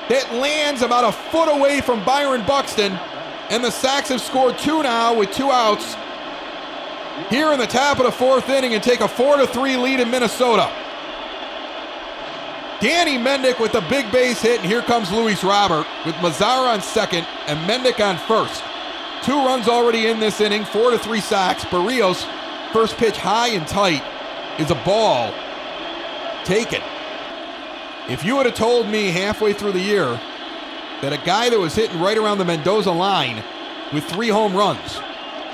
that 0.08 0.34
lands 0.34 0.82
about 0.82 1.04
a 1.04 1.12
foot 1.12 1.48
away 1.48 1.80
from 1.80 2.04
Byron 2.04 2.44
Buxton. 2.44 2.92
And 3.50 3.62
the 3.62 3.70
Sox 3.70 4.08
have 4.08 4.20
scored 4.20 4.58
two 4.58 4.82
now 4.82 5.16
with 5.16 5.30
two 5.30 5.52
outs 5.52 5.94
here 7.30 7.52
in 7.52 7.58
the 7.58 7.66
top 7.66 7.98
of 7.98 8.04
the 8.04 8.12
fourth 8.12 8.48
inning 8.48 8.74
and 8.74 8.82
take 8.82 9.00
a 9.00 9.08
4 9.08 9.38
to 9.38 9.46
3 9.46 9.76
lead 9.76 10.00
in 10.00 10.10
Minnesota. 10.10 10.70
Danny 12.80 13.16
Mendick 13.16 13.60
with 13.60 13.72
the 13.72 13.80
big 13.82 14.10
base 14.10 14.42
hit, 14.42 14.60
and 14.60 14.68
here 14.68 14.82
comes 14.82 15.12
Luis 15.12 15.44
Robert 15.44 15.86
with 16.04 16.16
Mazara 16.16 16.74
on 16.74 16.80
second 16.80 17.26
and 17.46 17.58
Mendick 17.68 18.04
on 18.04 18.18
first. 18.26 18.62
Two 19.22 19.36
runs 19.46 19.68
already 19.68 20.08
in 20.08 20.18
this 20.18 20.40
inning, 20.40 20.64
four 20.64 20.90
to 20.90 20.98
three 20.98 21.20
Sox. 21.20 21.64
Berrios, 21.66 22.26
first 22.72 22.96
pitch 22.96 23.16
high 23.16 23.48
and 23.48 23.66
tight, 23.68 24.02
is 24.58 24.70
a 24.72 24.74
ball 24.84 25.32
taken. 26.44 26.82
If 28.08 28.24
you 28.24 28.36
would 28.36 28.46
have 28.46 28.56
told 28.56 28.88
me 28.88 29.10
halfway 29.10 29.52
through 29.52 29.72
the 29.72 29.80
year 29.80 30.20
that 31.02 31.12
a 31.12 31.24
guy 31.24 31.50
that 31.50 31.58
was 31.58 31.76
hitting 31.76 32.00
right 32.00 32.18
around 32.18 32.38
the 32.38 32.44
Mendoza 32.44 32.90
line 32.90 33.44
with 33.92 34.02
three 34.04 34.28
home 34.28 34.56
runs 34.56 34.98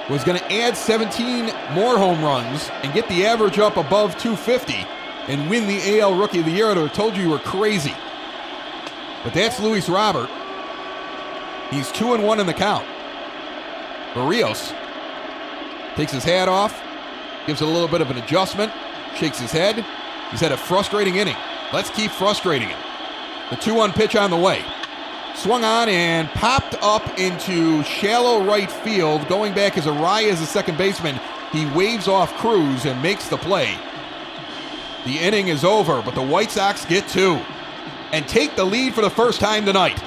was 0.09 0.25
going 0.25 0.39
to 0.39 0.53
add 0.53 0.77
17 0.77 1.47
more 1.73 1.99
home 1.99 2.23
runs 2.23 2.71
and 2.83 2.93
get 2.95 3.09
the 3.09 3.27
average 3.27 3.59
up 3.59 3.77
above 3.77 4.17
250 4.19 4.75
and 5.29 5.51
win 5.51 5.67
the 5.67 6.01
AL 6.01 6.15
Rookie 6.15 6.41
of 6.41 6.47
the 6.47 6.51
Year, 6.51 6.71
I'd 6.71 6.79
have 6.79 6.93
told 6.95 7.17
you 7.17 7.25
you 7.25 7.31
were 7.31 7.39
crazy. 7.39 7.95
But 9.23 9.35
that's 9.35 9.61
Luis 9.61 9.89
Robert. 9.89 10.31
He's 11.71 11.93
two 11.93 12.15
and 12.15 12.25
one 12.25 12.41
in 12.41 12.47
the 12.47 12.55
count. 12.55 12.87
Berrios 14.15 14.75
takes 15.97 16.13
his 16.13 16.25
hat 16.25 16.49
off, 16.49 16.83
gives 17.47 17.61
it 17.61 17.69
a 17.69 17.71
little 17.71 17.89
bit 17.89 18.01
of 18.01 18.11
an 18.11 18.17
adjustment, 18.17 18.73
shakes 19.17 19.39
his 19.39 19.53
head. 19.53 19.85
He's 20.31 20.41
had 20.41 20.53
a 20.53 20.57
frustrating 20.57 21.17
inning. 21.17 21.37
Let's 21.73 21.91
keep 21.91 22.11
frustrating 22.11 22.69
him. 22.69 22.79
The 23.51 23.57
2 23.57 23.75
1 23.75 23.93
pitch 23.93 24.17
on 24.17 24.31
the 24.31 24.37
way. 24.37 24.65
Swung 25.39 25.63
on 25.63 25.89
and 25.89 26.29
popped 26.31 26.75
up 26.83 27.17
into 27.17 27.85
shallow 27.85 28.45
right 28.45 28.71
field. 28.71 29.29
Going 29.29 29.55
back 29.55 29.79
as 29.79 29.87
Arraez 29.87 30.33
as 30.33 30.41
a 30.41 30.47
second 30.47 30.77
baseman. 30.77 31.21
He 31.53 31.65
waves 31.67 32.09
off 32.09 32.35
Cruz 32.39 32.85
and 32.85 33.01
makes 33.01 33.29
the 33.29 33.37
play. 33.37 33.73
The 35.07 35.17
inning 35.17 35.47
is 35.47 35.63
over, 35.65 36.03
but 36.03 36.17
the 36.17 36.23
White 36.23 36.51
Sox 36.51 36.85
get 36.85 37.07
two 37.07 37.41
and 38.13 38.27
take 38.27 38.57
the 38.57 38.65
lead 38.65 38.95
for 38.95 39.01
the 39.01 39.11
first 39.11 39.41
time 39.41 39.65
tonight. 39.65 40.03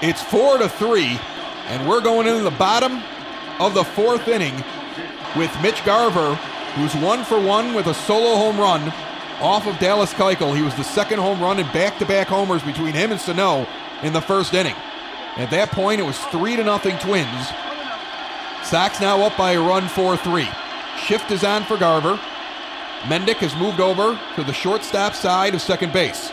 It's 0.00 0.22
four 0.22 0.56
to 0.56 0.68
three, 0.68 1.20
and 1.66 1.86
we're 1.86 2.00
going 2.00 2.26
into 2.26 2.42
the 2.42 2.50
bottom 2.52 3.02
of 3.60 3.74
the 3.74 3.84
fourth 3.84 4.26
inning 4.28 4.54
with 5.36 5.54
Mitch 5.60 5.84
Garver, 5.84 6.36
who's 6.74 6.94
one 6.96 7.22
for 7.22 7.38
one 7.38 7.74
with 7.74 7.86
a 7.86 7.94
solo 7.94 8.36
home 8.36 8.58
run 8.58 8.92
off 9.40 9.66
of 9.66 9.78
Dallas 9.78 10.14
Keuchel. 10.14 10.56
He 10.56 10.62
was 10.62 10.74
the 10.74 10.84
second 10.84 11.18
home 11.18 11.40
run 11.40 11.58
in 11.58 11.66
back-to-back 11.66 12.28
homers 12.28 12.62
between 12.62 12.94
him 12.94 13.12
and 13.12 13.20
Sano 13.20 13.66
in 14.04 14.12
the 14.12 14.20
first 14.20 14.54
inning. 14.54 14.76
At 15.36 15.50
that 15.50 15.72
point, 15.72 16.00
it 16.00 16.04
was 16.04 16.18
three 16.26 16.54
to 16.54 16.62
nothing 16.62 16.96
Twins. 16.98 17.48
Sox 18.62 19.00
now 19.00 19.22
up 19.22 19.36
by 19.36 19.52
a 19.52 19.60
run, 19.60 19.84
4-3. 19.84 20.48
Shift 20.96 21.30
is 21.30 21.42
on 21.42 21.64
for 21.64 21.76
Garver. 21.76 22.20
Mendick 23.02 23.36
has 23.36 23.54
moved 23.56 23.80
over 23.80 24.18
to 24.36 24.44
the 24.44 24.52
shortstop 24.52 25.14
side 25.14 25.54
of 25.54 25.60
second 25.60 25.92
base. 25.92 26.30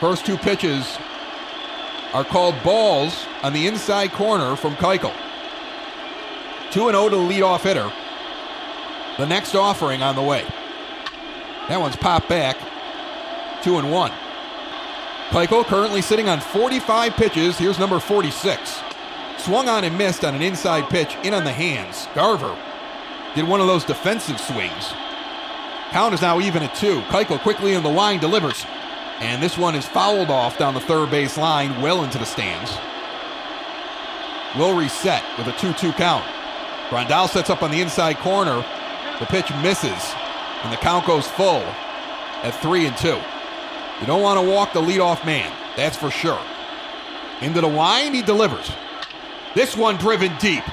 First 0.00 0.26
two 0.26 0.36
pitches 0.36 0.98
are 2.12 2.24
called 2.24 2.60
balls 2.62 3.26
on 3.42 3.52
the 3.52 3.66
inside 3.66 4.12
corner 4.12 4.56
from 4.56 4.74
Keuchel. 4.74 5.14
2 6.72 6.90
0 6.90 7.08
to 7.08 7.16
the 7.16 7.22
leadoff 7.22 7.62
hitter. 7.62 7.90
The 9.18 9.26
next 9.26 9.54
offering 9.54 10.02
on 10.02 10.16
the 10.16 10.22
way. 10.22 10.44
That 11.68 11.80
one's 11.80 11.96
popped 11.96 12.28
back. 12.28 12.56
2 13.62 13.78
and 13.78 13.92
1. 13.92 14.12
Keuchel 15.32 15.64
currently 15.64 16.02
sitting 16.02 16.28
on 16.28 16.40
45 16.40 17.14
pitches. 17.14 17.56
Here's 17.56 17.78
number 17.78 17.98
46. 17.98 18.82
Swung 19.38 19.66
on 19.66 19.82
and 19.82 19.96
missed 19.96 20.26
on 20.26 20.34
an 20.34 20.42
inside 20.42 20.90
pitch 20.90 21.16
in 21.22 21.32
on 21.32 21.42
the 21.44 21.50
hands. 21.50 22.06
Garver 22.14 22.54
did 23.34 23.48
one 23.48 23.58
of 23.58 23.66
those 23.66 23.82
defensive 23.82 24.38
swings. 24.38 24.92
Count 25.90 26.12
is 26.12 26.20
now 26.20 26.38
even 26.38 26.62
at 26.62 26.74
two. 26.74 27.00
Keuchel 27.08 27.40
quickly 27.40 27.72
in 27.72 27.82
the 27.82 27.88
line 27.88 28.20
delivers. 28.20 28.66
And 29.20 29.42
this 29.42 29.56
one 29.56 29.74
is 29.74 29.86
fouled 29.86 30.28
off 30.28 30.58
down 30.58 30.74
the 30.74 30.80
third 30.80 31.10
base 31.10 31.38
line, 31.38 31.80
well 31.80 32.04
into 32.04 32.18
the 32.18 32.26
stands. 32.26 32.70
Will 34.58 34.76
reset 34.76 35.24
with 35.38 35.46
a 35.46 35.52
2 35.52 35.72
2 35.72 35.92
count. 35.92 36.26
Grandal 36.90 37.26
sets 37.26 37.48
up 37.48 37.62
on 37.62 37.70
the 37.70 37.80
inside 37.80 38.18
corner. 38.18 38.62
The 39.18 39.24
pitch 39.24 39.50
misses, 39.62 40.14
and 40.62 40.70
the 40.70 40.76
count 40.76 41.06
goes 41.06 41.26
full 41.26 41.64
at 42.42 42.50
3 42.60 42.84
and 42.84 42.96
2. 42.98 43.18
You 44.02 44.08
don't 44.08 44.20
want 44.20 44.40
to 44.40 44.50
walk 44.50 44.72
the 44.72 44.80
leadoff 44.80 45.24
man, 45.24 45.52
that's 45.76 45.96
for 45.96 46.10
sure. 46.10 46.40
Into 47.40 47.60
the 47.60 47.68
line, 47.68 48.12
he 48.14 48.20
delivers. 48.20 48.68
This 49.54 49.76
one 49.76 49.96
driven 49.96 50.36
deep. 50.38 50.64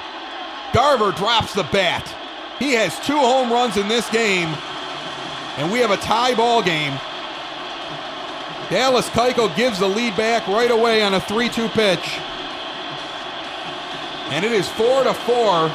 Garver 0.74 1.12
drops 1.12 1.54
the 1.54 1.62
bat. 1.66 2.12
He 2.58 2.74
has 2.74 3.00
two 3.06 3.20
home 3.20 3.52
runs 3.52 3.78
in 3.78 3.88
this 3.88 4.10
game, 4.10 4.50
and 5.58 5.72
we 5.72 5.78
have 5.78 5.92
a 5.92 5.98
tie 5.98 6.34
ball 6.34 6.64
game. 6.64 6.94
Dallas 8.72 9.08
Keuchel 9.10 9.56
gives 9.56 9.78
the 9.78 9.88
lead 9.88 10.18
back 10.18 10.48
right 10.48 10.72
away 10.72 11.04
on 11.04 11.14
a 11.14 11.20
3-2 11.20 11.70
pitch. 11.70 12.18
And 14.32 14.44
it 14.44 14.52
is 14.52 14.68
4 14.70 15.04
to 15.04 15.14
4 15.14 15.72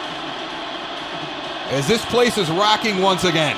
as 1.70 1.86
this 1.86 2.04
place 2.06 2.36
is 2.36 2.50
rocking 2.50 3.00
once 3.00 3.22
again. 3.22 3.56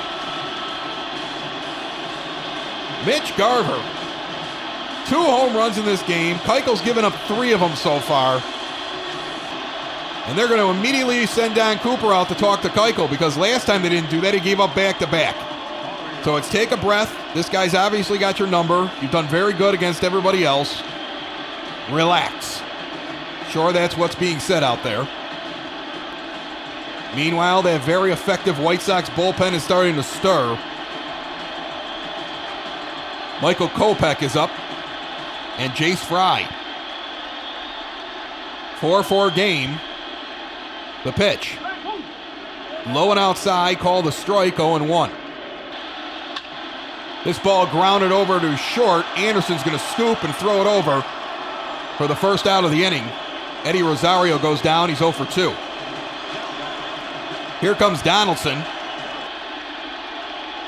Mitch 3.05 3.35
Garver, 3.37 3.81
two 5.07 5.21
home 5.21 5.55
runs 5.55 5.77
in 5.77 5.85
this 5.85 6.01
game. 6.03 6.37
Keuchel's 6.37 6.81
given 6.81 7.05
up 7.05 7.13
three 7.27 7.53
of 7.53 7.59
them 7.59 7.75
so 7.75 7.99
far. 7.99 8.41
And 10.25 10.37
they're 10.37 10.49
going 10.49 10.59
to 10.59 10.77
immediately 10.77 11.25
send 11.25 11.55
Don 11.55 11.77
Cooper 11.79 12.11
out 12.11 12.27
to 12.27 12.35
talk 12.35 12.61
to 12.61 12.67
Keuchel 12.67 13.09
because 13.09 13.37
last 13.37 13.65
time 13.65 13.81
they 13.81 13.89
didn't 13.89 14.09
do 14.09 14.19
that, 14.21 14.33
he 14.33 14.41
gave 14.41 14.59
up 14.59 14.75
back 14.75 14.99
to 14.99 15.07
back. 15.07 15.35
So 16.25 16.35
it's 16.35 16.49
take 16.49 16.71
a 16.71 16.77
breath. 16.77 17.15
This 17.33 17.47
guy's 17.47 17.73
obviously 17.73 18.17
got 18.17 18.37
your 18.39 18.49
number. 18.49 18.91
You've 19.01 19.11
done 19.11 19.27
very 19.27 19.53
good 19.53 19.73
against 19.73 20.03
everybody 20.03 20.43
else. 20.43 20.81
Relax. 21.89 22.61
Sure, 23.49 23.71
that's 23.71 23.95
what's 23.95 24.15
being 24.15 24.39
said 24.39 24.63
out 24.63 24.83
there. 24.83 25.07
Meanwhile, 27.15 27.61
that 27.61 27.81
very 27.83 28.11
effective 28.11 28.59
White 28.59 28.81
Sox 28.81 29.09
bullpen 29.11 29.53
is 29.53 29.63
starting 29.63 29.95
to 29.95 30.03
stir. 30.03 30.59
Michael 33.41 33.69
Kopech 33.69 34.23
is 34.23 34.35
up, 34.35 34.49
and 35.59 35.71
Jace 35.73 35.97
Fry. 35.97 36.47
4 38.79 39.03
4 39.03 39.31
game. 39.31 39.79
The 41.03 41.11
pitch. 41.11 41.57
Low 42.87 43.11
and 43.11 43.19
outside, 43.19 43.79
called 43.79 44.07
a 44.07 44.11
strike, 44.11 44.57
0 44.57 44.83
1. 44.83 45.11
This 47.25 47.37
ball 47.39 47.67
grounded 47.67 48.11
over 48.11 48.39
to 48.39 48.57
short. 48.57 49.05
Anderson's 49.17 49.61
going 49.63 49.77
to 49.77 49.83
scoop 49.85 50.23
and 50.23 50.33
throw 50.35 50.61
it 50.61 50.67
over 50.67 51.03
for 51.97 52.07
the 52.07 52.15
first 52.15 52.47
out 52.47 52.63
of 52.63 52.71
the 52.71 52.83
inning. 52.83 53.03
Eddie 53.63 53.83
Rosario 53.83 54.39
goes 54.39 54.61
down. 54.61 54.89
He's 54.89 54.99
0 54.99 55.11
for 55.11 55.25
2. 55.25 55.53
Here 57.59 57.75
comes 57.75 58.01
Donaldson. 58.01 58.63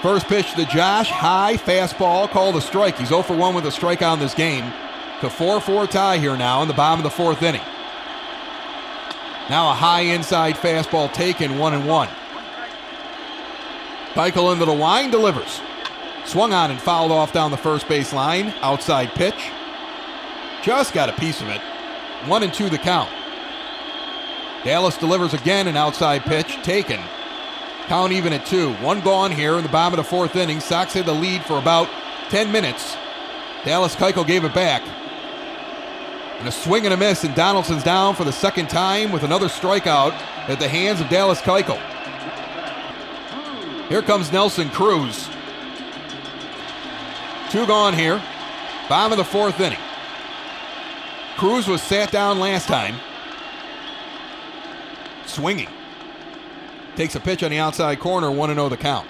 First 0.02 0.28
pitch 0.28 0.54
to 0.54 0.66
Josh, 0.66 1.10
high 1.10 1.56
fastball, 1.58 2.30
called 2.30 2.56
a 2.56 2.62
strike. 2.62 2.97
He's 2.97 3.10
0 3.10 3.22
for 3.24 3.36
1 3.36 3.54
with 3.54 3.66
a 3.66 3.70
strikeout 3.70 4.14
in 4.14 4.20
this 4.20 4.34
game. 4.34 4.72
To 5.20 5.30
4 5.30 5.60
4 5.60 5.88
tie 5.88 6.18
here 6.18 6.38
now 6.38 6.62
in 6.62 6.70
the 6.70 6.74
bottom 6.74 7.00
of 7.00 7.04
the 7.04 7.10
fourth 7.10 7.43
inning. 7.43 7.62
Now 9.50 9.72
a 9.72 9.74
high 9.74 10.02
inside 10.02 10.56
fastball 10.56 11.12
taken, 11.12 11.58
1 11.58 11.74
and 11.74 11.86
1. 11.86 12.08
Keuchel 14.14 14.54
into 14.54 14.66
the 14.66 14.74
line, 14.74 15.12
delivers. 15.12 15.60
Swung 16.26 16.54
on 16.54 16.72
and 16.72 16.80
fouled 16.80 17.12
off 17.12 17.34
down 17.34 17.52
the 17.52 17.58
first 17.58 17.88
base 17.89 18.14
line. 18.14 18.54
Outside 18.62 19.10
pitch. 19.12 19.50
Just 20.62 20.93
got 20.93 21.10
a 21.10 21.14
piece 21.14 21.41
of 21.41 21.50
it. 21.50 21.62
One 22.26 22.43
and 22.43 22.54
two 22.54 22.70
the 22.70 22.78
count. 22.78 23.10
Dallas 24.64 24.97
delivers 24.97 25.34
again 25.34 25.68
an 25.68 25.76
outside 25.76 26.22
pitch. 26.22 26.56
Taken. 26.64 27.02
Count 27.90 28.14
even 28.14 28.34
at 28.34 28.46
two. 28.46 28.74
One 28.76 29.02
gone 29.02 29.32
here 29.32 29.56
in 29.56 29.64
the 29.64 29.70
bottom 29.70 29.98
of 29.98 30.06
the 30.06 30.08
fourth 30.08 30.36
inning. 30.36 30.60
Sox 30.60 30.94
had 30.94 31.08
the 31.08 31.12
lead 31.12 31.44
for 31.44 31.58
about 31.58 31.90
10 32.30 32.52
minutes. 32.52 32.96
Dallas 33.66 33.96
Keuchel 33.96 34.28
gave 34.28 34.44
it 34.44 34.54
back. 34.54 34.84
And 36.38 36.48
a 36.48 36.52
swing 36.52 36.86
and 36.86 36.94
a 36.94 36.98
miss, 36.98 37.24
and 37.24 37.34
Donaldson's 37.34 37.82
down 37.82 38.14
for 38.14 38.26
the 38.26 38.32
second 38.32 38.70
time 38.70 39.12
with 39.12 39.24
another 39.24 39.48
strikeout 39.48 40.12
at 40.48 40.60
the 40.60 40.68
hands 40.68 41.02
of 41.02 41.10
Dallas 41.10 41.42
Keuchel. 41.42 41.82
Here 43.88 44.04
comes 44.04 44.32
Nelson 44.32 44.70
Cruz. 44.70 45.28
Two 47.50 47.66
gone 47.66 47.96
here. 47.96 48.22
Bottom 48.88 49.14
of 49.14 49.18
the 49.18 49.24
fourth 49.24 49.60
inning. 49.60 49.80
Cruz 51.38 51.68
was 51.68 51.82
sat 51.82 52.12
down 52.12 52.38
last 52.38 52.68
time. 52.68 52.98
Swinging. 55.26 55.70
Takes 56.96 57.16
a 57.16 57.20
pitch 57.20 57.44
on 57.44 57.52
the 57.52 57.58
outside 57.58 58.00
corner, 58.00 58.32
1 58.32 58.54
0 58.54 58.70
the 58.70 58.78
count. 58.78 59.08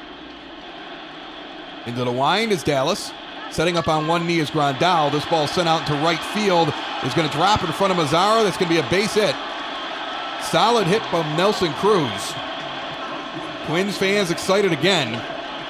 Into 1.86 2.04
the 2.04 2.12
wind 2.12 2.52
is 2.52 2.64
Dallas. 2.64 3.12
Setting 3.52 3.78
up 3.78 3.88
on 3.88 4.06
one 4.06 4.28
knee 4.28 4.40
is 4.40 4.52
Grandal. 4.52 5.12
This 5.12 5.26
ball 5.26 5.48
sent 5.48 5.68
out 5.68 5.88
to 5.88 5.94
right 5.94 6.20
field 6.20 6.72
is 7.04 7.14
going 7.16 7.28
to 7.28 7.36
drop 7.36 7.64
in 7.64 7.72
front 7.72 7.92
of 7.92 7.98
Mazara. 7.98 8.44
That's 8.44 8.58
going 8.58 8.70
to 8.70 8.82
be 8.82 8.86
a 8.86 8.90
base 8.92 9.16
hit. 9.16 9.36
Solid 10.44 10.86
hit 10.86 11.02
from 11.06 11.26
Nelson 11.36 11.74
Cruz. 11.74 12.34
Twins 13.66 13.98
fans 13.98 14.30
excited 14.30 14.72
again. 14.72 15.12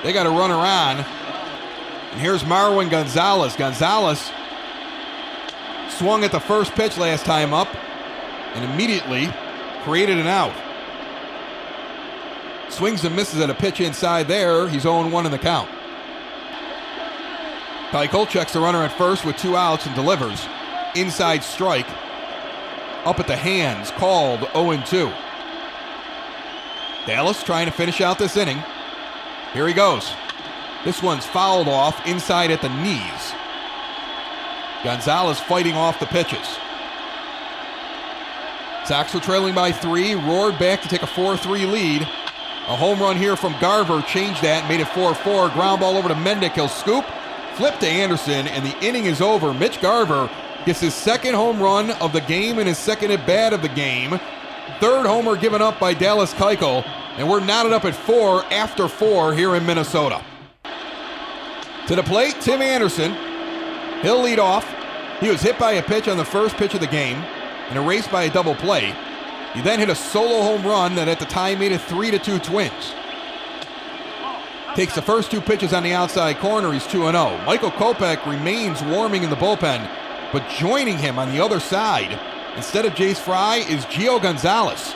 They 0.04 0.12
got 0.12 0.26
a 0.26 0.30
runner 0.30 0.56
on. 0.56 0.98
And 2.12 2.20
here's 2.20 2.44
Marwin 2.44 2.90
Gonzalez. 2.90 3.56
Gonzalez 3.56 4.30
swung 5.90 6.24
at 6.24 6.32
the 6.32 6.40
first 6.40 6.74
pitch 6.74 6.98
last 6.98 7.26
time 7.26 7.54
up 7.54 7.68
and 8.56 8.72
immediately 8.72 9.30
created 9.84 10.18
an 10.18 10.28
out. 10.28 10.54
Swings 12.80 13.04
and 13.04 13.14
misses 13.14 13.42
at 13.42 13.50
a 13.50 13.54
pitch 13.54 13.82
inside 13.82 14.30
there. 14.30 14.70
He's 14.70 14.84
0 14.84 15.10
1 15.10 15.26
in 15.26 15.34
the 15.34 15.38
count. 15.38 15.70
Keuchel 17.90 18.26
checks 18.30 18.54
the 18.54 18.62
runner 18.62 18.82
at 18.86 18.94
first 18.94 19.26
with 19.26 19.36
two 19.36 19.58
outs 19.58 19.86
and 19.86 19.94
delivers. 19.96 20.48
Inside 20.96 21.44
strike. 21.44 21.90
Up 23.04 23.20
at 23.20 23.28
the 23.28 23.36
hands, 23.36 23.92
called 23.92 24.48
0 24.54 24.82
2. 24.86 25.12
Dallas 27.06 27.44
trying 27.44 27.66
to 27.66 27.74
finish 27.74 28.00
out 28.00 28.18
this 28.18 28.38
inning. 28.38 28.64
Here 29.52 29.68
he 29.68 29.74
goes. 29.74 30.14
This 30.86 31.04
one's 31.04 31.26
fouled 31.26 31.68
off 31.68 32.08
inside 32.08 32.50
at 32.50 32.62
the 32.62 32.70
knees. 32.82 33.34
Gonzalez 34.86 35.42
fighting 35.42 35.76
off 35.76 36.00
the 36.00 36.06
pitches. 36.06 36.48
Sox 38.86 39.12
trailing 39.20 39.54
by 39.54 39.74
three, 39.74 40.16
roared 40.16 40.58
back 40.58 40.82
to 40.82 40.88
take 40.88 41.04
a 41.04 41.08
4 41.08 41.36
3 41.36 41.66
lead. 41.66 42.08
A 42.70 42.76
home 42.76 43.00
run 43.00 43.18
here 43.18 43.36
from 43.36 43.56
Garver 43.60 44.04
changed 44.04 44.44
that, 44.44 44.70
made 44.70 44.80
it 44.80 44.88
4 44.90 45.16
4. 45.16 45.50
Ground 45.50 45.80
ball 45.80 45.98
over 45.98 46.08
to 46.08 46.14
Mendick. 46.14 46.54
He'll 46.54 46.68
scoop, 46.68 47.04
flip 47.56 47.80
to 47.80 47.88
Anderson, 47.88 48.48
and 48.48 48.64
the 48.64 48.78
inning 48.86 49.06
is 49.06 49.22
over. 49.22 49.56
Mitch 49.56 49.82
Garver 49.82 50.30
gets 50.68 50.80
his 50.80 50.94
second 50.94 51.34
home 51.34 51.60
run 51.60 51.90
of 51.94 52.14
the 52.14 52.22
game 52.22 52.60
and 52.60 52.68
his 52.68 52.78
second 52.78 53.10
at 53.10 53.26
bat 53.26 53.54
of 53.54 53.64
the 53.64 53.70
game. 53.70 54.20
Third 54.80 55.08
homer 55.08 55.36
given 55.36 55.64
up 55.64 55.80
by 55.80 55.96
Dallas 55.96 56.32
Keuchel, 56.36 56.86
and 57.18 57.28
we're 57.28 57.44
knotted 57.44 57.74
up 57.74 57.86
at 57.86 57.96
four 57.96 58.46
after 58.54 58.88
four 58.88 59.34
here 59.34 59.56
in 59.56 59.66
Minnesota. 59.66 60.24
To 61.88 61.96
the 61.96 62.04
plate, 62.04 62.36
Tim 62.40 62.62
Anderson. 62.62 63.16
He'll 64.04 64.22
lead 64.22 64.38
off. 64.38 64.72
He 65.20 65.28
was 65.28 65.42
hit 65.42 65.58
by 65.58 65.72
a 65.72 65.82
pitch 65.82 66.08
on 66.08 66.18
the 66.18 66.24
first 66.24 66.56
pitch 66.56 66.76
of 66.76 66.82
the 66.82 66.88
game 66.88 67.18
and 67.18 67.80
erased 67.80 68.12
by 68.12 68.26
a 68.26 68.30
double 68.32 68.54
play. 68.54 68.94
He 69.54 69.62
then 69.62 69.80
hit 69.80 69.90
a 69.90 69.96
solo 69.96 70.42
home 70.42 70.64
run 70.64 70.96
that 70.96 71.08
at 71.08 71.20
the 71.20 71.26
time 71.26 71.60
made 71.60 71.72
it 71.72 71.82
3 71.82 72.12
to 72.12 72.20
2 72.20 72.40
Twins. 72.40 72.94
Takes 74.76 74.94
the 74.94 75.02
first 75.02 75.32
two 75.32 75.42
pitches 75.42 75.74
on 75.74 75.84
the 75.84 75.94
outside 75.94 76.38
corner. 76.38 76.72
He's 76.72 76.86
2 76.86 77.02
0. 77.02 77.42
Michael 77.46 77.72
Kopech 77.72 78.26
remains 78.26 78.84
warming 78.84 79.24
in 79.24 79.30
the 79.30 79.36
bullpen, 79.36 79.90
but 80.32 80.48
joining 80.50 80.98
him 80.98 81.18
on 81.18 81.32
the 81.32 81.44
other 81.44 81.60
side, 81.60 82.20
instead 82.56 82.86
of 82.86 82.94
Jace 82.94 83.18
Fry, 83.18 83.58
is 83.68 83.86
Gio 83.86 84.22
Gonzalez. 84.22 84.94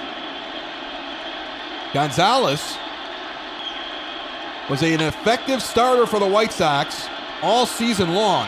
Gonzalez 1.91 2.77
was 4.69 4.83
an 4.83 5.01
effective 5.01 5.61
starter 5.61 6.05
for 6.05 6.19
the 6.19 6.27
White 6.27 6.53
Sox 6.53 7.07
all 7.41 7.65
season 7.65 8.13
long. 8.13 8.47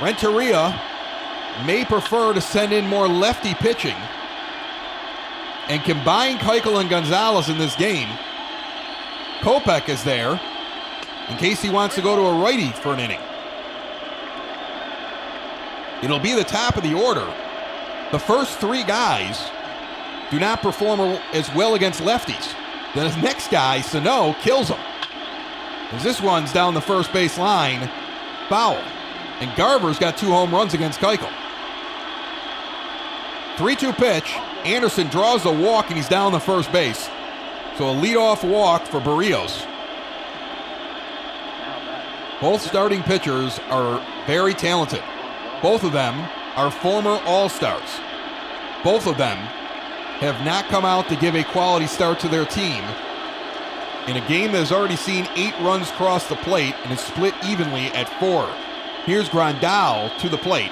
Renteria 0.00 0.80
may 1.66 1.84
prefer 1.84 2.32
to 2.32 2.40
send 2.40 2.72
in 2.72 2.86
more 2.86 3.08
lefty 3.08 3.54
pitching 3.54 3.96
and 5.68 5.82
combine 5.82 6.38
Keuchel 6.38 6.80
and 6.80 6.88
Gonzalez 6.88 7.48
in 7.48 7.58
this 7.58 7.76
game. 7.76 8.08
Kopech 9.40 9.88
is 9.88 10.02
there 10.02 10.40
in 11.28 11.36
case 11.36 11.60
he 11.60 11.70
wants 11.70 11.94
to 11.94 12.02
go 12.02 12.16
to 12.16 12.22
a 12.22 12.42
righty 12.42 12.70
for 12.70 12.94
an 12.94 13.00
inning. 13.00 13.20
It'll 16.02 16.20
be 16.20 16.34
the 16.34 16.44
top 16.44 16.76
of 16.76 16.82
the 16.82 16.94
order. 16.94 17.26
The 18.12 18.18
first 18.18 18.58
three 18.58 18.84
guys 18.84 19.50
do 20.30 20.38
not 20.38 20.62
perform 20.62 21.00
as 21.32 21.52
well 21.54 21.74
against 21.74 22.00
lefties. 22.00 22.54
The 22.94 23.14
next 23.20 23.50
guy, 23.50 23.80
Sano, 23.80 24.32
kills 24.40 24.68
him. 24.68 24.78
As 25.92 26.02
this 26.02 26.20
one's 26.20 26.52
down 26.52 26.74
the 26.74 26.80
first 26.80 27.12
base 27.12 27.38
line, 27.38 27.90
foul. 28.48 28.82
And 29.40 29.54
Garver's 29.56 29.98
got 29.98 30.16
two 30.16 30.28
home 30.28 30.52
runs 30.52 30.74
against 30.74 31.00
Keuchel. 31.00 31.32
3 33.58 33.74
2 33.74 33.92
pitch. 33.92 34.36
Anderson 34.64 35.08
draws 35.08 35.42
the 35.42 35.52
walk 35.52 35.88
and 35.88 35.96
he's 35.96 36.08
down 36.08 36.30
the 36.30 36.38
first 36.38 36.70
base. 36.70 37.10
So 37.76 37.90
a 37.90 37.94
leadoff 37.94 38.48
walk 38.48 38.86
for 38.86 39.00
Berrios. 39.00 39.66
Both 42.40 42.62
starting 42.62 43.02
pitchers 43.02 43.58
are 43.68 44.00
very 44.26 44.54
talented. 44.54 45.02
Both 45.60 45.82
of 45.82 45.92
them 45.92 46.14
are 46.54 46.70
former 46.70 47.20
All 47.24 47.48
Stars. 47.48 48.00
Both 48.84 49.08
of 49.08 49.18
them 49.18 49.36
have 50.18 50.44
not 50.44 50.68
come 50.68 50.84
out 50.84 51.08
to 51.08 51.16
give 51.16 51.34
a 51.34 51.42
quality 51.42 51.88
start 51.88 52.20
to 52.20 52.28
their 52.28 52.44
team 52.44 52.84
in 54.06 54.16
a 54.16 54.28
game 54.28 54.52
that 54.52 54.58
has 54.58 54.72
already 54.72 54.96
seen 54.96 55.28
eight 55.34 55.54
runs 55.60 55.90
cross 55.92 56.28
the 56.28 56.36
plate 56.36 56.74
and 56.84 56.92
is 56.92 57.00
split 57.00 57.34
evenly 57.44 57.86
at 57.88 58.08
four. 58.20 58.48
Here's 59.04 59.28
Grandal 59.28 60.16
to 60.20 60.28
the 60.28 60.38
plate. 60.38 60.70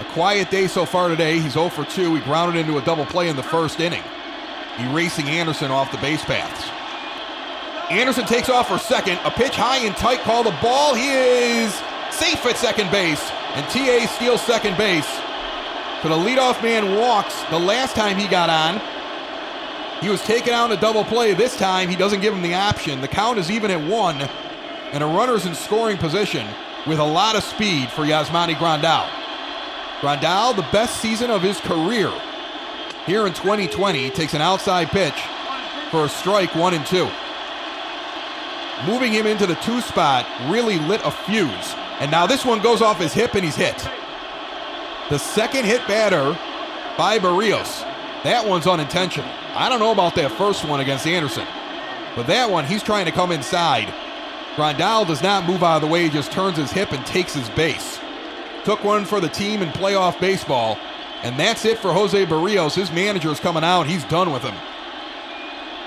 A 0.00 0.04
quiet 0.12 0.50
day 0.50 0.68
so 0.68 0.86
far 0.86 1.08
today. 1.08 1.40
He's 1.40 1.54
0 1.54 1.70
for 1.70 1.84
2. 1.84 2.14
He 2.14 2.20
grounded 2.20 2.60
into 2.60 2.78
a 2.78 2.82
double 2.82 3.04
play 3.04 3.28
in 3.28 3.36
the 3.36 3.42
first 3.42 3.80
inning, 3.80 4.02
erasing 4.78 5.26
Anderson 5.26 5.70
off 5.70 5.90
the 5.90 5.98
base 5.98 6.24
paths. 6.24 6.70
Anderson 7.90 8.24
takes 8.24 8.48
off 8.48 8.68
for 8.68 8.78
second. 8.78 9.18
A 9.24 9.30
pitch 9.30 9.56
high 9.56 9.78
and 9.78 9.96
tight 9.96 10.20
call 10.20 10.44
the 10.44 10.56
ball. 10.62 10.94
He 10.94 11.08
is 11.10 11.74
safe 12.10 12.44
at 12.46 12.56
second 12.56 12.90
base, 12.90 13.30
and 13.54 13.66
TA 13.66 14.06
steals 14.14 14.42
second 14.42 14.76
base. 14.76 15.08
So 16.02 16.10
the 16.10 16.14
leadoff 16.14 16.62
man 16.62 16.96
walks 16.96 17.42
the 17.50 17.58
last 17.58 17.96
time 17.96 18.16
he 18.16 18.28
got 18.28 18.50
on. 18.50 18.80
He 20.00 20.08
was 20.08 20.22
taken 20.22 20.52
out 20.52 20.70
in 20.70 20.78
a 20.78 20.80
double 20.80 21.04
play. 21.04 21.34
This 21.34 21.56
time 21.56 21.88
he 21.88 21.96
doesn't 21.96 22.20
give 22.20 22.32
him 22.32 22.42
the 22.42 22.54
option. 22.54 23.00
The 23.00 23.08
count 23.08 23.38
is 23.38 23.50
even 23.50 23.72
at 23.72 23.80
one, 23.90 24.20
and 24.92 25.02
a 25.02 25.06
runner's 25.06 25.44
in 25.44 25.56
scoring 25.56 25.96
position 25.96 26.46
with 26.86 27.00
a 27.00 27.04
lot 27.04 27.34
of 27.34 27.42
speed 27.42 27.88
for 27.90 28.02
Yasmani 28.02 28.54
Grandal. 28.54 29.17
Grandal, 30.00 30.54
the 30.54 30.62
best 30.70 31.00
season 31.00 31.28
of 31.28 31.42
his 31.42 31.58
career 31.60 32.12
here 33.04 33.26
in 33.26 33.32
2020, 33.32 34.10
takes 34.10 34.32
an 34.32 34.40
outside 34.40 34.88
pitch 34.90 35.20
for 35.90 36.04
a 36.04 36.08
strike, 36.08 36.54
one 36.54 36.74
and 36.74 36.86
two. 36.86 37.08
Moving 38.86 39.12
him 39.12 39.26
into 39.26 39.44
the 39.44 39.56
two 39.56 39.80
spot 39.80 40.24
really 40.48 40.78
lit 40.78 41.00
a 41.04 41.10
fuse. 41.10 41.74
And 41.98 42.12
now 42.12 42.28
this 42.28 42.44
one 42.44 42.62
goes 42.62 42.80
off 42.80 43.00
his 43.00 43.12
hip 43.12 43.34
and 43.34 43.44
he's 43.44 43.56
hit. 43.56 43.76
The 45.10 45.18
second 45.18 45.64
hit 45.64 45.84
batter 45.88 46.38
by 46.96 47.18
Berrios. 47.18 47.82
That 48.22 48.46
one's 48.46 48.68
unintentional. 48.68 49.28
I 49.54 49.68
don't 49.68 49.80
know 49.80 49.90
about 49.90 50.14
that 50.14 50.30
first 50.30 50.64
one 50.64 50.78
against 50.78 51.08
Anderson. 51.08 51.46
But 52.14 52.28
that 52.28 52.48
one, 52.48 52.66
he's 52.66 52.84
trying 52.84 53.06
to 53.06 53.12
come 53.12 53.32
inside. 53.32 53.92
Grandal 54.54 55.08
does 55.08 55.22
not 55.22 55.44
move 55.44 55.64
out 55.64 55.76
of 55.76 55.82
the 55.82 55.88
way, 55.88 56.04
he 56.04 56.08
just 56.08 56.30
turns 56.30 56.56
his 56.56 56.70
hip 56.70 56.92
and 56.92 57.04
takes 57.04 57.34
his 57.34 57.48
base. 57.50 57.98
Took 58.64 58.84
one 58.84 59.04
for 59.04 59.20
the 59.20 59.28
team 59.28 59.62
in 59.62 59.68
playoff 59.70 60.20
baseball. 60.20 60.78
And 61.22 61.38
that's 61.38 61.64
it 61.64 61.78
for 61.78 61.92
Jose 61.92 62.26
Berrios. 62.26 62.74
His 62.74 62.92
manager 62.92 63.30
is 63.30 63.40
coming 63.40 63.64
out. 63.64 63.86
He's 63.86 64.04
done 64.04 64.32
with 64.32 64.42
him. 64.42 64.54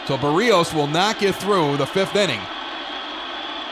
So 0.08 0.18
Berrios 0.18 0.74
will 0.74 0.88
not 0.88 1.20
get 1.20 1.36
through 1.36 1.78
the 1.78 1.86
fifth 1.86 2.16
inning. 2.16 2.42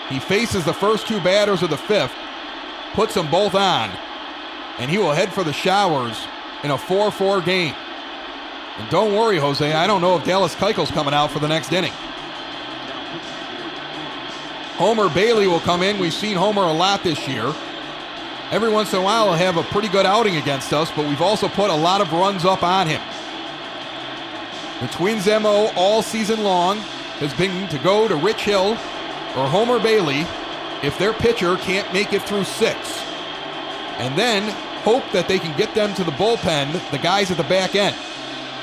He 0.09 0.19
faces 0.19 0.63
the 0.63 0.73
first 0.73 1.07
two 1.07 1.19
batters 1.21 1.61
of 1.61 1.69
the 1.69 1.77
fifth, 1.77 2.13
puts 2.93 3.13
them 3.13 3.29
both 3.29 3.55
on, 3.55 3.91
and 4.79 4.89
he 4.89 4.97
will 4.97 5.11
head 5.11 5.31
for 5.31 5.43
the 5.43 5.53
showers 5.53 6.17
in 6.63 6.71
a 6.71 6.77
4 6.77 7.11
4 7.11 7.41
game. 7.41 7.75
And 8.77 8.89
don't 8.89 9.13
worry, 9.13 9.37
Jose, 9.37 9.71
I 9.71 9.85
don't 9.85 10.01
know 10.01 10.17
if 10.17 10.25
Dallas 10.25 10.55
Keuchel's 10.55 10.91
coming 10.91 11.13
out 11.13 11.29
for 11.31 11.39
the 11.39 11.47
next 11.47 11.73
inning. 11.73 11.91
Homer 14.77 15.09
Bailey 15.09 15.45
will 15.45 15.59
come 15.59 15.83
in. 15.83 15.99
We've 15.99 16.13
seen 16.13 16.37
Homer 16.37 16.63
a 16.63 16.71
lot 16.71 17.03
this 17.03 17.27
year. 17.27 17.53
Every 18.51 18.69
once 18.69 18.93
in 18.93 18.99
a 18.99 19.01
while, 19.03 19.25
he'll 19.25 19.53
have 19.53 19.57
a 19.57 19.63
pretty 19.71 19.89
good 19.89 20.07
outing 20.07 20.37
against 20.37 20.73
us, 20.73 20.89
but 20.91 21.07
we've 21.07 21.21
also 21.21 21.47
put 21.47 21.69
a 21.69 21.75
lot 21.75 22.01
of 22.01 22.11
runs 22.11 22.45
up 22.45 22.63
on 22.63 22.87
him. 22.87 23.01
The 24.81 24.87
Twins' 24.87 25.27
MO 25.27 25.71
all 25.75 26.01
season 26.01 26.43
long 26.43 26.77
has 27.19 27.33
been 27.33 27.67
to 27.67 27.77
go 27.79 28.07
to 28.07 28.15
Rich 28.15 28.43
Hill 28.43 28.71
or 29.35 29.47
Homer 29.47 29.79
Bailey 29.79 30.25
if 30.81 30.97
their 30.97 31.13
pitcher 31.13 31.57
can't 31.57 31.91
make 31.93 32.11
it 32.13 32.23
through 32.23 32.45
six. 32.45 32.77
And 33.97 34.17
then 34.17 34.49
hope 34.83 35.03
that 35.11 35.27
they 35.27 35.37
can 35.37 35.55
get 35.55 35.75
them 35.75 35.93
to 35.95 36.03
the 36.03 36.11
bullpen, 36.11 36.71
the 36.89 36.97
guys 36.97 37.29
at 37.29 37.37
the 37.37 37.43
back 37.43 37.75
end. 37.75 37.95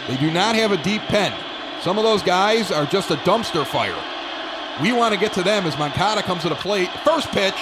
They 0.08 0.16
do 0.16 0.32
not 0.32 0.56
have 0.56 0.72
a 0.72 0.82
deep 0.82 1.02
pen. 1.02 1.32
Some 1.82 1.98
of 1.98 2.04
those 2.04 2.22
guys 2.22 2.72
are 2.72 2.86
just 2.86 3.10
a 3.10 3.16
dumpster 3.16 3.64
fire. 3.64 4.02
We 4.82 4.92
want 4.92 5.14
to 5.14 5.20
get 5.20 5.32
to 5.34 5.42
them 5.42 5.66
as 5.66 5.78
Moncada 5.78 6.22
comes 6.22 6.42
to 6.42 6.48
the 6.48 6.54
plate. 6.54 6.90
First 7.04 7.28
pitch, 7.28 7.54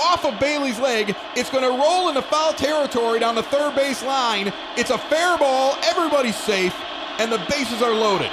off 0.00 0.24
of 0.24 0.40
Bailey's 0.40 0.78
leg. 0.78 1.14
It's 1.36 1.50
going 1.50 1.64
to 1.64 1.70
roll 1.70 2.08
into 2.08 2.22
foul 2.22 2.52
territory 2.52 3.20
down 3.20 3.34
the 3.34 3.42
third 3.42 3.74
base 3.74 4.02
line. 4.02 4.52
It's 4.76 4.90
a 4.90 4.98
fair 4.98 5.36
ball. 5.38 5.76
Everybody's 5.84 6.36
safe, 6.36 6.74
and 7.18 7.30
the 7.30 7.38
bases 7.48 7.82
are 7.82 7.94
loaded. 7.94 8.30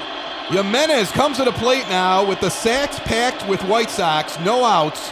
Jimenez 0.49 1.11
comes 1.11 1.37
to 1.37 1.43
the 1.43 1.51
plate 1.51 1.87
now 1.89 2.25
with 2.25 2.39
the 2.39 2.49
sacks 2.49 2.99
packed 2.99 3.47
with 3.49 3.61
White 3.63 3.89
Sox, 3.89 4.39
no 4.39 4.63
outs, 4.63 5.11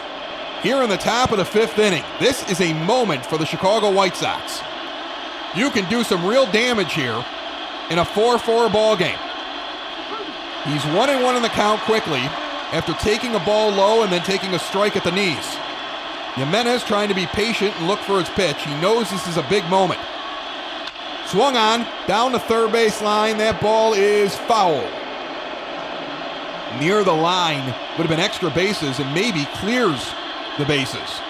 here 0.63 0.81
in 0.81 0.89
the 0.89 0.97
top 0.97 1.31
of 1.31 1.37
the 1.37 1.45
fifth 1.45 1.77
inning. 1.77 2.03
This 2.19 2.49
is 2.49 2.61
a 2.61 2.73
moment 2.85 3.25
for 3.25 3.37
the 3.37 3.45
Chicago 3.45 3.91
White 3.91 4.15
Sox. 4.15 4.61
You 5.55 5.69
can 5.71 5.89
do 5.89 6.03
some 6.03 6.25
real 6.25 6.49
damage 6.51 6.93
here 6.93 7.23
in 7.89 7.99
a 7.99 8.05
4 8.05 8.39
4 8.39 8.69
ball 8.69 8.95
game. 8.95 9.19
He's 10.65 10.83
1 10.85 11.09
and 11.09 11.23
1 11.23 11.35
in 11.35 11.41
the 11.41 11.49
count 11.49 11.81
quickly 11.81 12.21
after 12.71 12.93
taking 12.93 13.35
a 13.35 13.39
ball 13.39 13.71
low 13.71 14.03
and 14.03 14.11
then 14.11 14.23
taking 14.23 14.53
a 14.53 14.59
strike 14.59 14.95
at 14.95 15.03
the 15.03 15.11
knees. 15.11 15.57
Jimenez 16.35 16.83
trying 16.83 17.07
to 17.09 17.15
be 17.15 17.25
patient 17.27 17.73
and 17.77 17.87
look 17.87 17.99
for 17.99 18.19
his 18.19 18.29
pitch. 18.29 18.61
He 18.63 18.81
knows 18.81 19.09
this 19.09 19.27
is 19.27 19.37
a 19.37 19.47
big 19.49 19.63
moment. 19.69 19.99
Swung 21.27 21.55
on, 21.55 21.87
down 22.07 22.33
the 22.33 22.39
third 22.39 22.71
base 22.71 23.01
line. 23.01 23.37
That 23.37 23.61
ball 23.61 23.93
is 23.93 24.35
foul. 24.35 24.83
Near 26.79 27.03
the 27.05 27.13
line 27.13 27.65
would 27.65 28.05
have 28.05 28.09
been 28.09 28.19
extra 28.19 28.49
bases 28.49 28.99
and 28.99 29.13
maybe 29.13 29.45
clears 29.55 30.13
the 30.57 30.65
bases. 30.65 31.21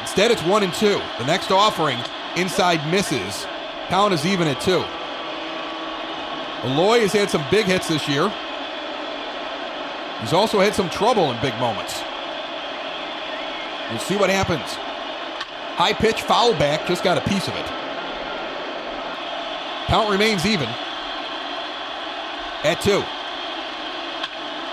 Instead, 0.00 0.30
it's 0.30 0.42
one 0.42 0.64
and 0.64 0.74
two. 0.74 1.00
The 1.18 1.24
next 1.24 1.50
offering, 1.50 1.98
inside 2.36 2.90
misses. 2.90 3.46
Count 3.88 4.12
is 4.12 4.26
even 4.26 4.48
at 4.48 4.60
two. 4.60 4.84
Eloy 6.68 7.00
has 7.00 7.12
had 7.12 7.30
some 7.30 7.44
big 7.50 7.66
hits 7.66 7.88
this 7.88 8.08
year. 8.08 8.32
He's 10.20 10.32
also 10.32 10.58
had 10.60 10.74
some 10.74 10.90
trouble 10.90 11.30
in 11.30 11.40
big 11.40 11.54
moments. 11.58 12.02
We'll 13.90 13.98
see 13.98 14.16
what 14.16 14.30
happens. 14.30 14.74
High 15.76 15.92
pitch, 15.92 16.22
foul 16.22 16.52
back, 16.54 16.86
just 16.86 17.04
got 17.04 17.18
a 17.18 17.28
piece 17.28 17.48
of 17.48 17.54
it. 17.54 17.66
Count 19.86 20.10
remains 20.10 20.46
even 20.46 20.68
at 22.64 22.80
two. 22.80 23.02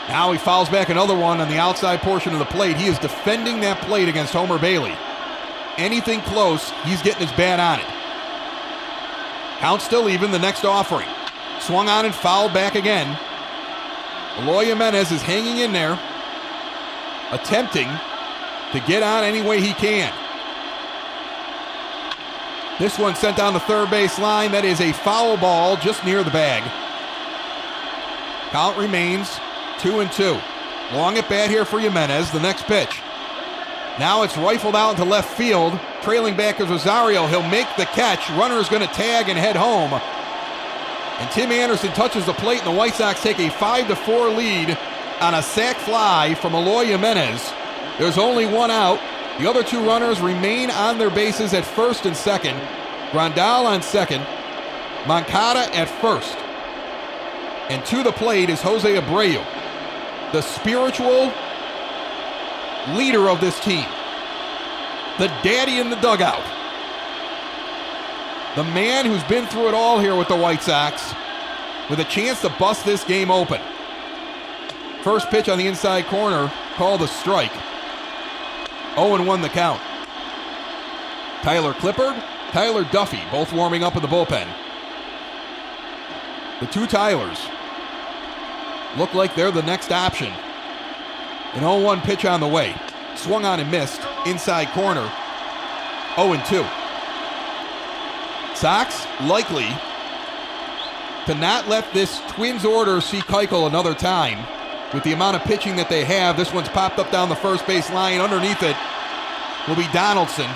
Now 0.07 0.31
he 0.31 0.37
fouls 0.37 0.69
back 0.69 0.89
another 0.89 1.15
one 1.15 1.41
on 1.41 1.47
the 1.47 1.57
outside 1.57 2.01
portion 2.01 2.33
of 2.33 2.39
the 2.39 2.45
plate. 2.45 2.77
He 2.77 2.87
is 2.87 2.97
defending 2.99 3.59
that 3.61 3.81
plate 3.81 4.09
against 4.09 4.33
Homer 4.33 4.57
Bailey. 4.57 4.95
Anything 5.77 6.21
close, 6.21 6.71
he's 6.83 7.01
getting 7.01 7.27
his 7.27 7.35
bat 7.37 7.59
on 7.59 7.79
it. 7.79 7.85
Count 9.59 9.81
still 9.81 10.09
even, 10.09 10.31
the 10.31 10.39
next 10.39 10.65
offering. 10.65 11.07
Swung 11.59 11.87
on 11.87 12.05
and 12.05 12.15
fouled 12.15 12.53
back 12.53 12.75
again. 12.75 13.17
Eloy 14.39 14.65
Jimenez 14.65 15.11
is 15.11 15.21
hanging 15.21 15.59
in 15.59 15.71
there, 15.71 15.99
attempting 17.31 17.87
to 18.73 18.79
get 18.81 19.03
on 19.03 19.23
any 19.23 19.41
way 19.41 19.61
he 19.61 19.73
can. 19.73 20.13
This 22.79 22.97
one 22.97 23.15
sent 23.15 23.37
down 23.37 23.53
the 23.53 23.59
third 23.59 23.89
base 23.91 24.17
line. 24.17 24.51
That 24.53 24.65
is 24.65 24.81
a 24.81 24.91
foul 24.91 25.37
ball 25.37 25.77
just 25.77 26.03
near 26.03 26.23
the 26.23 26.31
bag. 26.31 26.63
Count 28.51 28.77
remains 28.77 29.39
two 29.79 29.99
and 29.99 30.11
two. 30.11 30.39
Long 30.91 31.17
at 31.17 31.29
bat 31.29 31.49
here 31.49 31.63
for 31.63 31.79
Jimenez. 31.79 32.31
The 32.31 32.39
next 32.39 32.63
pitch. 32.63 32.99
Now 33.99 34.23
it's 34.23 34.35
rifled 34.35 34.75
out 34.75 34.91
into 34.91 35.05
left 35.05 35.37
field. 35.37 35.79
Trailing 36.01 36.35
back 36.35 36.59
is 36.59 36.69
Rosario. 36.69 37.27
He'll 37.27 37.47
make 37.47 37.67
the 37.77 37.85
catch. 37.85 38.29
Runner 38.31 38.57
is 38.57 38.67
going 38.67 38.81
to 38.81 38.93
tag 38.93 39.29
and 39.29 39.37
head 39.37 39.55
home. 39.55 39.93
And 41.19 41.29
Tim 41.31 41.51
Anderson 41.51 41.91
touches 41.91 42.25
the 42.25 42.33
plate, 42.33 42.63
and 42.63 42.73
the 42.73 42.77
White 42.77 42.95
Sox 42.95 43.21
take 43.21 43.37
a 43.39 43.51
5 43.51 43.89
to 43.89 43.95
4 43.95 44.29
lead 44.29 44.75
on 45.19 45.35
a 45.35 45.43
sac 45.43 45.77
fly 45.77 46.33
from 46.33 46.55
Eloy 46.55 46.85
Jimenez. 46.85 47.53
There's 48.01 48.17
only 48.17 48.47
one 48.47 48.71
out. 48.71 48.99
The 49.37 49.47
other 49.47 49.63
two 49.63 49.85
runners 49.85 50.21
remain 50.21 50.71
on 50.71 50.97
their 50.97 51.11
bases 51.11 51.53
at 51.53 51.63
first 51.63 52.07
and 52.07 52.17
second. 52.17 52.59
Grandal 53.11 53.65
on 53.65 53.83
second. 53.83 54.25
Moncada 55.05 55.71
at 55.75 55.87
first. 55.87 56.35
And 57.69 57.85
to 57.85 58.01
the 58.01 58.11
plate 58.11 58.49
is 58.49 58.59
Jose 58.59 58.91
Abreu, 58.91 59.45
the 60.31 60.41
spiritual 60.41 61.31
leader 62.97 63.29
of 63.29 63.39
this 63.39 63.59
team, 63.59 63.85
the 65.19 65.27
daddy 65.43 65.77
in 65.77 65.91
the 65.91 65.95
dugout, 65.97 66.43
the 68.55 68.63
man 68.63 69.05
who's 69.05 69.23
been 69.25 69.45
through 69.45 69.67
it 69.67 69.75
all 69.75 69.99
here 69.99 70.15
with 70.15 70.27
the 70.27 70.35
White 70.35 70.63
Sox, 70.63 71.13
with 71.87 71.99
a 71.99 72.05
chance 72.05 72.41
to 72.41 72.49
bust 72.57 72.83
this 72.83 73.03
game 73.03 73.29
open. 73.29 73.61
First 75.03 75.29
pitch 75.29 75.49
on 75.49 75.59
the 75.59 75.67
inside 75.67 76.07
corner, 76.07 76.51
called 76.73 77.03
a 77.03 77.07
strike. 77.07 77.53
0 78.95 79.23
1 79.23 79.41
the 79.41 79.49
count. 79.49 79.81
Tyler 81.41 81.73
Clippard, 81.73 82.21
Tyler 82.51 82.83
Duffey, 82.83 83.29
both 83.31 83.51
warming 83.53 83.83
up 83.83 83.95
in 83.95 84.01
the 84.01 84.07
bullpen. 84.07 84.47
The 86.59 86.67
two 86.67 86.85
Tylers 86.85 87.39
look 88.97 89.13
like 89.13 89.33
they're 89.35 89.51
the 89.51 89.63
next 89.63 89.91
option. 89.91 90.31
An 91.53 91.61
0 91.61 91.81
1 91.81 92.01
pitch 92.01 92.25
on 92.25 92.39
the 92.39 92.47
way. 92.47 92.75
Swung 93.15 93.45
on 93.45 93.59
and 93.59 93.71
missed. 93.71 94.01
Inside 94.25 94.69
corner. 94.69 95.11
0 96.15 96.41
2. 96.47 96.65
Sox 98.55 99.05
likely 99.21 99.67
to 101.25 101.35
not 101.35 101.67
let 101.67 101.91
this 101.93 102.21
Twins 102.29 102.65
order 102.65 103.01
see 103.01 103.19
Keuchel 103.19 103.67
another 103.67 103.93
time. 103.93 104.45
With 104.93 105.03
the 105.03 105.13
amount 105.13 105.37
of 105.37 105.43
pitching 105.43 105.77
that 105.77 105.89
they 105.89 106.03
have, 106.03 106.35
this 106.35 106.51
one's 106.53 106.67
popped 106.69 106.99
up 106.99 107.11
down 107.11 107.29
the 107.29 107.35
first 107.35 107.65
base 107.65 107.89
line. 107.91 108.19
Underneath 108.19 108.61
it 108.61 108.75
will 109.67 109.77
be 109.77 109.87
Donaldson. 109.93 110.49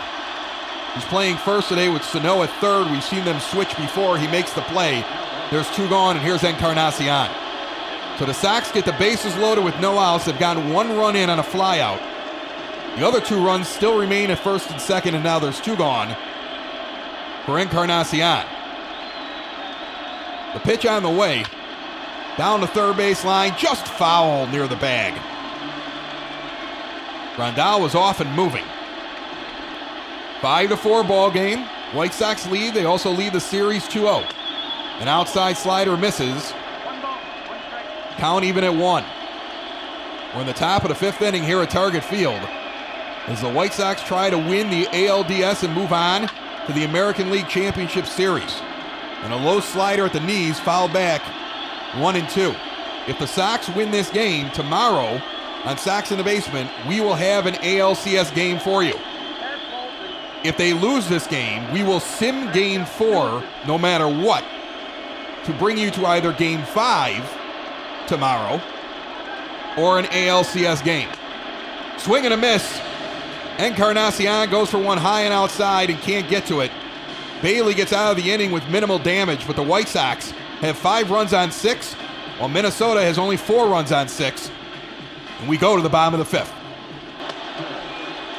He's 0.94 1.06
playing 1.06 1.38
first 1.38 1.70
today 1.70 1.90
with 1.90 2.04
Sano 2.04 2.44
at 2.44 2.50
third. 2.62 2.92
We've 2.92 3.04
seen 3.04 3.24
them 3.24 3.40
switch 3.40 3.76
before. 3.78 4.18
He 4.18 4.28
makes 4.28 4.54
the 4.54 4.62
play. 4.62 5.06
There's 5.52 5.70
two 5.72 5.88
gone, 5.88 6.18
and 6.18 6.26
here's 6.26 6.44
Encarnacion. 6.44 7.30
So 8.18 8.26
the 8.26 8.34
Sox 8.34 8.72
get 8.72 8.86
the 8.86 8.94
bases 8.94 9.36
loaded 9.38 9.64
with 9.64 9.80
no 9.80 9.98
outs. 10.00 10.26
They've 10.26 10.40
gotten 10.40 10.72
one 10.72 10.98
run 10.98 11.16
in 11.16 11.30
on 11.30 11.40
a 11.40 11.44
flyout. 11.44 12.00
The 12.98 13.06
other 13.06 13.20
two 13.20 13.46
runs 13.46 13.68
still 13.68 13.98
remain 13.98 14.32
at 14.32 14.40
first 14.40 14.72
and 14.72 14.80
second, 14.80 15.16
and 15.16 15.24
now 15.24 15.40
there's 15.40 15.60
two 15.60 15.76
gone 15.76 16.16
for 17.46 17.60
Encarnacion. 17.60 18.46
The 20.54 20.60
pitch 20.62 20.86
on 20.86 21.04
the 21.04 21.10
way. 21.10 21.44
Down 22.38 22.60
the 22.60 22.68
third 22.68 22.98
base 22.98 23.24
line, 23.24 23.54
just 23.58 23.88
foul 23.88 24.48
near 24.48 24.68
the 24.68 24.76
bag. 24.76 25.14
Grandal 27.36 27.82
was 27.82 27.96
off 27.96 28.20
and 28.20 28.32
moving. 28.34 28.66
Five 30.42 30.70
to 30.70 30.78
four 30.78 31.04
ball 31.04 31.32
game. 31.32 31.66
White 31.94 32.14
Sox 32.14 32.46
lead. 32.48 32.74
They 32.74 32.86
also 32.86 33.12
lead 33.12 33.34
the 33.34 33.40
series 33.40 33.84
2-0. 33.86 34.26
An 35.00 35.08
outside 35.08 35.58
slider 35.58 35.96
misses. 35.96 36.54
Count 38.18 38.44
even 38.44 38.64
at 38.64 38.74
one. 38.74 39.06
We're 40.34 40.42
in 40.42 40.48
the 40.48 40.54
top 40.54 40.84
of 40.84 40.90
the 40.90 40.96
fifth 40.96 41.22
inning 41.22 41.44
here 41.44 41.62
at 41.62 41.70
Target 41.70 42.04
Field 42.04 42.42
as 43.28 43.42
the 43.42 43.50
White 43.50 43.74
Sox 43.74 44.04
try 44.04 44.30
to 44.30 44.38
win 44.38 44.70
the 44.70 44.86
ALDS 44.88 45.64
and 45.64 45.74
move 45.74 45.92
on 45.92 46.30
to 46.68 46.74
the 46.74 46.84
American 46.84 47.32
League 47.32 47.48
Championship 47.48 48.06
Series. 48.06 48.62
And 49.24 49.34
a 49.34 49.38
low 49.38 49.60
slider 49.60 50.06
at 50.06 50.14
the 50.14 50.20
knees 50.20 50.60
foul 50.60 50.88
back 50.88 51.22
one 52.02 52.16
and 52.16 52.30
two. 52.30 52.54
If 53.08 53.20
the 53.20 53.28
Sox 53.28 53.70
win 53.70 53.92
this 53.92 54.10
game 54.10 54.50
tomorrow 54.52 55.22
on 55.64 55.78
Sox 55.78 56.12
in 56.12 56.18
the 56.18 56.24
Basement, 56.24 56.70
we 56.88 57.00
will 57.02 57.16
have 57.16 57.46
an 57.46 57.56
ALCS 57.56 58.34
game 58.34 58.60
for 58.60 58.84
you. 58.84 58.96
If 60.44 60.58
they 60.58 60.74
lose 60.74 61.08
this 61.08 61.26
game, 61.28 61.72
we 61.72 61.84
will 61.84 62.00
sim 62.00 62.52
game 62.52 62.86
four 62.86 63.44
no 63.68 63.78
matter 63.78 64.08
what 64.08 64.44
to 65.46 65.54
bring 65.54 65.78
you 65.78 65.92
to 65.92 66.06
either 66.08 66.34
game 66.34 66.62
five 66.64 67.24
tomorrow 68.08 68.62
or 69.78 70.00
an 70.00 70.06
ALCS 70.06 70.84
game. 70.84 71.10
Swing 71.98 72.26
and 72.26 72.34
a 72.34 72.38
miss. 72.38 72.82
Encarnacion 73.58 74.50
goes 74.50 74.70
for 74.70 74.80
one 74.80 74.98
high 74.98 75.22
and 75.22 75.34
outside 75.34 75.90
and 75.90 76.00
can't 76.00 76.30
get 76.30 76.46
to 76.48 76.60
it. 76.60 76.72
Bailey 77.42 77.74
gets 77.74 77.94
out 77.94 78.12
of 78.12 78.24
the 78.24 78.32
inning 78.32 78.52
with 78.52 78.68
minimal 78.70 79.00
damage, 79.00 79.48
but 79.48 79.56
the 79.56 79.64
White 79.64 79.88
Sox 79.88 80.34
have 80.62 80.78
five 80.78 81.12
runs 81.12 81.34
on 81.34 81.52
six, 81.52 81.94
while 82.38 82.50
Minnesota 82.50 83.02
has 83.02 83.18
only 83.18 83.38
four 83.38 83.68
runs 83.68 83.92
on 83.92 84.08
six. 84.08 84.50
And 85.40 85.50
we 85.50 85.58
go 85.58 85.76
to 85.76 85.82
the 85.82 85.90
bottom 85.90 86.20
of 86.20 86.20
the 86.20 86.38
fifth. 86.38 86.54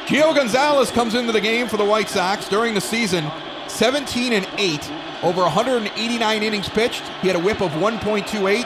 Gio 0.07 0.33
Gonzalez 0.33 0.89
comes 0.89 1.15
into 1.15 1.31
the 1.31 1.41
game 1.41 1.67
for 1.67 1.77
the 1.77 1.85
White 1.85 2.07
Sox 2.09 2.47
during 2.47 2.73
the 2.73 2.81
season, 2.81 3.29
17 3.67 4.33
and 4.33 4.47
8, 4.57 4.91
over 5.21 5.41
189 5.41 6.43
innings 6.43 6.69
pitched. 6.69 7.03
He 7.21 7.27
had 7.27 7.35
a 7.35 7.39
whip 7.39 7.61
of 7.61 7.71
1.28 7.71 8.63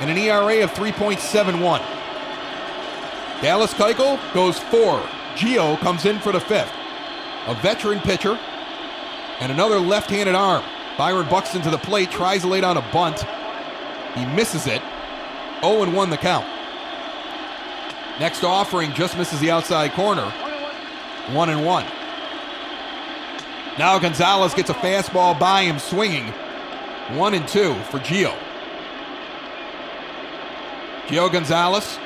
and 0.00 0.10
an 0.10 0.16
ERA 0.16 0.62
of 0.62 0.70
3.71. 0.72 1.78
Dallas 3.42 3.74
Keuchel 3.74 4.18
goes 4.32 4.58
four. 4.58 5.00
Gio 5.34 5.78
comes 5.80 6.04
in 6.04 6.18
for 6.20 6.32
the 6.32 6.40
fifth. 6.40 6.72
A 7.46 7.54
veteran 7.56 8.00
pitcher 8.00 8.38
and 9.40 9.52
another 9.52 9.78
left-handed 9.78 10.34
arm. 10.34 10.64
Byron 10.98 11.28
Buxton 11.28 11.62
to 11.62 11.70
the 11.70 11.78
plate, 11.78 12.10
tries 12.10 12.42
to 12.42 12.48
lay 12.48 12.60
down 12.60 12.76
a 12.76 12.92
bunt. 12.92 13.24
He 14.14 14.24
misses 14.26 14.66
it. 14.66 14.82
0 15.60 15.90
1 15.90 16.10
the 16.10 16.16
count. 16.16 16.46
Next 18.18 18.44
offering 18.44 18.92
just 18.94 19.16
misses 19.18 19.40
the 19.40 19.50
outside 19.50 19.92
corner. 19.92 20.32
1 21.32 21.50
and 21.50 21.64
1. 21.64 21.84
Now 23.78 23.98
Gonzalez 23.98 24.54
gets 24.54 24.70
a 24.70 24.74
fastball 24.74 25.38
by 25.38 25.62
him 25.62 25.78
swinging. 25.78 26.28
1 27.12 27.34
and 27.34 27.46
2 27.46 27.74
for 27.90 27.98
Gio. 27.98 28.34
Gio 31.08 31.30
Gonzalez, 31.30 31.98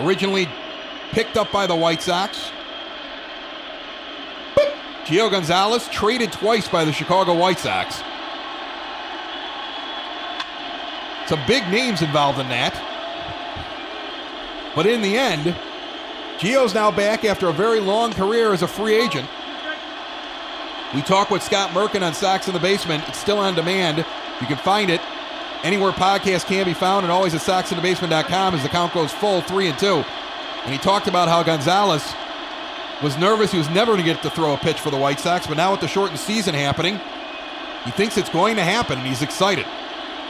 originally 0.00 0.48
picked 1.10 1.36
up 1.36 1.50
by 1.52 1.66
the 1.66 1.76
White 1.76 2.00
Sox. 2.00 2.50
Gio 5.08 5.30
Gonzalez 5.30 5.88
traded 5.88 6.30
twice 6.30 6.68
by 6.68 6.84
the 6.84 6.92
Chicago 6.92 7.32
White 7.32 7.58
Sox. 7.58 8.02
Some 11.26 11.40
big 11.46 11.66
names 11.70 12.02
involved 12.02 12.38
in 12.38 12.46
that. 12.50 12.74
But 14.76 14.84
in 14.84 15.00
the 15.00 15.16
end, 15.16 15.56
Gio's 16.36 16.74
now 16.74 16.90
back 16.90 17.24
after 17.24 17.48
a 17.48 17.54
very 17.54 17.80
long 17.80 18.12
career 18.12 18.52
as 18.52 18.60
a 18.60 18.68
free 18.68 18.96
agent. 19.00 19.26
We 20.94 21.00
talk 21.00 21.30
with 21.30 21.42
Scott 21.42 21.70
Merkin 21.70 22.06
on 22.06 22.12
Sox 22.12 22.46
in 22.46 22.52
the 22.52 22.60
Basement. 22.60 23.02
It's 23.08 23.18
still 23.18 23.38
on 23.38 23.54
demand. 23.54 24.04
You 24.42 24.46
can 24.46 24.58
find 24.58 24.90
it 24.90 25.00
anywhere 25.62 25.92
podcasts 25.92 26.44
can 26.44 26.66
be 26.66 26.74
found 26.74 27.04
and 27.04 27.10
always 27.10 27.34
at 27.34 27.40
soxinthebasement.com 27.40 28.54
as 28.54 28.62
the 28.62 28.68
count 28.68 28.92
goes 28.92 29.10
full, 29.10 29.40
three 29.40 29.68
and 29.68 29.78
two. 29.78 30.04
And 30.64 30.70
he 30.70 30.78
talked 30.78 31.08
about 31.08 31.28
how 31.28 31.42
Gonzalez 31.42 32.12
was 33.02 33.16
nervous. 33.18 33.52
He 33.52 33.58
was 33.58 33.68
never 33.70 33.92
going 33.92 34.04
to 34.04 34.12
get 34.12 34.22
to 34.22 34.30
throw 34.30 34.54
a 34.54 34.58
pitch 34.58 34.80
for 34.80 34.90
the 34.90 34.96
White 34.96 35.20
Sox, 35.20 35.46
but 35.46 35.56
now 35.56 35.72
with 35.72 35.80
the 35.80 35.88
shortened 35.88 36.18
season 36.18 36.54
happening, 36.54 37.00
he 37.84 37.90
thinks 37.92 38.16
it's 38.16 38.28
going 38.28 38.56
to 38.56 38.64
happen 38.64 38.98
and 38.98 39.06
he's 39.06 39.22
excited. 39.22 39.66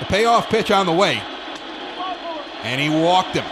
The 0.01 0.07
payoff 0.07 0.49
pitch 0.49 0.71
on 0.71 0.87
the 0.87 0.93
way. 0.93 1.21
And 2.63 2.81
he 2.81 2.89
walked 2.89 3.35
him. 3.35 3.45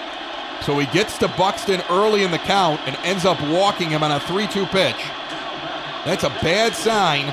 So 0.63 0.79
he 0.79 0.87
gets 0.87 1.19
to 1.19 1.29
Buxton 1.29 1.83
early 1.91 2.23
in 2.23 2.31
the 2.31 2.39
count 2.39 2.81
and 2.87 2.97
ends 3.05 3.25
up 3.25 3.41
walking 3.49 3.91
him 3.91 4.03
on 4.03 4.13
a 4.13 4.21
3 4.21 4.47
2 4.49 4.67
pitch. 4.67 4.97
That's 6.05 6.25
a 6.25 6.29
bad 6.29 6.75
sign. 6.75 7.25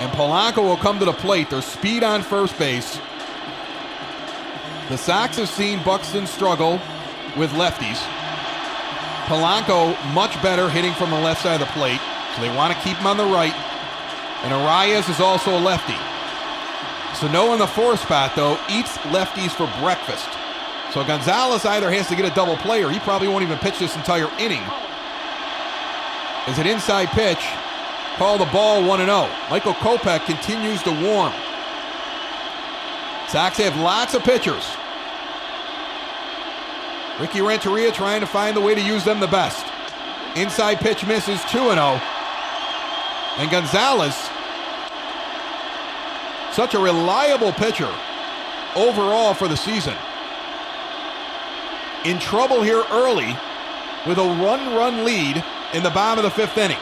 And 0.00 0.12
Polanco 0.12 0.62
will 0.62 0.76
come 0.76 0.98
to 0.98 1.04
the 1.04 1.12
plate. 1.12 1.50
There's 1.50 1.64
speed 1.64 2.04
on 2.04 2.22
first 2.22 2.58
base. 2.58 3.00
The 4.88 4.96
Sox 4.96 5.36
have 5.36 5.48
seen 5.48 5.82
Buxton 5.82 6.26
struggle 6.26 6.80
with 7.36 7.50
lefties. 7.52 7.98
Polanco 9.28 9.92
much 10.14 10.40
better 10.42 10.70
hitting 10.70 10.94
from 10.94 11.10
the 11.10 11.20
left 11.20 11.42
side 11.42 11.60
of 11.60 11.68
the 11.68 11.72
plate, 11.74 12.00
so 12.34 12.40
they 12.40 12.48
want 12.48 12.72
to 12.72 12.80
keep 12.80 12.96
him 12.96 13.06
on 13.06 13.18
the 13.18 13.24
right. 13.24 13.54
And 14.42 14.52
Arraez 14.52 15.10
is 15.10 15.20
also 15.20 15.56
a 15.56 15.60
lefty. 15.60 15.96
Sano 17.14 17.52
in 17.52 17.58
the 17.58 17.66
fourth 17.66 18.00
spot, 18.00 18.34
though, 18.34 18.58
eats 18.70 18.96
lefties 19.12 19.50
for 19.50 19.66
breakfast. 19.82 20.28
So 20.94 21.04
Gonzalez 21.04 21.66
either 21.66 21.90
has 21.90 22.08
to 22.08 22.16
get 22.16 22.24
a 22.24 22.34
double 22.34 22.56
play 22.56 22.82
or 22.82 22.90
he 22.90 22.98
probably 23.00 23.28
won't 23.28 23.42
even 23.42 23.58
pitch 23.58 23.78
this 23.78 23.96
entire 23.96 24.30
inning. 24.38 24.62
As 26.46 26.58
an 26.58 26.66
inside 26.66 27.08
pitch, 27.08 27.44
call 28.16 28.38
the 28.38 28.46
ball 28.46 28.82
1 28.82 29.00
0. 29.00 29.28
Michael 29.50 29.74
Kopech 29.74 30.24
continues 30.24 30.82
to 30.84 30.90
warm. 30.90 31.34
Sox 33.28 33.58
have 33.58 33.76
lots 33.76 34.14
of 34.14 34.22
pitchers. 34.22 34.64
Ricky 37.20 37.40
Renteria 37.40 37.90
trying 37.90 38.20
to 38.20 38.26
find 38.26 38.56
the 38.56 38.60
way 38.60 38.74
to 38.74 38.80
use 38.80 39.04
them 39.04 39.18
the 39.18 39.26
best. 39.26 39.66
Inside 40.36 40.76
pitch 40.78 41.04
misses 41.06 41.40
2 41.46 41.58
0. 41.58 42.00
And 43.38 43.50
Gonzalez, 43.50 44.14
such 46.52 46.74
a 46.74 46.78
reliable 46.78 47.52
pitcher 47.52 47.92
overall 48.76 49.34
for 49.34 49.48
the 49.48 49.56
season. 49.56 49.94
In 52.04 52.18
trouble 52.18 52.62
here 52.62 52.84
early 52.90 53.36
with 54.06 54.18
a 54.18 54.24
one 54.24 54.74
run 54.74 55.04
lead 55.04 55.44
in 55.74 55.82
the 55.82 55.90
bottom 55.90 56.24
of 56.24 56.30
the 56.30 56.30
fifth 56.30 56.56
inning. 56.56 56.78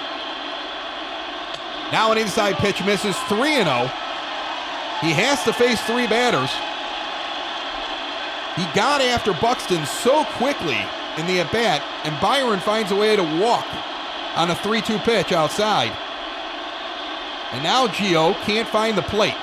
Now 1.92 2.12
an 2.12 2.18
inside 2.18 2.56
pitch 2.56 2.84
misses 2.84 3.16
3 3.28 3.54
0. 3.54 3.90
He 5.00 5.12
has 5.12 5.42
to 5.44 5.52
face 5.52 5.80
three 5.82 6.06
batters. 6.06 6.50
He 8.56 8.64
got 8.74 9.02
after 9.02 9.34
Buxton 9.34 9.84
so 9.84 10.24
quickly 10.24 10.78
in 11.18 11.26
the 11.26 11.40
at 11.40 11.52
bat, 11.52 11.82
and 12.04 12.18
Byron 12.20 12.60
finds 12.60 12.90
a 12.90 12.96
way 12.96 13.14
to 13.14 13.22
walk 13.22 13.66
on 14.34 14.50
a 14.50 14.54
3 14.54 14.80
2 14.80 14.98
pitch 15.00 15.32
outside. 15.32 15.92
And 17.52 17.62
now 17.62 17.86
Gio 17.86 18.34
can't 18.42 18.68
find 18.68 18.96
the 18.96 19.02
plate. 19.02 19.36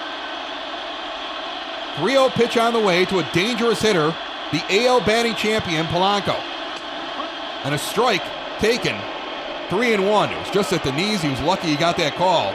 3 1.97 2.11
0 2.11 2.29
pitch 2.29 2.57
on 2.57 2.73
the 2.73 2.79
way 2.79 3.05
to 3.05 3.19
a 3.19 3.29
dangerous 3.33 3.81
hitter, 3.81 4.15
the 4.51 4.63
AL 4.69 5.01
batting 5.01 5.35
champion 5.35 5.85
Polanco. 5.85 6.35
And 7.63 7.75
a 7.75 7.77
strike 7.77 8.23
taken. 8.59 8.97
3 9.69 9.93
and 9.93 10.09
1. 10.09 10.31
It 10.31 10.37
was 10.39 10.49
just 10.49 10.73
at 10.73 10.83
the 10.83 10.91
knees. 10.91 11.21
He 11.21 11.29
was 11.29 11.41
lucky 11.41 11.67
he 11.67 11.75
got 11.75 11.97
that 11.97 12.15
call. 12.15 12.53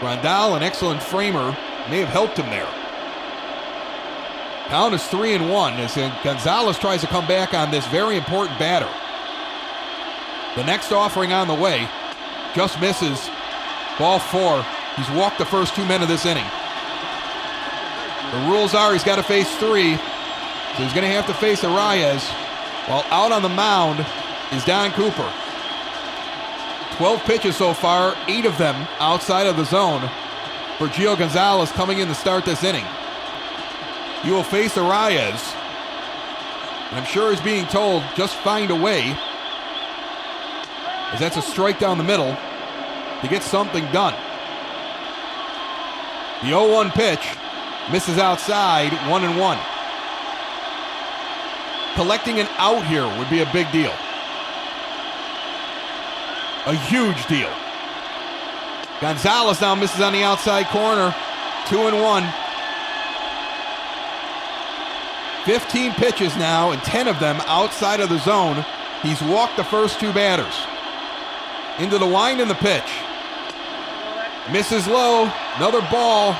Grandal, 0.00 0.56
an 0.56 0.62
excellent 0.62 1.02
framer, 1.02 1.56
may 1.88 2.00
have 2.00 2.08
helped 2.08 2.36
him 2.36 2.46
there. 2.50 2.68
Count 4.68 4.94
is 4.94 5.04
three 5.06 5.34
and 5.34 5.50
one 5.50 5.74
as 5.74 5.94
Gonzalez 6.22 6.78
tries 6.78 7.02
to 7.02 7.06
come 7.06 7.26
back 7.26 7.52
on 7.52 7.70
this 7.70 7.86
very 7.88 8.16
important 8.16 8.58
batter. 8.58 8.88
The 10.56 10.64
next 10.64 10.90
offering 10.90 11.32
on 11.32 11.48
the 11.48 11.54
way 11.54 11.88
just 12.54 12.80
misses. 12.80 13.28
Ball 13.98 14.18
four. 14.18 14.64
He's 14.96 15.10
walked 15.10 15.38
the 15.38 15.44
first 15.44 15.74
two 15.74 15.84
men 15.84 16.02
of 16.02 16.08
this 16.08 16.24
inning. 16.24 16.46
The 18.32 18.50
rules 18.50 18.74
are 18.74 18.92
he's 18.92 19.04
got 19.04 19.16
to 19.16 19.22
face 19.22 19.54
three, 19.56 19.96
so 19.96 20.82
he's 20.82 20.92
going 20.92 21.04
to 21.04 21.14
have 21.14 21.26
to 21.26 21.34
face 21.34 21.60
Arraez. 21.60 22.24
While 22.88 23.04
out 23.10 23.32
on 23.32 23.42
the 23.42 23.48
mound 23.48 24.04
is 24.52 24.64
Don 24.64 24.92
Cooper. 24.92 25.30
12 26.96 27.24
pitches 27.24 27.56
so 27.56 27.74
far, 27.74 28.16
eight 28.28 28.44
of 28.46 28.56
them 28.56 28.88
outside 28.98 29.46
of 29.46 29.56
the 29.56 29.64
zone 29.64 30.00
for 30.78 30.86
Gio 30.88 31.18
Gonzalez 31.18 31.70
coming 31.72 31.98
in 31.98 32.08
to 32.08 32.14
start 32.14 32.44
this 32.44 32.62
inning. 32.64 32.84
You 34.24 34.32
will 34.32 34.42
face. 34.42 34.76
And 36.94 36.98
I'm 37.00 37.04
sure 37.04 37.30
he's 37.30 37.40
being 37.40 37.66
told, 37.66 38.02
just 38.14 38.36
find 38.36 38.70
a 38.70 38.76
way. 38.76 39.16
As 41.12 41.20
that's 41.20 41.36
a 41.36 41.42
strike 41.42 41.78
down 41.78 41.98
the 41.98 42.04
middle 42.04 42.36
to 43.20 43.28
get 43.28 43.42
something 43.42 43.84
done. 43.92 44.14
The 46.42 46.48
0 46.48 46.72
1 46.72 46.90
pitch 46.92 47.26
misses 47.90 48.18
outside, 48.18 48.92
1 49.10 49.24
and 49.24 49.38
1. 49.38 49.58
Collecting 51.94 52.40
an 52.40 52.48
out 52.58 52.86
here 52.86 53.06
would 53.18 53.30
be 53.30 53.40
a 53.40 53.52
big 53.52 53.70
deal. 53.72 53.92
A 56.66 56.74
huge 56.74 57.26
deal. 57.26 57.52
Gonzalez 59.00 59.60
now 59.60 59.74
misses 59.74 60.00
on 60.00 60.12
the 60.12 60.22
outside 60.22 60.66
corner, 60.66 61.14
2 61.68 61.88
and 61.88 62.00
1. 62.00 62.43
15 65.44 65.92
pitches 65.92 66.36
now, 66.36 66.70
and 66.70 66.82
10 66.82 67.08
of 67.08 67.20
them 67.20 67.40
outside 67.46 68.00
of 68.00 68.08
the 68.08 68.18
zone. 68.18 68.64
He's 69.02 69.20
walked 69.22 69.56
the 69.56 69.64
first 69.64 70.00
two 70.00 70.12
batters. 70.12 70.54
Into 71.78 71.98
the 71.98 72.06
wind 72.06 72.40
and 72.40 72.50
the 72.50 72.54
pitch. 72.54 72.90
Misses 74.50 74.86
low. 74.86 75.30
Another 75.56 75.80
ball. 75.90 76.36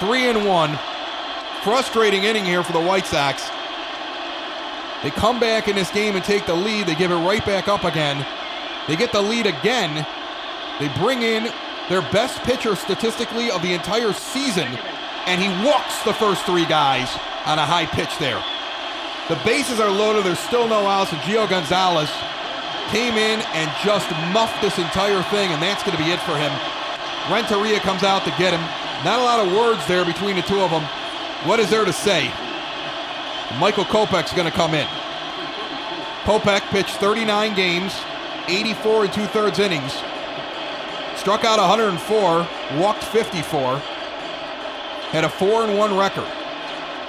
Three 0.00 0.28
and 0.28 0.46
one. 0.46 0.78
Frustrating 1.62 2.24
inning 2.24 2.44
here 2.44 2.62
for 2.62 2.72
the 2.72 2.80
White 2.80 3.06
Sox. 3.06 3.48
They 5.02 5.10
come 5.10 5.38
back 5.40 5.68
in 5.68 5.76
this 5.76 5.90
game 5.90 6.16
and 6.16 6.24
take 6.24 6.46
the 6.46 6.54
lead. 6.54 6.86
They 6.86 6.94
give 6.94 7.10
it 7.10 7.16
right 7.16 7.44
back 7.44 7.68
up 7.68 7.84
again. 7.84 8.26
They 8.88 8.96
get 8.96 9.12
the 9.12 9.22
lead 9.22 9.46
again. 9.46 10.06
They 10.78 10.88
bring 10.98 11.22
in 11.22 11.52
their 11.88 12.02
best 12.10 12.42
pitcher 12.42 12.76
statistically 12.76 13.50
of 13.50 13.62
the 13.62 13.72
entire 13.72 14.12
season, 14.12 14.68
and 15.26 15.40
he 15.40 15.48
walks 15.66 16.02
the 16.02 16.14
first 16.14 16.44
three 16.44 16.66
guys 16.66 17.08
on 17.46 17.58
a 17.58 17.66
high 17.66 17.86
pitch 17.86 18.16
there. 18.18 18.42
The 19.28 19.36
bases 19.44 19.78
are 19.80 19.90
loaded. 19.90 20.24
There's 20.24 20.38
still 20.38 20.66
no 20.66 20.86
outs. 20.86 21.12
And 21.12 21.20
Gio 21.22 21.48
Gonzalez 21.48 22.10
came 22.90 23.14
in 23.14 23.40
and 23.54 23.70
just 23.84 24.10
muffed 24.34 24.60
this 24.60 24.78
entire 24.78 25.22
thing, 25.30 25.50
and 25.50 25.62
that's 25.62 25.82
going 25.82 25.96
to 25.96 26.02
be 26.02 26.10
it 26.10 26.20
for 26.20 26.36
him. 26.36 26.50
Renteria 27.30 27.78
comes 27.80 28.02
out 28.02 28.24
to 28.24 28.30
get 28.38 28.52
him. 28.52 28.60
Not 29.04 29.20
a 29.20 29.22
lot 29.22 29.46
of 29.46 29.52
words 29.52 29.86
there 29.86 30.04
between 30.04 30.36
the 30.36 30.42
two 30.42 30.60
of 30.60 30.70
them. 30.70 30.82
What 31.46 31.60
is 31.60 31.70
there 31.70 31.84
to 31.84 31.92
say? 31.92 32.30
Michael 33.58 33.84
Kopech's 33.84 34.32
going 34.32 34.50
to 34.50 34.56
come 34.56 34.74
in. 34.74 34.86
Kopech 36.24 36.62
pitched 36.70 36.96
39 36.96 37.54
games, 37.54 37.94
84 38.48 39.04
and 39.04 39.12
two 39.12 39.26
thirds 39.26 39.58
innings, 39.58 39.92
struck 41.16 41.44
out 41.44 41.58
104, 41.58 42.78
walked 42.78 43.04
54, 43.04 43.80
had 45.10 45.24
a 45.24 45.28
4 45.28 45.64
and 45.64 45.76
1 45.76 45.96
record. 45.96 46.26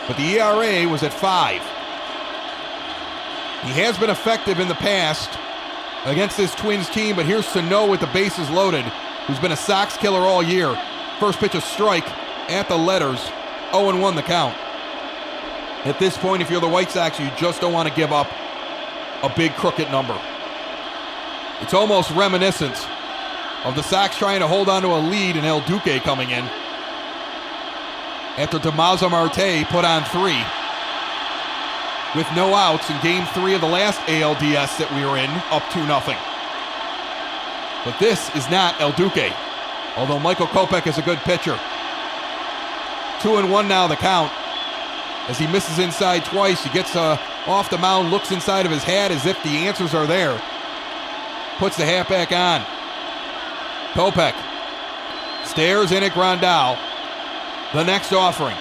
But 0.07 0.17
the 0.17 0.39
ERA 0.39 0.89
was 0.89 1.03
at 1.03 1.13
5. 1.13 1.61
He 3.63 3.79
has 3.79 3.97
been 3.97 4.09
effective 4.09 4.59
in 4.59 4.67
the 4.67 4.75
past 4.75 5.29
against 6.05 6.35
this 6.35 6.55
Twins 6.55 6.89
team, 6.89 7.15
but 7.15 7.27
here's 7.27 7.45
Sano 7.45 7.87
with 7.87 7.99
the 7.99 8.07
bases 8.07 8.49
loaded, 8.49 8.83
who's 9.27 9.37
been 9.37 9.51
a 9.51 9.57
Sox 9.57 9.95
killer 9.97 10.21
all 10.21 10.41
year. 10.41 10.75
First 11.19 11.39
pitch 11.39 11.53
a 11.53 11.61
strike 11.61 12.09
at 12.49 12.67
the 12.67 12.77
letters, 12.77 13.19
0 13.71 13.99
1 13.99 14.15
the 14.15 14.23
count. 14.23 14.57
At 15.85 15.99
this 15.99 16.17
point, 16.17 16.41
if 16.41 16.49
you're 16.49 16.61
the 16.61 16.67
White 16.67 16.89
Sox, 16.89 17.19
you 17.19 17.29
just 17.37 17.61
don't 17.61 17.73
want 17.73 17.87
to 17.87 17.93
give 17.93 18.11
up 18.11 18.27
a 19.21 19.29
big 19.35 19.53
crooked 19.53 19.91
number. 19.91 20.19
It's 21.61 21.75
almost 21.75 22.09
reminiscent 22.11 22.75
of 23.63 23.75
the 23.75 23.83
Sox 23.83 24.17
trying 24.17 24.39
to 24.39 24.47
hold 24.47 24.69
on 24.69 24.81
to 24.81 24.87
a 24.87 24.97
lead 24.97 25.35
and 25.35 25.45
El 25.45 25.61
Duque 25.61 26.01
coming 26.01 26.31
in 26.31 26.49
after 28.37 28.59
Damaso 28.59 29.09
Marte 29.09 29.67
put 29.69 29.85
on 29.85 30.03
three 30.05 30.41
with 32.15 32.27
no 32.35 32.53
outs 32.53 32.89
in 32.89 32.99
game 33.01 33.25
three 33.27 33.53
of 33.53 33.61
the 33.61 33.67
last 33.67 33.99
ALDS 34.01 34.77
that 34.77 34.91
we 34.93 35.05
were 35.05 35.17
in, 35.17 35.29
up 35.49 35.63
2 35.71 35.85
nothing. 35.87 36.17
But 37.85 37.97
this 37.99 38.33
is 38.35 38.49
not 38.49 38.79
El 38.81 38.91
Duque, 38.91 39.33
although 39.95 40.19
Michael 40.19 40.47
Kopech 40.47 40.87
is 40.87 40.97
a 40.97 41.01
good 41.01 41.19
pitcher. 41.19 41.59
Two 43.21 43.37
and 43.37 43.51
one 43.51 43.67
now, 43.67 43.87
the 43.87 43.95
count. 43.95 44.31
As 45.29 45.37
he 45.37 45.47
misses 45.47 45.79
inside 45.79 46.25
twice, 46.25 46.63
he 46.63 46.69
gets 46.71 46.95
uh, 46.95 47.17
off 47.47 47.69
the 47.69 47.77
mound, 47.77 48.11
looks 48.11 48.31
inside 48.31 48.65
of 48.65 48.71
his 48.71 48.83
hat 48.83 49.11
as 49.11 49.25
if 49.25 49.41
the 49.43 49.49
answers 49.49 49.93
are 49.93 50.07
there. 50.07 50.41
Puts 51.57 51.77
the 51.77 51.85
hat 51.85 52.09
back 52.09 52.31
on. 52.31 52.65
Kopech 53.93 54.35
stares 55.47 55.91
in 55.91 56.03
at 56.03 56.11
Grandal. 56.11 56.90
The 57.73 57.83
next 57.83 58.11
offering. 58.11 58.57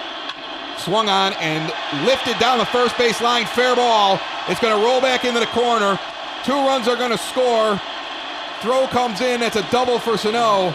Swung 0.77 1.09
on 1.09 1.33
and 1.33 1.71
lifted 2.05 2.39
down 2.39 2.57
the 2.57 2.65
first 2.65 2.97
base 2.97 3.21
line. 3.21 3.45
Fair 3.45 3.75
ball. 3.75 4.19
It's 4.47 4.59
going 4.59 4.75
to 4.75 4.83
roll 4.85 5.01
back 5.01 5.25
into 5.25 5.39
the 5.39 5.47
corner. 5.47 5.99
Two 6.43 6.53
runs 6.53 6.87
are 6.87 6.95
going 6.95 7.11
to 7.11 7.17
score. 7.17 7.79
Throw 8.61 8.87
comes 8.87 9.21
in. 9.21 9.41
It's 9.41 9.57
a 9.57 9.69
double 9.69 9.99
for 9.99 10.17
Sano. 10.17 10.73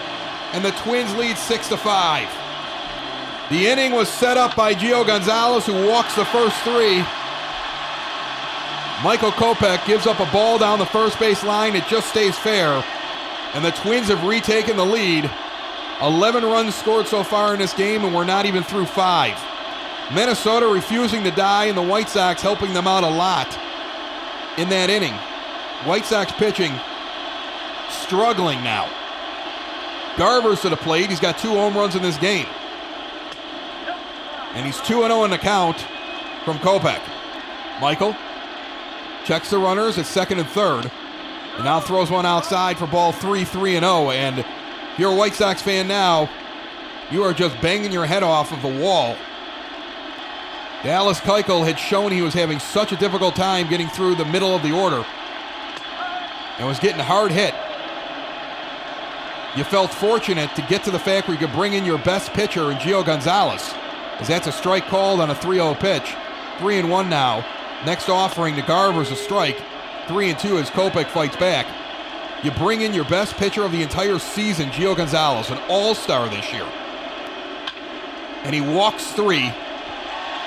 And 0.53 0.65
the 0.65 0.73
Twins 0.73 1.15
lead 1.17 1.39
6 1.39 1.69
to 1.69 1.77
5. 1.77 2.29
The 3.51 3.67
inning 3.67 3.93
was 3.93 4.09
set 4.09 4.37
up 4.37 4.55
by 4.55 4.75
Gio 4.75 5.07
Gonzalez, 5.07 5.67
who 5.67 5.89
walks 5.89 6.15
the 6.15 6.25
first 6.27 6.57
three. 6.63 6.99
Michael 9.03 9.33
Kopech 9.33 9.87
gives 9.87 10.07
up 10.07 10.21
a 10.21 10.31
ball 10.33 10.59
down 10.59 10.79
the 10.79 10.87
first 10.87 11.19
base 11.19 11.43
line. 11.43 11.75
It 11.75 11.87
just 11.89 12.09
stays 12.11 12.37
fair. 12.37 12.85
And 13.55 13.65
the 13.65 13.71
Twins 13.71 14.09
have 14.09 14.25
retaken 14.25 14.77
the 14.77 14.85
lead. 14.85 15.31
11 16.03 16.45
runs 16.45 16.75
scored 16.75 17.07
so 17.07 17.23
far 17.23 17.55
in 17.55 17.61
this 17.61 17.73
game, 17.73 18.05
and 18.05 18.15
we're 18.15 18.25
not 18.25 18.47
even 18.47 18.63
through 18.63 18.87
five. 18.87 19.39
Minnesota 20.15 20.67
refusing 20.67 21.25
to 21.25 21.31
die, 21.31 21.67
and 21.67 21.77
the 21.77 21.83
White 21.83 22.09
Sox 22.09 22.43
helping 22.43 22.73
them 22.75 22.87
out 22.87 23.03
a 23.03 23.09
lot 23.09 23.49
in 24.59 24.69
that 24.69 24.91
inning. 24.91 25.15
White 25.85 26.05
Sox 26.05 26.33
pitching 26.33 26.73
struggling 27.91 28.63
now. 28.63 28.91
Garver's 30.17 30.63
to 30.63 30.69
the 30.71 30.77
plate. 30.77 31.11
He's 31.11 31.21
got 31.21 31.39
two 31.39 31.51
home 31.51 31.77
runs 31.77 31.95
in 31.95 32.03
this 32.03 32.17
game. 32.19 32.47
And 34.55 34.65
he's 34.65 34.81
2 34.81 35.03
0 35.03 35.25
in 35.25 35.31
the 35.31 35.39
count 35.39 35.85
from 36.45 36.59
Kopech. 36.59 37.03
Michael 37.81 38.17
checks 39.25 39.51
the 39.51 39.59
runners 39.59 39.99
at 39.99 40.07
second 40.07 40.39
and 40.39 40.49
third. 40.49 40.91
And 41.57 41.65
now 41.65 41.81
throws 41.81 42.11
one 42.11 42.25
outside 42.25 42.79
for 42.79 42.87
ball 42.87 43.13
3 43.13 43.45
3 43.45 43.77
and 43.77 43.85
0. 43.85 44.11
And 44.13 44.45
if 44.97 45.01
you're 45.01 45.13
a 45.13 45.15
White 45.15 45.35
Sox 45.35 45.63
fan 45.63 45.87
now, 45.87 46.29
you 47.13 47.23
are 47.23 47.33
just 47.33 47.61
banging 47.61 47.93
your 47.93 48.07
head 48.07 48.25
off 48.25 48.51
of 48.51 48.63
the 48.63 48.81
wall 48.81 49.15
Dallas 50.87 51.19
Keuchel 51.19 51.67
had 51.67 51.81
shown 51.81 52.13
he 52.13 52.23
was 52.23 52.33
having 52.33 52.61
such 52.61 52.93
a 52.93 52.97
difficult 52.97 53.35
time 53.35 53.69
getting 53.69 53.89
through 53.89 54.15
the 54.15 54.25
middle 54.25 54.55
of 54.55 54.63
the 54.63 54.73
order 54.73 55.05
and 56.59 56.69
was 56.69 56.79
getting 56.79 57.01
hard 57.01 57.33
hit. 57.33 57.55
You 59.57 59.65
felt 59.65 59.93
fortunate 59.93 60.55
to 60.55 60.63
get 60.63 60.85
to 60.85 60.93
the 60.93 60.99
fact 61.01 61.27
where 61.27 61.37
you 61.37 61.45
could 61.45 61.57
bring 61.57 61.73
in 61.73 61.85
your 61.85 61.99
best 61.99 62.33
pitcher 62.35 62.71
in 62.71 62.77
Gio 62.77 63.05
Gonzalez, 63.05 63.75
as 64.21 64.29
that's 64.29 64.47
a 64.47 64.53
strike 64.53 64.87
called 64.87 65.21
on 65.21 65.31
a 65.31 65.35
3 65.35 65.57
0 65.57 65.75
pitch. 65.75 66.15
3 66.59 66.79
and 66.79 66.91
1 66.91 67.09
now. 67.11 67.45
Next 67.85 68.09
offering 68.09 68.55
to 68.55 68.63
Garver's 68.63 69.11
a 69.11 69.17
strike. 69.17 69.61
3 70.07 70.31
and 70.31 70.39
2 70.39 70.59
as 70.59 70.71
Kopech 70.71 71.09
fights 71.09 71.37
back. 71.37 71.67
You 72.43 72.51
bring 72.53 72.83
in 72.83 72.95
your 72.95 73.05
best 73.05 73.37
pitcher 73.37 73.63
of 73.63 73.73
the 73.73 73.83
entire 73.83 74.19
season, 74.19 74.69
Gio 74.71 74.97
Gonzalez, 74.97 75.51
an 75.51 75.59
all 75.69 75.95
star 75.95 76.29
this 76.29 76.53
year. 76.53 76.67
And 78.45 78.55
he 78.55 78.61
walks 78.61 79.13
three 79.13 79.53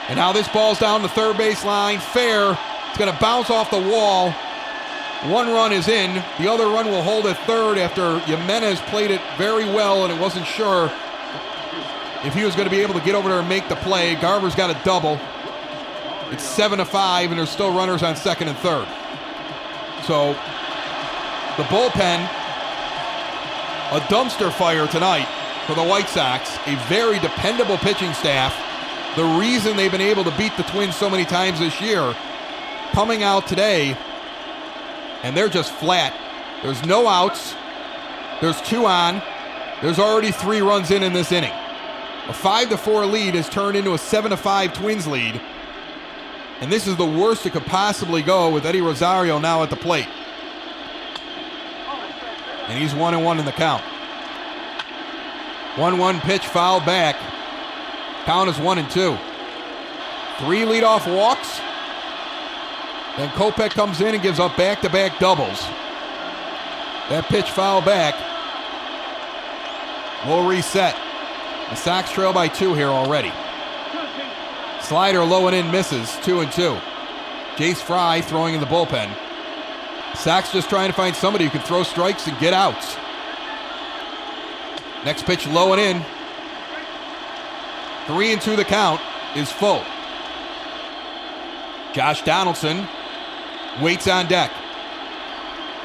and 0.09 0.17
now 0.17 0.31
this 0.31 0.47
ball's 0.47 0.79
down 0.79 1.03
the 1.03 1.07
third 1.07 1.37
base 1.37 1.63
line. 1.63 1.99
Fair. 1.99 2.57
It's 2.89 2.97
going 2.97 3.13
to 3.13 3.19
bounce 3.19 3.51
off 3.51 3.69
the 3.69 3.77
wall. 3.77 4.31
One 5.25 5.49
run 5.49 5.71
is 5.71 5.87
in. 5.87 6.15
The 6.39 6.51
other 6.51 6.65
run 6.65 6.87
will 6.87 7.03
hold 7.03 7.27
at 7.27 7.37
third 7.45 7.77
after 7.77 8.17
Jimenez 8.21 8.81
played 8.87 9.11
it 9.11 9.21
very 9.37 9.65
well 9.65 10.05
and 10.05 10.11
it 10.11 10.19
wasn't 10.19 10.47
sure 10.47 10.91
if 12.23 12.33
he 12.33 12.43
was 12.43 12.55
going 12.55 12.67
to 12.67 12.75
be 12.75 12.81
able 12.81 12.95
to 12.95 13.05
get 13.05 13.13
over 13.13 13.29
there 13.29 13.39
and 13.39 13.47
make 13.47 13.69
the 13.69 13.75
play. 13.75 14.15
Garver's 14.15 14.55
got 14.55 14.71
a 14.71 14.83
double. 14.83 15.19
It's 16.31 16.43
seven 16.43 16.79
to 16.79 16.85
five, 16.85 17.29
and 17.29 17.39
there's 17.39 17.49
still 17.49 17.75
runners 17.75 18.01
on 18.01 18.15
second 18.15 18.47
and 18.47 18.57
third. 18.57 18.87
So 20.05 20.35
the 21.57 21.63
bullpen, 21.63 22.23
a 23.91 23.99
dumpster 24.07 24.51
fire 24.51 24.87
tonight 24.87 25.27
for 25.65 25.75
the 25.75 25.83
White 25.83 26.09
Sox. 26.09 26.57
A 26.67 26.75
very 26.87 27.19
dependable 27.19 27.77
pitching 27.77 28.13
staff 28.13 28.53
the 29.15 29.23
reason 29.23 29.75
they've 29.75 29.91
been 29.91 30.01
able 30.01 30.23
to 30.23 30.37
beat 30.37 30.55
the 30.55 30.63
Twins 30.63 30.95
so 30.95 31.09
many 31.09 31.25
times 31.25 31.59
this 31.59 31.81
year, 31.81 32.15
coming 32.91 33.23
out 33.23 33.47
today, 33.47 33.97
and 35.23 35.35
they're 35.35 35.49
just 35.49 35.73
flat. 35.73 36.13
There's 36.61 36.85
no 36.85 37.07
outs. 37.07 37.55
There's 38.39 38.61
two 38.61 38.85
on. 38.85 39.21
There's 39.81 39.99
already 39.99 40.31
three 40.31 40.61
runs 40.61 40.91
in 40.91 41.03
in 41.03 41.13
this 41.13 41.31
inning. 41.31 41.53
A 42.27 42.33
five 42.33 42.69
to 42.69 42.77
four 42.77 43.05
lead 43.05 43.33
has 43.33 43.49
turned 43.49 43.75
into 43.75 43.93
a 43.93 43.97
seven 43.97 44.31
to 44.31 44.37
five 44.37 44.73
Twins 44.73 45.07
lead, 45.07 45.41
and 46.61 46.71
this 46.71 46.85
is 46.85 46.95
the 46.95 47.05
worst 47.05 47.45
it 47.45 47.53
could 47.53 47.65
possibly 47.65 48.21
go 48.21 48.51
with 48.51 48.65
Eddie 48.65 48.81
Rosario 48.81 49.39
now 49.39 49.63
at 49.63 49.69
the 49.69 49.75
plate. 49.75 50.07
And 52.69 52.77
he's 52.77 52.93
one 52.93 53.15
and 53.15 53.25
one 53.25 53.39
in 53.39 53.45
the 53.45 53.51
count. 53.51 53.83
One 55.75 55.97
one 55.97 56.19
pitch 56.21 56.45
foul 56.45 56.79
back. 56.79 57.15
Count 58.25 58.49
is 58.49 58.59
one 58.59 58.77
and 58.77 58.89
two. 58.91 59.17
Three 60.37 60.61
leadoff 60.61 61.11
walks. 61.11 61.59
Then 63.17 63.29
Kopech 63.29 63.71
comes 63.71 64.01
in 64.01 64.13
and 64.13 64.21
gives 64.21 64.39
up 64.39 64.55
back 64.55 64.81
to 64.81 64.89
back 64.89 65.17
doubles. 65.19 65.59
That 67.09 67.25
pitch 67.27 67.49
foul 67.49 67.81
back. 67.81 68.13
We'll 70.27 70.47
reset. 70.47 70.95
The 71.69 71.75
Sox 71.75 72.11
trail 72.11 72.33
by 72.33 72.47
two 72.49 72.75
here 72.75 72.89
already. 72.89 73.31
Slider 74.81 75.23
low 75.23 75.47
and 75.47 75.55
in 75.55 75.71
misses, 75.71 76.17
two 76.23 76.41
and 76.41 76.51
two. 76.51 76.77
Jace 77.55 77.81
Fry 77.81 78.21
throwing 78.21 78.53
in 78.53 78.59
the 78.59 78.67
bullpen. 78.67 79.15
Sox 80.19 80.51
just 80.51 80.69
trying 80.69 80.89
to 80.89 80.93
find 80.93 81.15
somebody 81.15 81.45
who 81.45 81.51
can 81.51 81.61
throw 81.61 81.83
strikes 81.83 82.27
and 82.27 82.37
get 82.39 82.53
outs. 82.53 82.97
Next 85.05 85.25
pitch 85.25 85.47
low 85.47 85.71
and 85.71 85.81
in. 85.81 86.05
Three 88.05 88.33
and 88.33 88.41
two 88.41 88.57
the 88.57 88.65
count 88.65 88.99
is 89.35 89.49
full. 89.49 89.81
Josh 91.93 92.21
Donaldson 92.23 92.85
waits 93.81 94.07
on 94.09 94.27
deck. 94.27 94.51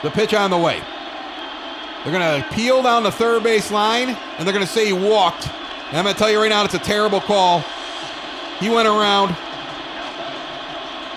The 0.02 0.10
pitch 0.10 0.34
on 0.34 0.50
the 0.50 0.58
way. 0.58 0.82
They're 2.02 2.12
going 2.12 2.42
to 2.42 2.48
peel 2.50 2.82
down 2.82 3.04
the 3.04 3.12
third 3.12 3.44
base 3.44 3.70
line, 3.70 4.10
and 4.10 4.46
they're 4.46 4.52
going 4.52 4.66
to 4.66 4.70
say 4.70 4.86
he 4.86 4.92
walked. 4.92 5.48
And 5.88 5.96
I'm 5.96 6.04
going 6.04 6.14
to 6.14 6.18
tell 6.18 6.30
you 6.30 6.40
right 6.40 6.48
now, 6.48 6.64
it's 6.64 6.74
a 6.74 6.78
terrible 6.78 7.20
call. 7.20 7.64
He 8.58 8.68
went 8.68 8.88
around. 8.88 9.30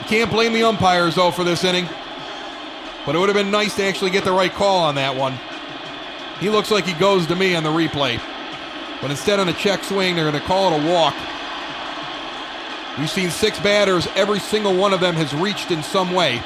You 0.01 0.07
can't 0.07 0.29
blame 0.29 0.53
the 0.53 0.63
umpires, 0.63 1.15
though, 1.15 1.31
for 1.31 1.43
this 1.43 1.63
inning. 1.63 1.89
But 3.07 3.15
it 3.15 3.19
would 3.19 3.29
have 3.29 3.37
been 3.37 3.51
nice 3.51 3.73
to 3.77 3.85
actually 3.85 4.11
get 4.11 4.25
the 4.25 4.33
right 4.33 4.51
call 4.51 4.83
on 4.83 4.95
that 4.95 5.15
one. 5.15 5.39
He 6.41 6.49
looks 6.49 6.69
like 6.69 6.85
he 6.85 6.91
goes 6.91 7.25
to 7.27 7.37
me 7.37 7.55
on 7.55 7.63
the 7.63 7.69
replay. 7.69 8.21
But 9.01 9.11
instead, 9.11 9.39
on 9.39 9.47
a 9.47 9.53
check 9.53 9.81
swing, 9.85 10.17
they're 10.17 10.29
going 10.29 10.41
to 10.41 10.45
call 10.45 10.73
it 10.73 10.83
a 10.83 10.91
walk. 10.91 11.15
We've 12.99 13.09
seen 13.09 13.29
six 13.29 13.61
batters. 13.61 14.09
Every 14.17 14.39
single 14.39 14.75
one 14.75 14.93
of 14.93 14.99
them 14.99 15.15
has 15.15 15.33
reached 15.33 15.71
in 15.71 15.83
some 15.83 16.11
way. 16.11 16.43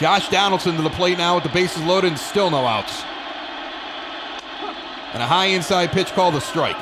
Josh 0.00 0.28
Donaldson 0.30 0.74
to 0.74 0.82
the 0.82 0.90
plate 0.90 1.16
now 1.16 1.36
with 1.36 1.44
the 1.44 1.50
bases 1.50 1.84
loaded 1.84 2.08
and 2.08 2.18
still 2.18 2.50
no 2.50 2.66
outs. 2.66 3.04
And 5.12 5.22
a 5.22 5.26
high 5.26 5.46
inside 5.46 5.92
pitch 5.92 6.10
called 6.10 6.34
a 6.34 6.40
strike. 6.40 6.76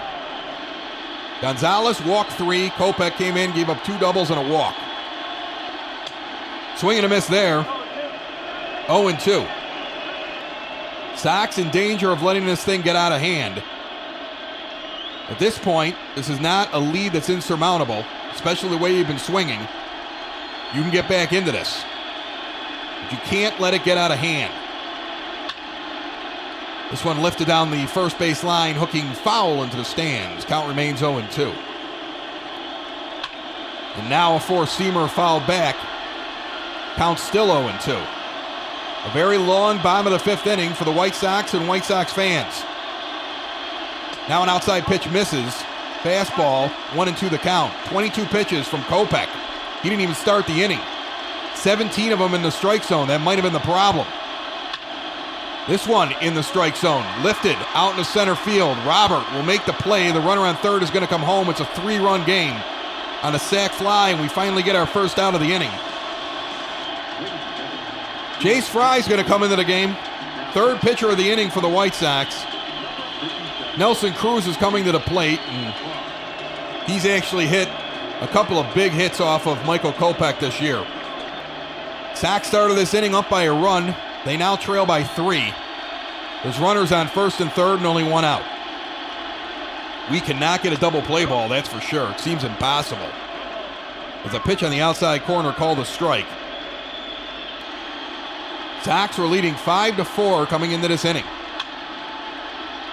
Gonzalez 1.43 2.01
walked 2.01 2.33
three. 2.33 2.71
Kopech 2.71 3.17
came 3.17 3.37
in, 3.37 3.53
gave 3.53 3.69
up 3.69 3.85
two 3.85 3.99
doubles 3.99 4.31
and 4.31 4.41
a 4.41 4.51
walk. 4.51 4.75
Swing 6.77 6.97
and 6.97 7.05
a 7.05 7.11
miss 7.11 7.27
there. 7.27 7.67
0 8.87 9.09
and 9.09 9.21
2. 9.21 9.47
Sox 11.17 11.59
in 11.59 11.71
danger 11.71 12.11
of 12.11 12.23
letting 12.23 12.47
this 12.47 12.65
thing 12.65 12.81
get 12.81 12.97
out 12.97 13.13
of 13.13 13.21
hand. 13.21 13.63
At 15.29 15.39
this 15.39 15.59
point, 15.59 15.97
this 16.15 16.29
is 16.29 16.41
not 16.41 16.69
a 16.73 16.79
lead 16.79 17.13
that's 17.13 17.31
insurmountable, 17.31 18.05
especially 18.33 18.71
the 18.71 18.79
way 18.79 18.97
you've 18.97 19.07
been 19.07 19.19
swinging. 19.19 19.61
You 20.75 20.83
can 20.83 20.91
get 20.91 21.09
back 21.09 21.33
into 21.33 21.53
this. 21.53 21.85
But 23.03 23.13
you 23.13 23.19
can't 23.19 23.59
let 23.61 23.75
it 23.75 23.85
get 23.85 23.99
out 23.99 24.11
of 24.11 24.19
hand. 24.19 24.53
This 26.91 27.05
one 27.05 27.23
lifted 27.23 27.47
down 27.47 27.71
the 27.71 27.87
first 27.87 28.19
base 28.19 28.45
line, 28.45 28.75
hooking 28.75 29.11
foul 29.13 29.63
into 29.63 29.77
the 29.77 29.85
stands. 29.85 30.45
Count 30.45 30.69
remains 30.69 30.99
0 30.99 31.27
2. 31.31 31.53
And 33.97 34.11
now 34.11 34.37
a 34.37 34.41
four 34.41 34.65
seamer 34.65 35.09
foul 35.09 35.41
back. 35.41 35.77
Count 36.97 37.19
still 37.19 37.47
0 37.47 37.75
2. 37.83 38.22
A 39.05 39.11
very 39.11 39.37
long 39.37 39.83
bottom 39.83 40.07
of 40.07 40.13
the 40.13 40.19
fifth 40.19 40.47
inning 40.47 40.75
for 40.75 40.85
the 40.85 40.93
White 40.93 41.17
Sox 41.17 41.55
and 41.55 41.67
White 41.67 41.85
Sox 41.85 42.13
fans. 42.13 42.63
Now 44.29 44.45
an 44.45 44.49
outside 44.49 44.85
pitch 44.85 45.11
misses. 45.11 45.53
Fastball, 46.03 46.71
one 46.95 47.09
and 47.09 47.17
two 47.17 47.29
the 47.29 47.39
count. 47.39 47.75
22 47.87 48.25
pitches 48.27 48.69
from 48.69 48.81
Kopech. 48.83 49.29
He 49.83 49.89
didn't 49.89 50.03
even 50.03 50.15
start 50.15 50.47
the 50.47 50.63
inning. 50.63 50.81
17 51.57 52.13
of 52.13 52.21
them 52.21 52.35
in 52.35 52.43
the 52.43 52.51
strike 52.51 52.85
zone. 52.85 53.09
That 53.09 53.21
might 53.21 53.39
have 53.39 53.43
been 53.43 53.53
the 53.53 53.59
problem. 53.61 54.07
This 55.69 55.87
one 55.87 56.13
in 56.23 56.35
the 56.35 56.43
strike 56.43 56.77
zone. 56.77 57.05
Lifted 57.25 57.57
out 57.75 57.93
in 57.93 57.97
the 57.97 58.05
center 58.05 58.37
field. 58.37 58.79
Robert 58.79 59.25
will 59.33 59.43
make 59.43 59.65
the 59.65 59.73
play. 59.73 60.13
The 60.13 60.21
runner 60.21 60.43
on 60.43 60.57
third 60.57 60.83
is 60.85 60.91
going 60.91 61.03
to 61.03 61.09
come 61.09 61.23
home. 61.23 61.49
It's 61.51 61.61
a 61.61 61.67
three 61.67 61.99
run 61.99 62.25
game 62.25 62.61
on 63.23 63.35
a 63.35 63.39
sac 63.39 63.73
fly, 63.73 64.11
and 64.11 64.21
we 64.21 64.29
finally 64.29 64.63
get 64.63 64.77
our 64.77 64.87
first 64.87 65.19
out 65.19 65.35
of 65.35 65.41
the 65.41 65.53
inning. 65.53 65.71
Jace 68.43 68.69
Fry 68.69 68.97
is 68.97 69.07
going 69.07 69.23
to 69.23 69.29
come 69.29 69.45
into 69.45 69.55
the 69.55 69.65
game. 69.65 69.95
Third 70.53 70.81
pitcher 70.81 71.09
of 71.09 71.17
the 71.17 71.31
inning 71.31 71.49
for 71.49 71.61
the 71.61 71.69
White 71.69 71.95
Sox. 71.95 72.45
Nelson 73.79 74.13
Cruz 74.15 74.49
is 74.49 74.57
coming 74.57 74.85
to 74.85 74.91
the 74.91 74.99
plate, 74.99 75.39
and 75.43 76.91
he's 76.91 77.07
actually 77.07 77.47
hit 77.47 77.69
a 78.21 78.27
couple 78.27 78.59
of 78.59 78.75
big 78.75 78.91
hits 78.91 79.21
off 79.21 79.47
of 79.47 79.65
Michael 79.65 79.93
Kopech 79.93 80.41
this 80.41 80.61
year. 80.61 80.85
Sox 82.17 82.49
started 82.49 82.75
this 82.75 82.95
inning 82.95 83.15
up 83.15 83.31
by 83.31 83.45
a 83.45 83.53
run. 83.53 83.95
They 84.25 84.37
now 84.37 84.57
trail 84.57 84.87
by 84.87 85.05
three. 85.05 85.55
There's 86.43 86.59
runners 86.59 86.91
on 86.91 87.07
first 87.07 87.39
and 87.39 87.53
third 87.53 87.77
and 87.77 87.87
only 87.87 88.03
one 88.03 88.25
out. 88.25 88.43
We 90.11 90.21
cannot 90.21 90.65
get 90.65 90.73
a 90.73 90.81
double 90.81 91.03
play 91.03 91.27
ball, 91.27 91.49
that's 91.49 91.69
for 91.69 91.81
sure. 91.81 92.11
It 92.11 92.19
seems 92.19 92.43
impossible. 92.43 93.09
As 94.25 94.35
a 94.35 94.41
pitch 94.41 94.65
on 94.65 94.73
the 94.73 94.81
outside 94.81 95.23
corner 95.23 95.53
called 95.53 95.79
a 95.79 95.85
strike. 95.85 96.27
Sox 98.83 99.17
were 99.17 99.27
leading 99.27 99.55
5 99.55 99.97
to 99.97 100.05
4 100.05 100.47
coming 100.47 100.73
into 100.73 100.89
this 100.89 101.05
inning. 101.05 101.25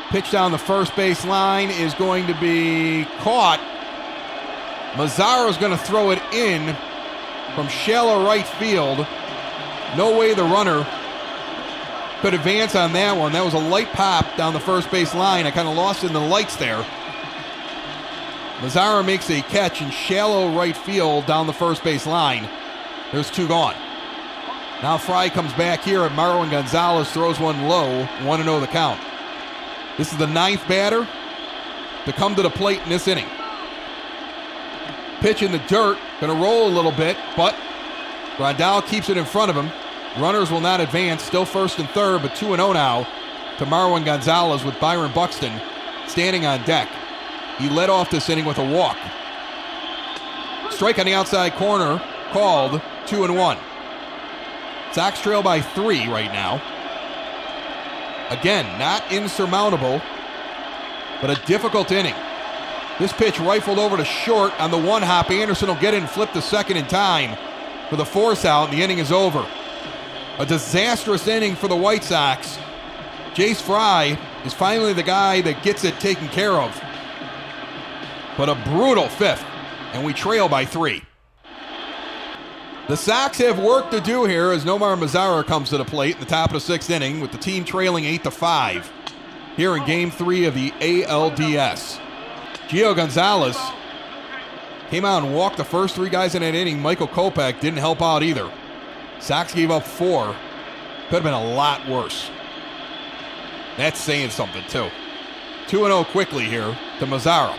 Pitch 0.10 0.32
down 0.32 0.52
the 0.52 0.58
first 0.58 0.96
base 0.96 1.26
line 1.26 1.70
is 1.70 1.94
going 1.96 2.28
to 2.28 2.34
be 2.40 3.06
caught. 3.20 3.60
Mazara 4.94 5.50
is 5.50 5.58
going 5.58 5.72
to 5.72 5.78
throw 5.78 6.12
it 6.12 6.22
in 6.34 6.76
from 7.56 7.68
shallow 7.68 8.24
right 8.24 8.46
field. 8.46 9.00
No 9.98 10.18
way 10.18 10.34
the 10.36 10.44
runner 10.44 10.88
could 12.22 12.36
advance 12.36 12.76
on 12.76 12.94
that 12.94 13.18
one. 13.18 13.32
That 13.32 13.46
was 13.46 13.56
a 13.56 13.60
light 13.60 13.92
pop 13.92 14.38
down 14.38 14.54
the 14.54 14.60
first 14.60 14.92
base 14.92 15.16
line. 15.16 15.48
I 15.48 15.52
kind 15.52 15.68
of 15.68 15.76
lost 15.76 16.04
in 16.04 16.14
the 16.14 16.20
lights 16.20 16.56
there. 16.58 16.86
Mazara 18.60 19.04
makes 19.04 19.30
a 19.32 19.42
catch 19.42 19.82
in 19.82 19.90
shallow 19.90 20.56
right 20.56 20.78
field 20.78 21.26
down 21.26 21.48
the 21.48 21.54
first 21.54 21.84
base 21.84 22.06
line. 22.06 22.48
There's 23.12 23.32
two 23.32 23.48
gone. 23.48 23.76
Now 24.82 24.98
Fry 24.98 25.30
comes 25.30 25.52
back 25.54 25.84
here 25.84 26.04
at 26.04 26.14
Marwin 26.14 26.50
Gonzalez, 26.50 27.12
throws 27.12 27.38
one 27.38 27.68
low, 27.68 28.06
1 28.24 28.44
0 28.44 28.60
the 28.62 28.68
count. 28.68 29.00
This 29.98 30.14
is 30.14 30.18
the 30.18 30.28
ninth 30.28 30.66
batter 30.70 31.06
to 32.06 32.14
come 32.14 32.34
to 32.36 32.42
the 32.42 32.50
plate 32.50 32.82
in 32.84 32.90
this 32.90 33.08
inning. 33.08 33.28
Pitch 35.20 35.44
in 35.44 35.52
the 35.52 35.60
dirt, 35.68 35.98
going 36.22 36.34
to 36.34 36.42
roll 36.42 36.68
a 36.68 36.74
little 36.74 36.94
bit, 36.94 37.18
but 37.36 37.56
Grandal 38.38 38.86
keeps 38.88 39.10
it 39.10 39.18
in 39.18 39.26
front 39.26 39.52
of 39.52 39.58
him. 39.58 39.70
Runners 40.18 40.50
will 40.50 40.62
not 40.62 40.80
advance, 40.80 41.24
still 41.24 41.44
first 41.44 41.78
and 41.78 41.90
third, 41.90 42.22
but 42.22 42.34
2 42.36 42.56
0 42.56 42.72
now 42.72 43.04
to 43.58 43.66
Marwin 43.66 44.06
Gonzalez 44.06 44.64
with 44.64 44.80
Byron 44.80 45.12
Buxton 45.14 45.62
standing 46.08 46.46
on 46.46 46.64
deck. 46.64 46.88
He 47.58 47.68
led 47.68 47.90
off 47.90 48.10
this 48.10 48.30
inning 48.30 48.46
with 48.46 48.58
a 48.58 48.64
walk. 48.64 48.98
Strike 50.72 51.00
on 51.00 51.06
the 51.06 51.14
outside 51.14 51.54
corner, 51.56 52.02
called 52.32 52.82
2 53.08 53.26
and 53.26 53.36
1. 53.36 53.58
Sox 54.92 55.22
trail 55.22 55.44
by 55.44 55.62
three 55.62 56.08
right 56.08 56.32
now. 56.32 56.62
Again, 58.30 58.66
not 58.78 59.12
insurmountable, 59.12 60.02
but 61.22 61.30
a 61.30 61.46
difficult 61.46 61.92
inning. 61.92 62.16
This 63.00 63.14
pitch 63.14 63.40
rifled 63.40 63.80
over 63.80 63.98
to 63.98 64.06
short 64.06 64.60
on 64.60 64.72
the 64.72 64.78
one 64.78 65.02
hop. 65.02 65.32
Anderson 65.32 65.70
will 65.70 65.76
get 65.76 65.94
in, 65.94 66.06
flip 66.06 66.34
the 66.34 66.42
second 66.42 66.78
in 66.78 66.86
time 66.88 67.38
for 67.90 67.96
the 67.96 68.06
force 68.06 68.46
out, 68.46 68.70
and 68.70 68.78
the 68.78 68.84
inning 68.84 69.00
is 69.00 69.12
over. 69.12 69.48
A 70.38 70.46
disastrous 70.46 71.28
inning 71.28 71.56
for 71.56 71.68
the 71.68 71.76
White 71.76 72.04
Sox. 72.04 72.58
Jace 73.34 73.62
Fry 73.62 74.18
is 74.46 74.54
finally 74.54 74.94
the 74.94 75.04
guy 75.04 75.42
that 75.42 75.64
gets 75.64 75.84
it 75.84 76.00
taken 76.00 76.28
care 76.30 76.54
of. 76.54 76.80
But 78.38 78.50
a 78.50 78.56
brutal 78.56 79.08
fifth, 79.08 79.44
and 79.94 80.06
we 80.06 80.14
trail 80.14 80.50
by 80.50 80.66
three. 80.66 81.02
The 82.90 82.98
Sox 82.98 83.38
have 83.38 83.60
work 83.60 83.92
to 83.92 84.02
do 84.02 84.26
here 84.26 84.50
as 84.50 84.66
Nomar 84.66 84.98
Mazara 84.98 85.46
comes 85.46 85.70
to 85.70 85.78
the 85.78 85.86
plate 85.86 86.16
in 86.16 86.22
the 86.22 86.26
top 86.26 86.50
of 86.50 86.54
the 86.54 86.60
sixth 86.60 86.90
inning 86.90 87.22
with 87.22 87.32
the 87.32 87.38
team 87.38 87.64
trailing 87.64 88.04
8 88.04 88.24
to 88.24 88.32
5 88.32 88.92
here 89.56 89.78
in 89.78 89.86
game 89.86 90.10
three 90.10 90.46
of 90.46 90.56
the 90.56 90.72
ALDS. 90.72 92.00
Gio 92.68 92.96
Gonzalez 92.96 93.60
came 94.90 95.06
out 95.06 95.22
and 95.22 95.36
walked 95.36 95.58
the 95.58 95.64
first 95.64 95.94
three 95.94 96.10
guys 96.10 96.34
in 96.34 96.42
that 96.42 96.56
inning. 96.56 96.80
Michael 96.80 97.08
Kopech 97.08 97.60
didn't 97.60 97.78
help 97.78 98.02
out 98.02 98.24
either. 98.24 98.52
Sox 99.20 99.54
gave 99.54 99.70
up 99.70 99.84
four. 99.84 100.36
Could 101.10 101.22
have 101.22 101.24
been 101.24 101.34
a 101.34 101.54
lot 101.54 101.88
worse. 101.88 102.32
That's 103.78 104.00
saying 104.00 104.32
something, 104.32 104.64
too. 104.68 104.90
2 105.68 105.78
0 105.78 106.06
quickly 106.06 106.46
here 106.46 106.76
to 106.98 107.06
Mazara. 107.06 107.56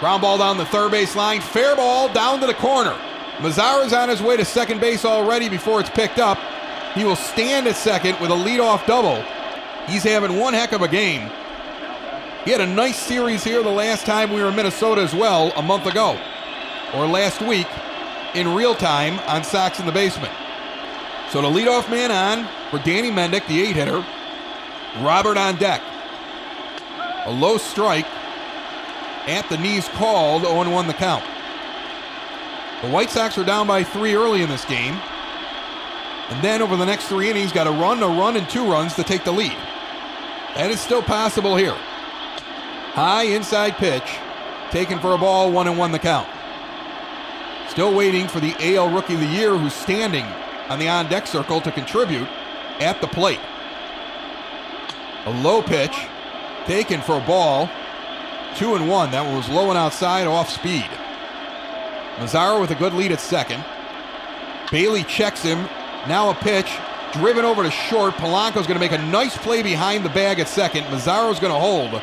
Ground 0.00 0.20
ball 0.20 0.36
down 0.36 0.58
the 0.58 0.66
third 0.66 0.90
base 0.90 1.16
line. 1.16 1.40
Fair 1.40 1.74
ball 1.76 2.12
down 2.12 2.38
to 2.40 2.46
the 2.46 2.52
corner. 2.52 2.94
Mazara's 3.42 3.92
on 3.92 4.08
his 4.08 4.22
way 4.22 4.36
to 4.36 4.44
second 4.44 4.80
base 4.80 5.04
already 5.04 5.48
before 5.48 5.80
it's 5.80 5.90
picked 5.90 6.18
up. 6.18 6.38
He 6.94 7.04
will 7.04 7.16
stand 7.16 7.66
at 7.66 7.74
second 7.74 8.20
with 8.20 8.30
a 8.30 8.34
leadoff 8.34 8.86
double. 8.86 9.22
He's 9.88 10.04
having 10.04 10.38
one 10.38 10.54
heck 10.54 10.72
of 10.72 10.82
a 10.82 10.88
game. 10.88 11.28
He 12.44 12.52
had 12.52 12.60
a 12.60 12.66
nice 12.66 12.98
series 12.98 13.42
here 13.42 13.62
the 13.62 13.70
last 13.70 14.06
time 14.06 14.32
we 14.32 14.40
were 14.40 14.48
in 14.48 14.56
Minnesota 14.56 15.00
as 15.00 15.14
well, 15.14 15.52
a 15.56 15.62
month 15.62 15.86
ago, 15.86 16.18
or 16.94 17.06
last 17.06 17.40
week, 17.42 17.66
in 18.34 18.54
real 18.54 18.74
time 18.74 19.18
on 19.28 19.42
Sox 19.42 19.80
in 19.80 19.86
the 19.86 19.92
Basement. 19.92 20.32
So 21.30 21.42
the 21.42 21.48
leadoff 21.48 21.90
man 21.90 22.12
on 22.12 22.48
for 22.70 22.78
Danny 22.84 23.10
Mendick, 23.10 23.46
the 23.48 23.60
eight 23.60 23.74
hitter. 23.74 24.04
Robert 25.00 25.36
on 25.36 25.56
deck. 25.56 25.82
A 27.24 27.32
low 27.32 27.58
strike 27.58 28.06
at 29.26 29.48
the 29.48 29.56
knees 29.56 29.88
called, 29.88 30.42
0 30.42 30.70
1 30.70 30.86
the 30.86 30.94
count. 30.94 31.24
The 32.82 32.88
White 32.88 33.10
Sox 33.10 33.38
are 33.38 33.44
down 33.44 33.68
by 33.68 33.84
three 33.84 34.14
early 34.14 34.42
in 34.42 34.48
this 34.48 34.64
game. 34.64 34.94
And 36.30 36.42
then 36.42 36.62
over 36.62 36.76
the 36.76 36.84
next 36.84 37.06
three 37.06 37.30
innings, 37.30 37.52
got 37.52 37.68
a 37.68 37.70
run, 37.70 38.02
a 38.02 38.08
run, 38.08 38.36
and 38.36 38.48
two 38.48 38.68
runs 38.68 38.94
to 38.94 39.04
take 39.04 39.22
the 39.22 39.30
lead. 39.30 39.56
That 40.56 40.70
is 40.72 40.80
still 40.80 41.02
possible 41.02 41.56
here. 41.56 41.76
High 42.94 43.24
inside 43.24 43.76
pitch, 43.76 44.18
taken 44.70 44.98
for 44.98 45.14
a 45.14 45.18
ball, 45.18 45.52
one 45.52 45.68
and 45.68 45.78
one 45.78 45.92
the 45.92 45.98
count. 46.00 46.28
Still 47.68 47.94
waiting 47.94 48.26
for 48.26 48.40
the 48.40 48.54
AL 48.58 48.90
Rookie 48.90 49.14
of 49.14 49.20
the 49.20 49.26
Year 49.26 49.56
who's 49.56 49.74
standing 49.74 50.24
on 50.68 50.78
the 50.78 50.88
on 50.88 51.08
deck 51.08 51.26
circle 51.26 51.60
to 51.60 51.70
contribute 51.70 52.28
at 52.80 53.00
the 53.00 53.06
plate. 53.06 53.40
A 55.26 55.30
low 55.30 55.62
pitch, 55.62 55.96
taken 56.66 57.00
for 57.00 57.16
a 57.16 57.26
ball, 57.26 57.70
two 58.56 58.74
and 58.74 58.88
one. 58.88 59.12
That 59.12 59.24
one 59.24 59.36
was 59.36 59.48
low 59.48 59.68
and 59.68 59.78
outside, 59.78 60.26
off 60.26 60.50
speed. 60.50 60.88
Mazara 62.16 62.60
with 62.60 62.70
a 62.70 62.74
good 62.74 62.94
lead 62.94 63.12
at 63.12 63.20
second. 63.20 63.64
Bailey 64.70 65.04
checks 65.04 65.42
him. 65.42 65.58
Now 66.08 66.30
a 66.30 66.34
pitch. 66.34 66.70
Driven 67.12 67.44
over 67.44 67.62
to 67.62 67.70
short. 67.70 68.14
Polanco's 68.14 68.66
going 68.66 68.74
to 68.74 68.80
make 68.80 68.92
a 68.92 68.98
nice 68.98 69.36
play 69.36 69.62
behind 69.62 70.04
the 70.04 70.08
bag 70.10 70.40
at 70.40 70.48
second. 70.48 70.84
Mazara's 70.84 71.38
going 71.38 71.52
to 71.52 71.58
hold. 71.58 72.02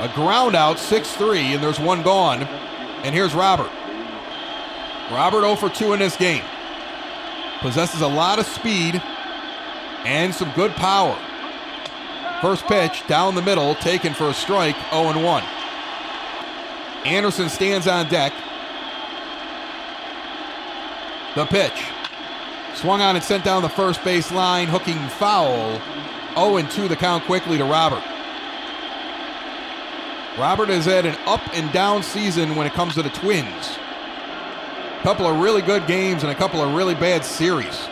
A 0.00 0.12
ground 0.14 0.56
out, 0.56 0.78
6 0.78 1.12
3, 1.12 1.54
and 1.54 1.62
there's 1.62 1.78
one 1.78 2.02
gone. 2.02 2.42
And 3.04 3.14
here's 3.14 3.34
Robert. 3.34 3.70
Robert 5.10 5.42
0 5.42 5.56
for 5.56 5.68
2 5.68 5.92
in 5.92 5.98
this 5.98 6.16
game. 6.16 6.42
Possesses 7.60 8.00
a 8.00 8.08
lot 8.08 8.38
of 8.38 8.46
speed 8.46 9.00
and 10.04 10.34
some 10.34 10.50
good 10.52 10.72
power. 10.72 11.16
First 12.40 12.66
pitch 12.66 13.06
down 13.06 13.34
the 13.34 13.42
middle, 13.42 13.74
taken 13.76 14.14
for 14.14 14.28
a 14.28 14.34
strike, 14.34 14.76
0 14.90 15.22
1. 15.22 15.44
Anderson 17.04 17.48
stands 17.48 17.86
on 17.86 18.08
deck. 18.08 18.32
The 21.34 21.44
pitch. 21.46 21.84
Swung 22.74 23.00
on 23.00 23.16
and 23.16 23.24
sent 23.24 23.44
down 23.44 23.62
the 23.62 23.68
first 23.68 24.02
base 24.04 24.32
line, 24.32 24.68
hooking 24.68 24.98
foul. 25.08 25.80
0 26.34 26.62
2 26.68 26.88
the 26.88 26.96
count 26.96 27.24
quickly 27.24 27.58
to 27.58 27.64
Robert. 27.64 28.02
Robert 30.38 30.68
has 30.68 30.84
had 30.84 31.06
an 31.06 31.16
up 31.26 31.42
and 31.54 31.72
down 31.72 32.02
season 32.02 32.56
when 32.56 32.66
it 32.66 32.72
comes 32.72 32.94
to 32.94 33.02
the 33.02 33.10
Twins. 33.10 33.78
A 34.98 35.02
couple 35.02 35.26
of 35.26 35.38
really 35.38 35.62
good 35.62 35.86
games 35.86 36.22
and 36.22 36.32
a 36.32 36.34
couple 36.34 36.60
of 36.60 36.74
really 36.74 36.94
bad 36.94 37.24
series. 37.24 37.86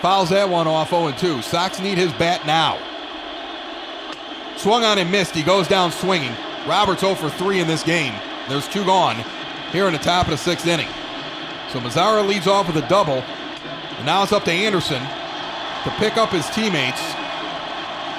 Fouls 0.00 0.30
that 0.30 0.48
one 0.48 0.66
off 0.68 0.90
0 0.90 1.12
2. 1.12 1.42
Sox 1.42 1.80
need 1.80 1.96
his 1.96 2.12
bat 2.14 2.46
now. 2.46 2.78
Swung 4.56 4.84
on 4.84 4.98
and 4.98 5.10
missed. 5.10 5.34
He 5.34 5.42
goes 5.42 5.66
down 5.66 5.90
swinging. 5.90 6.34
Roberts 6.66 7.00
0 7.00 7.14
for 7.14 7.30
3 7.30 7.60
in 7.60 7.66
this 7.66 7.82
game. 7.82 8.14
There's 8.48 8.68
two 8.68 8.84
gone 8.84 9.24
here 9.72 9.86
in 9.86 9.92
the 9.92 9.98
top 9.98 10.26
of 10.26 10.30
the 10.30 10.36
sixth 10.36 10.66
inning. 10.66 10.88
So 11.72 11.80
Mazara 11.80 12.26
leads 12.26 12.46
off 12.46 12.66
with 12.66 12.76
a 12.76 12.88
double. 12.88 13.22
And 13.96 14.06
now 14.06 14.22
it's 14.22 14.32
up 14.32 14.44
to 14.44 14.52
Anderson 14.52 15.02
to 15.02 15.90
pick 15.98 16.16
up 16.16 16.30
his 16.30 16.48
teammates 16.50 17.00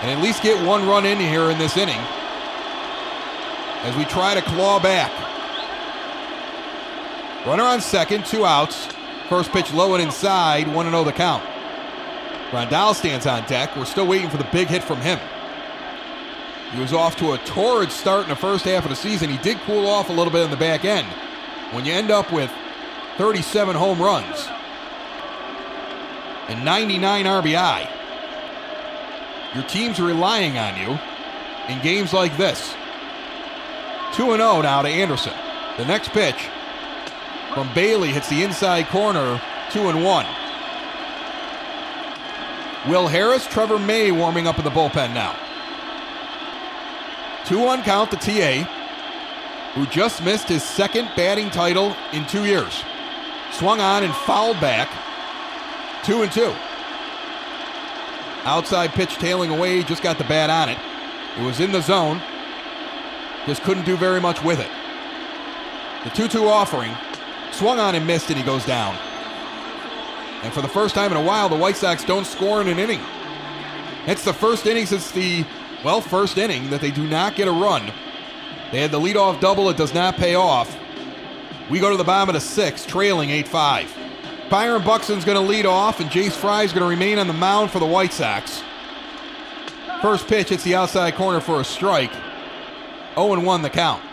and 0.01 0.11
at 0.11 0.21
least 0.21 0.43
get 0.43 0.65
one 0.65 0.87
run 0.87 1.05
in 1.05 1.19
here 1.19 1.49
in 1.49 1.57
this 1.57 1.77
inning 1.77 1.99
as 3.83 3.95
we 3.95 4.05
try 4.05 4.33
to 4.33 4.41
claw 4.41 4.79
back. 4.79 5.11
Runner 7.45 7.63
on 7.63 7.81
second, 7.81 8.25
two 8.25 8.45
outs. 8.45 8.87
First 9.29 9.51
pitch 9.51 9.73
low 9.73 9.93
and 9.93 10.03
inside, 10.03 10.73
1 10.73 10.89
0 10.89 11.03
the 11.03 11.11
count. 11.11 11.43
Grandal 12.51 12.93
stands 12.93 13.25
on 13.25 13.45
deck. 13.47 13.75
We're 13.75 13.85
still 13.85 14.07
waiting 14.07 14.29
for 14.29 14.37
the 14.37 14.47
big 14.51 14.67
hit 14.67 14.83
from 14.83 15.01
him. 15.01 15.19
He 16.73 16.79
was 16.79 16.91
off 16.91 17.15
to 17.17 17.33
a 17.33 17.37
torrid 17.39 17.91
start 17.91 18.23
in 18.23 18.29
the 18.29 18.35
first 18.35 18.65
half 18.65 18.83
of 18.83 18.89
the 18.89 18.95
season. 18.95 19.29
He 19.29 19.37
did 19.37 19.57
cool 19.59 19.85
off 19.85 20.09
a 20.09 20.13
little 20.13 20.33
bit 20.33 20.43
in 20.43 20.49
the 20.49 20.57
back 20.57 20.85
end. 20.85 21.07
When 21.71 21.85
you 21.85 21.93
end 21.93 22.09
up 22.09 22.31
with 22.31 22.51
37 23.17 23.75
home 23.75 24.01
runs 24.01 24.47
and 26.47 26.65
99 26.65 27.25
RBI, 27.25 27.89
your 29.53 29.63
team's 29.65 29.99
relying 29.99 30.57
on 30.57 30.75
you 30.75 30.99
in 31.69 31.79
games 31.83 32.11
like 32.11 32.35
this. 32.37 32.73
2 34.13 34.23
0 34.23 34.61
now 34.61 34.81
to 34.81 34.89
Anderson. 34.89 35.33
The 35.77 35.85
next 35.85 36.09
pitch 36.09 36.49
from 37.53 37.71
Bailey 37.75 38.09
hits 38.09 38.29
the 38.29 38.43
inside 38.43 38.87
corner, 38.87 39.39
2 39.71 39.89
and 39.89 40.03
1. 40.03 40.25
Will 42.89 43.07
Harris, 43.07 43.45
Trevor 43.45 43.77
May 43.77 44.11
warming 44.11 44.47
up 44.47 44.57
in 44.57 44.65
the 44.65 44.71
bullpen 44.71 45.13
now. 45.13 45.35
2 47.45 47.59
1 47.59 47.83
count 47.83 48.11
to 48.11 48.17
TA, 48.17 48.63
who 49.73 49.85
just 49.87 50.23
missed 50.23 50.47
his 50.47 50.63
second 50.63 51.09
batting 51.15 51.49
title 51.49 51.95
in 52.11 52.25
two 52.27 52.45
years. 52.45 52.83
Swung 53.51 53.79
on 53.79 54.03
and 54.03 54.13
fouled 54.13 54.59
back, 54.59 54.89
2 56.05 56.23
and 56.23 56.31
2. 56.31 56.53
Outside 58.45 58.91
pitch 58.91 59.15
tailing 59.15 59.51
away, 59.51 59.83
just 59.83 60.03
got 60.03 60.17
the 60.17 60.23
bat 60.25 60.49
on 60.49 60.69
it. 60.69 60.77
It 61.39 61.45
was 61.45 61.59
in 61.59 61.71
the 61.71 61.81
zone, 61.81 62.21
just 63.45 63.63
couldn't 63.63 63.85
do 63.85 63.97
very 63.97 64.21
much 64.21 64.43
with 64.43 64.59
it. 64.59 64.69
The 66.03 66.09
2 66.11 66.27
2 66.27 66.47
offering 66.47 66.93
swung 67.51 67.79
on 67.79 67.95
and 67.95 68.05
missed, 68.05 68.29
and 68.29 68.37
he 68.37 68.43
goes 68.43 68.65
down. 68.65 68.95
And 70.43 70.53
for 70.53 70.61
the 70.61 70.67
first 70.67 70.93
time 70.93 71.11
in 71.11 71.17
a 71.17 71.23
while, 71.23 71.47
the 71.47 71.55
White 71.55 71.77
Sox 71.77 72.03
don't 72.03 72.25
score 72.25 72.59
in 72.59 72.67
an 72.67 72.77
inning. 72.77 72.99
It's 74.05 74.25
the 74.25 74.33
first 74.33 74.65
inning 74.65 74.85
since 74.85 75.11
the, 75.11 75.45
well, 75.83 76.01
first 76.01 76.37
inning 76.37 76.69
that 76.69 76.81
they 76.81 76.91
do 76.91 77.07
not 77.07 77.35
get 77.35 77.47
a 77.47 77.51
run. 77.51 77.91
They 78.71 78.81
had 78.81 78.91
the 78.91 78.99
leadoff 78.99 79.39
double, 79.39 79.69
it 79.69 79.77
does 79.77 79.93
not 79.93 80.15
pay 80.15 80.35
off. 80.35 80.77
We 81.69 81.79
go 81.79 81.89
to 81.89 81.97
the 81.97 82.03
bottom 82.03 82.29
of 82.29 82.33
the 82.33 82.41
sixth, 82.41 82.87
trailing 82.87 83.29
8 83.29 83.47
5. 83.47 83.97
Byron 84.49 84.83
Buxton's 84.83 85.25
going 85.25 85.35
to 85.37 85.41
lead 85.41 85.65
off, 85.65 85.99
and 85.99 86.09
Jace 86.09 86.33
Fry 86.33 86.63
is 86.63 86.73
going 86.73 86.83
to 86.83 86.89
remain 86.89 87.17
on 87.17 87.27
the 87.27 87.33
mound 87.33 87.71
for 87.71 87.79
the 87.79 87.85
White 87.85 88.13
Sox. 88.13 88.61
First 90.01 90.27
pitch 90.27 90.49
hits 90.49 90.63
the 90.63 90.75
outside 90.75 91.15
corner 91.15 91.39
for 91.39 91.61
a 91.61 91.63
strike. 91.63 92.11
0 93.15 93.39
1 93.39 93.61
the 93.61 93.69
count. 93.69 94.03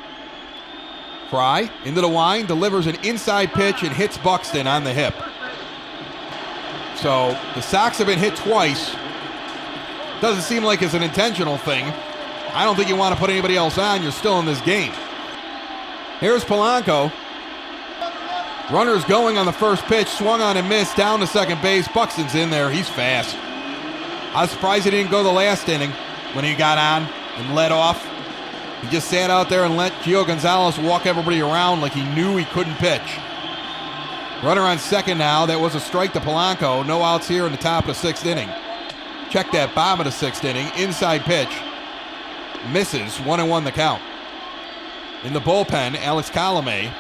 Fry 1.29 1.71
into 1.85 2.01
the 2.01 2.09
line, 2.09 2.47
delivers 2.47 2.87
an 2.87 2.97
inside 3.05 3.53
pitch 3.53 3.83
and 3.83 3.93
hits 3.93 4.19
Buxton 4.19 4.67
on 4.67 4.85
the 4.85 4.93
hip. 4.93 5.15
So 6.97 7.39
the 7.55 7.61
Sox 7.61 7.99
have 7.99 8.07
been 8.07 8.19
hit 8.19 8.37
twice. 8.37 8.95
Doesn't 10.21 10.43
seem 10.43 10.63
like 10.63 10.83
it's 10.83 10.95
an 10.95 11.03
intentional 11.03 11.57
thing. 11.57 11.85
I 12.53 12.65
don't 12.65 12.77
think 12.77 12.89
you 12.89 12.97
want 12.97 13.15
to 13.15 13.21
put 13.21 13.31
anybody 13.31 13.57
else 13.57 13.79
on. 13.79 14.03
You're 14.03 14.13
still 14.13 14.39
in 14.39 14.45
this 14.45 14.61
game. 14.63 14.93
Here's 16.21 16.45
Polanco. 16.45 17.13
Runners 18.71 19.05
going 19.05 19.39
on 19.39 19.47
the 19.47 19.53
first 19.53 19.83
pitch, 19.85 20.09
swung 20.09 20.41
on 20.43 20.57
and 20.57 20.69
missed 20.69 20.97
down 20.97 21.21
to 21.21 21.27
second 21.27 21.61
base. 21.63 21.89
Buxton's 21.89 22.35
in 22.35 22.51
there. 22.51 22.71
He's 22.71 22.89
fast. 22.89 23.37
I 24.35 24.43
was 24.43 24.51
surprised 24.51 24.85
he 24.85 24.91
didn't 24.91 25.11
go 25.11 25.25
the 25.25 25.33
last 25.33 25.69
inning 25.69 25.91
when 26.35 26.45
he 26.45 26.55
got 26.55 26.79
on 26.79 27.11
and 27.37 27.55
led 27.55 27.73
off. 27.73 28.07
He 28.83 28.89
just 28.89 29.09
sat 29.09 29.31
out 29.31 29.49
there 29.49 29.65
and 29.65 29.77
let 29.77 29.93
Gio 30.03 30.27
Gonzalez 30.27 30.79
walk 30.79 31.07
everybody 31.07 31.41
around 31.41 31.81
like 31.81 31.93
he 31.93 32.05
knew 32.15 32.37
he 32.37 32.45
couldn't 32.45 32.77
pitch. 32.77 33.19
Runner 34.43 34.63
on 34.63 34.79
second 34.79 35.19
now. 35.19 35.47
That 35.47 35.61
was 35.61 35.75
a 35.75 35.81
strike 35.81 36.13
to 36.13 36.21
Polanco. 36.21 36.87
No 36.87 37.03
outs 37.03 37.27
here 37.27 37.47
in 37.47 37.53
the 37.53 37.59
top 37.59 37.85
of 37.85 37.89
the 37.89 37.95
sixth 37.95 38.25
inning. 38.25 38.49
Check 39.31 39.53
that 39.53 39.77
bottom 39.77 40.01
of 40.01 40.07
the 40.07 40.11
sixth 40.11 40.45
inning. 40.45 40.67
Inside 40.77 41.21
pitch. 41.21 41.51
Misses. 42.73 43.21
One 43.21 43.39
and 43.39 43.49
one 43.49 43.63
the 43.63 43.71
count. 43.71 44.03
In 45.23 45.33
the 45.33 45.41
bullpen, 45.41 45.97
Alex 45.99 46.29
Colome 46.29 46.93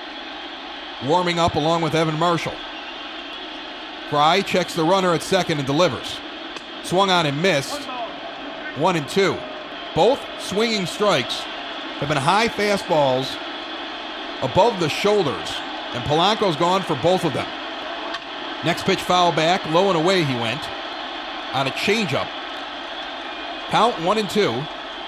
warming 1.06 1.40
up 1.40 1.56
along 1.56 1.82
with 1.82 1.96
Evan 1.96 2.16
Marshall. 2.20 2.54
Fry 4.10 4.42
checks 4.42 4.74
the 4.74 4.84
runner 4.84 5.12
at 5.12 5.22
second 5.22 5.58
and 5.58 5.66
delivers. 5.66 6.20
Swung 6.84 7.10
on 7.10 7.26
and 7.26 7.42
missed. 7.42 7.82
One 8.76 8.94
and 8.94 9.08
two. 9.08 9.36
Both 9.96 10.20
swinging 10.40 10.86
strikes 10.86 11.40
have 11.98 12.08
been 12.08 12.16
high 12.16 12.46
fastballs 12.46 13.36
above 14.42 14.78
the 14.78 14.88
shoulders, 14.88 15.52
and 15.94 16.04
Polanco's 16.04 16.54
gone 16.54 16.82
for 16.82 16.94
both 17.02 17.24
of 17.24 17.32
them. 17.32 17.48
Next 18.64 18.84
pitch 18.84 19.02
foul 19.02 19.32
back, 19.32 19.68
low 19.70 19.88
and 19.88 19.98
away 19.98 20.22
he 20.22 20.34
went 20.34 20.62
on 21.52 21.66
a 21.66 21.70
changeup. 21.70 22.28
Count 23.68 24.00
one 24.02 24.18
and 24.18 24.28
two. 24.28 24.62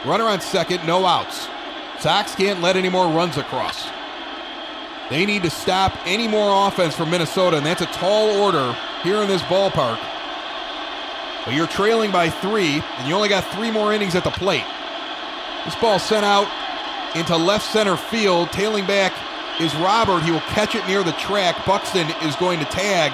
Runner 0.05 0.25
on 0.25 0.41
second, 0.41 0.87
no 0.87 1.07
outs. 1.07 1.49
Sox 2.01 2.35
can't 2.35 2.61
let 2.61 2.77
any 2.77 2.89
more 2.89 3.07
runs 3.07 3.37
across. 3.37 3.89
They 5.11 5.27
need 5.27 5.43
to 5.43 5.51
stop 5.51 5.97
any 6.07 6.27
more 6.27 6.69
offense 6.69 6.95
from 6.95 7.11
Minnesota, 7.11 7.59
and 7.59 7.67
that's 7.67 7.83
a 7.83 7.87
tall 7.87 8.31
order 8.41 8.77
here 9.03 9.23
in 9.23 9.29
this 9.29 9.43
ballpark. 9.43 10.01
But 11.45 11.55
you're 11.55 11.67
trailing 11.67 12.11
by 12.11 12.31
three, 12.31 12.83
and 12.99 13.09
you 13.09 13.15
only 13.15 13.29
got 13.29 13.45
three 13.53 13.71
more 13.71 13.93
innings 13.93 14.15
at 14.15 14.25
the 14.25 14.31
plate. 14.31 14.65
This 15.65 15.75
ball 15.77 15.99
sent 15.99 16.25
out 16.25 16.49
into 17.17 17.37
left 17.37 17.65
center 17.65 17.97
field. 17.97 18.51
Tailing 18.53 18.87
back 18.87 19.13
is 19.61 19.75
Robert. 19.77 20.23
He 20.23 20.31
will 20.31 20.41
catch 20.41 20.75
it 20.75 20.87
near 20.87 21.03
the 21.05 21.13
track. 21.13 21.67
Buxton 21.67 22.09
is 22.23 22.35
going 22.37 22.59
to 22.59 22.65
tag 22.65 23.13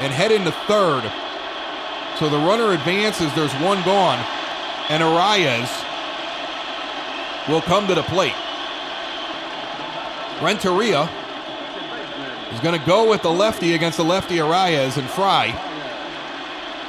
and 0.00 0.12
head 0.12 0.32
into 0.32 0.52
third. 0.66 1.10
So 2.18 2.28
the 2.28 2.38
runner 2.38 2.72
advances. 2.72 3.34
There's 3.34 3.52
one 3.54 3.82
gone. 3.84 4.18
And 4.88 5.02
Arraez 5.02 5.68
will 7.48 7.62
come 7.62 7.86
to 7.88 7.94
the 7.94 8.02
plate. 8.02 8.34
Renteria 10.42 11.08
is 12.52 12.60
going 12.60 12.78
to 12.78 12.86
go 12.86 13.08
with 13.08 13.22
the 13.22 13.30
lefty 13.30 13.74
against 13.74 13.96
the 13.96 14.04
lefty 14.04 14.36
Arraez 14.36 14.98
and 14.98 15.08
Fry. 15.08 15.50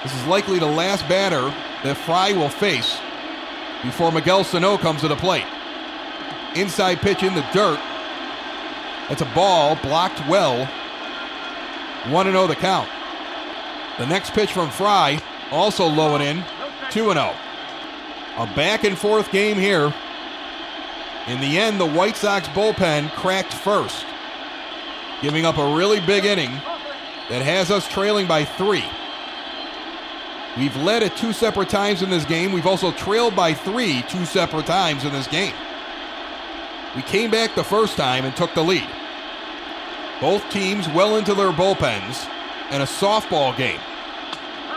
This 0.03 0.13
is 0.15 0.25
likely 0.27 0.59
the 0.59 0.65
last 0.65 1.07
batter 1.07 1.49
that 1.83 1.97
Fry 1.97 2.33
will 2.33 2.49
face 2.49 2.99
before 3.83 4.11
Miguel 4.11 4.43
Sano 4.43 4.77
comes 4.77 5.01
to 5.01 5.07
the 5.07 5.15
plate. 5.15 5.45
Inside 6.55 6.99
pitch 6.99 7.23
in 7.23 7.33
the 7.33 7.45
dirt. 7.53 7.79
It's 9.09 9.21
a 9.21 9.31
ball 9.33 9.75
blocked 9.77 10.27
well. 10.27 10.65
1 12.09 12.25
0 12.25 12.47
the 12.47 12.55
count. 12.55 12.89
The 13.99 14.07
next 14.07 14.33
pitch 14.33 14.51
from 14.51 14.71
Fry, 14.71 15.21
also 15.51 15.85
low 15.85 16.15
and 16.15 16.23
in, 16.23 16.45
2 16.89 17.13
0. 17.13 17.35
A 18.37 18.45
back 18.55 18.83
and 18.83 18.97
forth 18.97 19.31
game 19.31 19.57
here. 19.57 19.93
In 21.27 21.39
the 21.39 21.57
end, 21.57 21.79
the 21.79 21.85
White 21.85 22.17
Sox 22.17 22.47
bullpen 22.49 23.11
cracked 23.11 23.53
first, 23.53 24.05
giving 25.21 25.45
up 25.45 25.57
a 25.57 25.75
really 25.75 25.99
big 26.01 26.25
inning 26.25 26.51
that 27.29 27.41
has 27.43 27.69
us 27.69 27.87
trailing 27.87 28.27
by 28.27 28.43
three. 28.43 28.83
We've 30.57 30.75
led 30.75 31.03
at 31.03 31.15
two 31.15 31.31
separate 31.31 31.69
times 31.69 32.01
in 32.01 32.09
this 32.09 32.25
game. 32.25 32.51
We've 32.51 32.67
also 32.67 32.91
trailed 32.91 33.35
by 33.35 33.53
three 33.53 34.03
two 34.09 34.25
separate 34.25 34.65
times 34.65 35.05
in 35.05 35.13
this 35.13 35.27
game. 35.27 35.53
We 36.95 37.03
came 37.03 37.31
back 37.31 37.55
the 37.55 37.63
first 37.63 37.95
time 37.95 38.25
and 38.25 38.35
took 38.35 38.53
the 38.53 38.63
lead. 38.63 38.87
Both 40.19 40.47
teams 40.49 40.87
well 40.89 41.17
into 41.17 41.33
their 41.33 41.51
bullpens 41.51 42.27
and 42.73 42.81
a 42.81 42.87
softball 42.87 43.55
game. 43.55 43.79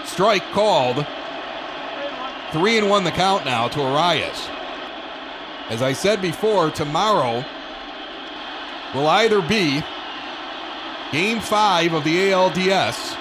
Strike 0.04 0.44
called. 0.52 1.04
Three 2.52 2.78
and 2.78 2.88
one 2.88 3.02
the 3.02 3.10
count 3.10 3.44
now 3.44 3.66
to 3.68 3.78
Arraez. 3.78 4.48
As 5.68 5.82
I 5.82 5.94
said 5.94 6.22
before, 6.22 6.70
tomorrow 6.70 7.44
will 8.94 9.08
either 9.08 9.42
be 9.42 9.82
game 11.10 11.40
five 11.40 11.92
of 11.92 12.04
the 12.04 12.30
ALDS, 12.30 13.16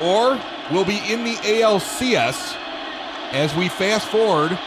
or 0.00 0.40
will 0.72 0.84
be 0.84 0.98
in 1.06 1.22
the 1.22 1.36
ALCS 1.36 2.56
as 3.32 3.54
we 3.54 3.68
fast 3.68 4.08
forward 4.08 4.58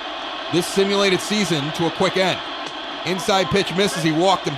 this 0.53 0.65
simulated 0.65 1.19
season 1.19 1.71
to 1.73 1.87
a 1.87 1.91
quick 1.91 2.15
end. 2.15 2.39
Inside 3.05 3.47
pitch 3.47 3.75
misses, 3.75 4.03
he 4.03 4.11
walked 4.11 4.47
him. 4.47 4.57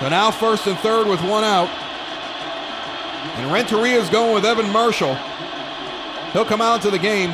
So 0.00 0.08
now 0.08 0.30
first 0.30 0.66
and 0.66 0.78
third 0.78 1.06
with 1.06 1.20
one 1.22 1.44
out. 1.44 1.68
And 3.36 3.50
Renteria's 3.50 4.10
going 4.10 4.34
with 4.34 4.44
Evan 4.44 4.70
Marshall. 4.70 5.14
He'll 6.32 6.44
come 6.44 6.60
out 6.60 6.82
to 6.82 6.90
the 6.90 6.98
game. 6.98 7.30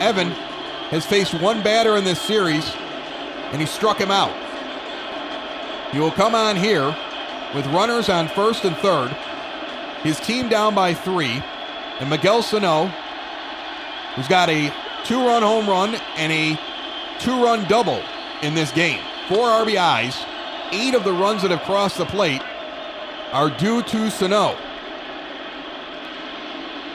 Evan 0.00 0.30
has 0.90 1.06
faced 1.06 1.34
one 1.34 1.62
batter 1.62 1.96
in 1.96 2.04
this 2.04 2.20
series, 2.20 2.68
and 3.52 3.60
he 3.60 3.66
struck 3.66 3.98
him 3.98 4.10
out. 4.10 4.32
He 5.92 6.00
will 6.00 6.10
come 6.10 6.34
on 6.34 6.56
here 6.56 6.96
with 7.54 7.66
runners 7.68 8.08
on 8.08 8.28
first 8.28 8.64
and 8.64 8.76
third. 8.78 9.10
His 10.02 10.18
team 10.20 10.48
down 10.48 10.74
by 10.74 10.92
three. 10.92 11.42
And 12.00 12.10
Miguel 12.10 12.42
Sano, 12.42 12.86
who's 14.16 14.26
got 14.26 14.48
a 14.48 14.72
two 15.04 15.24
run 15.24 15.42
home 15.42 15.68
run 15.68 15.94
and 16.16 16.32
a 16.32 16.58
two 17.20 17.42
run 17.42 17.64
double 17.68 18.02
in 18.42 18.54
this 18.54 18.72
game. 18.72 19.00
Four 19.28 19.46
RBIs, 19.46 20.26
eight 20.72 20.94
of 20.94 21.04
the 21.04 21.12
runs 21.12 21.42
that 21.42 21.50
have 21.52 21.62
crossed 21.62 21.98
the 21.98 22.06
plate 22.06 22.42
are 23.32 23.50
due 23.50 23.82
to 23.82 24.10
Sano. 24.10 24.56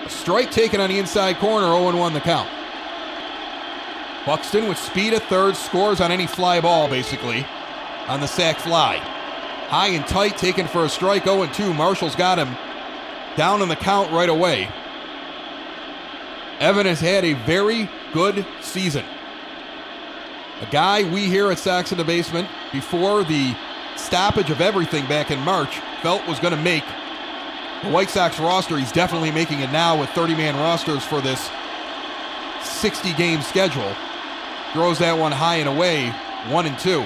Strike 0.09 0.51
taken 0.51 0.81
on 0.81 0.89
the 0.89 0.99
inside 0.99 1.37
corner, 1.37 1.67
0 1.67 1.97
1 1.97 2.13
the 2.13 2.19
count. 2.19 2.49
Buxton 4.25 4.67
with 4.67 4.77
speed 4.77 5.13
at 5.13 5.23
third 5.23 5.55
scores 5.55 6.01
on 6.01 6.11
any 6.11 6.27
fly 6.27 6.59
ball, 6.59 6.89
basically, 6.89 7.45
on 8.07 8.19
the 8.19 8.27
sac 8.27 8.57
fly. 8.57 8.97
High 8.97 9.89
and 9.89 10.05
tight, 10.05 10.37
taken 10.37 10.67
for 10.67 10.83
a 10.83 10.89
strike, 10.89 11.23
0 11.23 11.45
2. 11.47 11.73
Marshall's 11.73 12.15
got 12.15 12.37
him 12.37 12.55
down 13.35 13.61
in 13.61 13.69
the 13.69 13.75
count 13.75 14.11
right 14.11 14.29
away. 14.29 14.67
Evan 16.59 16.85
has 16.85 16.99
had 16.99 17.23
a 17.23 17.33
very 17.33 17.89
good 18.11 18.45
season. 18.61 19.05
A 20.61 20.65
guy 20.65 21.09
we 21.09 21.25
here 21.25 21.49
at 21.51 21.57
Sox 21.57 21.93
in 21.93 21.97
the 21.97 22.03
Basement, 22.03 22.49
before 22.73 23.23
the 23.23 23.55
stoppage 23.95 24.49
of 24.49 24.59
everything 24.59 25.07
back 25.07 25.31
in 25.31 25.39
March, 25.39 25.79
felt 26.01 26.27
was 26.27 26.39
going 26.39 26.55
to 26.55 26.61
make 26.61 26.83
the 27.83 27.89
White 27.89 28.09
Sox 28.09 28.39
roster. 28.39 28.77
He's 28.77 28.91
definitely 28.91 29.31
making 29.31 29.59
it 29.59 29.71
now 29.71 29.99
with 29.99 30.09
30 30.11 30.35
man 30.35 30.55
rosters 30.55 31.03
for 31.03 31.21
this 31.21 31.49
60 32.63 33.13
game 33.13 33.41
schedule. 33.41 33.93
Throws 34.73 34.99
that 34.99 35.17
one 35.17 35.31
high 35.31 35.55
and 35.55 35.69
away, 35.69 36.09
one 36.47 36.65
and 36.65 36.77
two. 36.77 37.05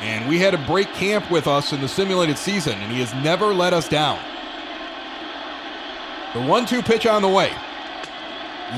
And 0.00 0.28
we 0.28 0.38
had 0.38 0.54
a 0.54 0.66
break 0.66 0.92
camp 0.92 1.30
with 1.30 1.46
us 1.46 1.72
in 1.72 1.80
the 1.80 1.88
simulated 1.88 2.36
season, 2.36 2.74
and 2.74 2.92
he 2.92 3.00
has 3.00 3.14
never 3.24 3.54
let 3.54 3.72
us 3.72 3.88
down. 3.88 4.18
The 6.34 6.42
one 6.42 6.66
two 6.66 6.82
pitch 6.82 7.06
on 7.06 7.22
the 7.22 7.28
way. 7.28 7.52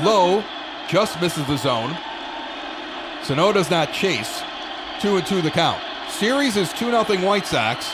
Low 0.03 0.45
just 0.89 1.21
misses 1.21 1.47
the 1.47 1.57
zone. 1.57 1.97
Sano 3.23 3.53
does 3.53 3.71
not 3.71 3.93
chase. 3.93 4.43
Two 5.01 5.17
and 5.17 5.27
two 5.27 5.43
the 5.43 5.51
count. 5.51 5.83
Series 6.09 6.57
is 6.57 6.73
2 6.73 6.91
0 6.91 7.05
White 7.27 7.47
Sox. 7.47 7.93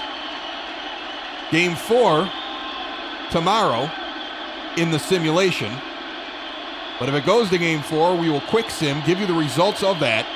Game 1.51 1.75
four 1.75 2.31
tomorrow 3.31 3.91
in 4.77 4.91
the 4.91 4.99
simulation. 4.99 5.73
But 6.99 7.09
if 7.09 7.15
it 7.15 7.27
goes 7.27 7.51
to 7.51 7.59
game 7.59 7.83
four, 7.83 8.17
we 8.17 8.29
will 8.29 8.41
quick 8.43 8.71
sim, 8.71 9.03
give 9.05 9.19
you 9.19 9.27
the 9.27 9.35
results 9.35 9.83
of 9.83 9.99
that 10.01 10.27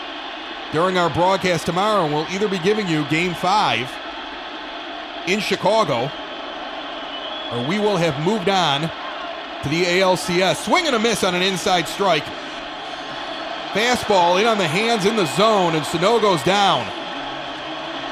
during 0.73 0.99
our 0.99 1.09
broadcast 1.11 1.67
tomorrow. 1.67 2.05
And 2.05 2.15
we'll 2.15 2.27
either 2.31 2.49
be 2.49 2.59
giving 2.59 2.89
you 2.89 3.05
game 3.05 3.35
five 3.35 3.91
in 5.27 5.41
Chicago, 5.41 6.11
or 7.53 7.69
we 7.69 7.79
will 7.79 7.97
have 7.97 8.25
moved 8.25 8.49
on 8.49 8.83
to 9.63 9.69
the 9.69 9.85
ALCS. 9.85 10.65
Swing 10.65 10.87
and 10.87 10.97
a 10.97 10.99
miss 10.99 11.25
on 11.25 11.35
an 11.35 11.43
inside 11.43 11.87
strike. 11.87 12.25
Fastball 13.73 14.41
in 14.41 14.47
on 14.47 14.59
the 14.59 14.67
hands 14.67 15.05
in 15.05 15.15
the 15.15 15.27
zone, 15.37 15.75
and 15.75 15.85
Sano 15.85 16.19
goes 16.19 16.43
down. 16.43 16.87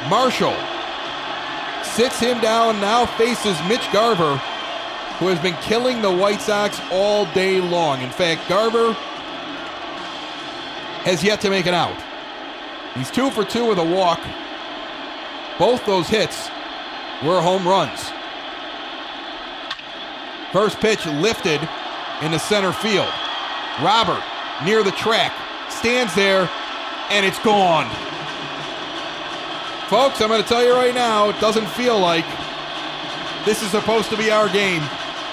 Marshall 0.08 0.54
sits 1.94 2.18
him 2.18 2.40
down, 2.40 2.80
now 2.80 3.06
faces 3.06 3.56
Mitch 3.68 3.90
Garver, 3.92 4.36
who 5.18 5.28
has 5.28 5.38
been 5.40 5.54
killing 5.62 6.02
the 6.02 6.12
White 6.12 6.40
Sox 6.40 6.80
all 6.90 7.26
day 7.32 7.60
long. 7.60 8.00
In 8.02 8.10
fact, 8.10 8.48
Garver 8.48 8.92
has 11.04 11.22
yet 11.22 11.40
to 11.40 11.50
make 11.50 11.66
an 11.66 11.74
out. 11.74 11.96
He's 12.94 13.10
two 13.10 13.30
for 13.30 13.44
two 13.44 13.66
with 13.66 13.78
a 13.78 13.84
walk. 13.84 14.20
Both 15.58 15.86
those 15.86 16.08
hits 16.08 16.48
were 17.22 17.40
home 17.40 17.66
runs. 17.66 18.10
First 20.52 20.80
pitch 20.80 21.04
lifted 21.06 21.60
into 22.22 22.38
center 22.38 22.72
field. 22.72 23.12
Robert 23.82 24.22
near 24.64 24.82
the 24.82 24.92
track 24.92 25.32
stands 25.70 26.14
there 26.14 26.48
and 27.10 27.26
it's 27.26 27.38
gone. 27.40 27.86
Folks, 29.88 30.20
I'm 30.20 30.28
going 30.28 30.42
to 30.42 30.48
tell 30.48 30.64
you 30.64 30.72
right 30.72 30.92
now, 30.92 31.28
it 31.28 31.40
doesn't 31.40 31.68
feel 31.68 31.96
like 31.96 32.24
this 33.44 33.62
is 33.62 33.70
supposed 33.70 34.10
to 34.10 34.16
be 34.16 34.32
our 34.32 34.48
game. 34.48 34.82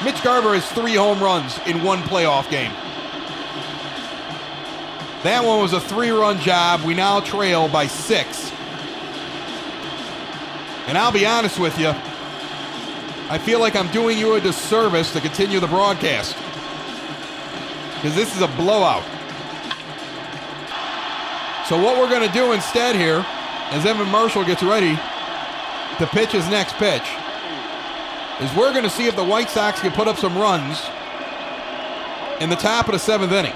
Mitch 0.05 0.21
Garver 0.23 0.53
has 0.53 0.63
three 0.73 0.93
home 0.93 1.19
runs 1.19 1.57
in 1.65 1.81
one 1.81 2.03
playoff 2.03 2.47
game. 2.51 2.71
That 5.23 5.43
one 5.43 5.59
was 5.59 5.73
a 5.73 5.79
three 5.79 6.11
run 6.11 6.39
job. 6.39 6.81
We 6.81 6.93
now 6.93 7.19
trail 7.19 7.67
by 7.67 7.87
six. 7.87 8.51
And 10.85 10.99
I'll 10.99 11.11
be 11.11 11.25
honest 11.25 11.57
with 11.57 11.79
you, 11.79 11.89
I 13.29 13.39
feel 13.39 13.59
like 13.59 13.75
I'm 13.75 13.91
doing 13.91 14.19
you 14.19 14.35
a 14.35 14.39
disservice 14.39 15.11
to 15.13 15.19
continue 15.19 15.59
the 15.59 15.67
broadcast. 15.67 16.35
Because 17.95 18.15
this 18.15 18.35
is 18.35 18.43
a 18.43 18.47
blowout. 18.49 19.03
So, 21.67 21.81
what 21.81 21.97
we're 21.97 22.09
going 22.09 22.27
to 22.27 22.33
do 22.33 22.51
instead 22.51 22.95
here, 22.95 23.25
as 23.73 23.85
Evan 23.87 24.07
Marshall 24.09 24.45
gets 24.45 24.61
ready 24.61 24.95
to 25.97 26.07
pitch 26.07 26.31
his 26.31 26.47
next 26.47 26.75
pitch, 26.75 27.03
is 28.39 28.55
we're 28.55 28.71
going 28.71 28.83
to 28.83 28.89
see 28.89 29.07
if 29.07 29.15
the 29.15 29.23
White 29.23 29.49
Sox 29.49 29.79
can 29.79 29.91
put 29.91 30.07
up 30.07 30.17
some 30.17 30.37
runs 30.37 30.79
in 32.39 32.51
the 32.51 32.55
top 32.55 32.87
of 32.87 32.93
the 32.93 32.99
seventh 32.99 33.31
inning. 33.31 33.53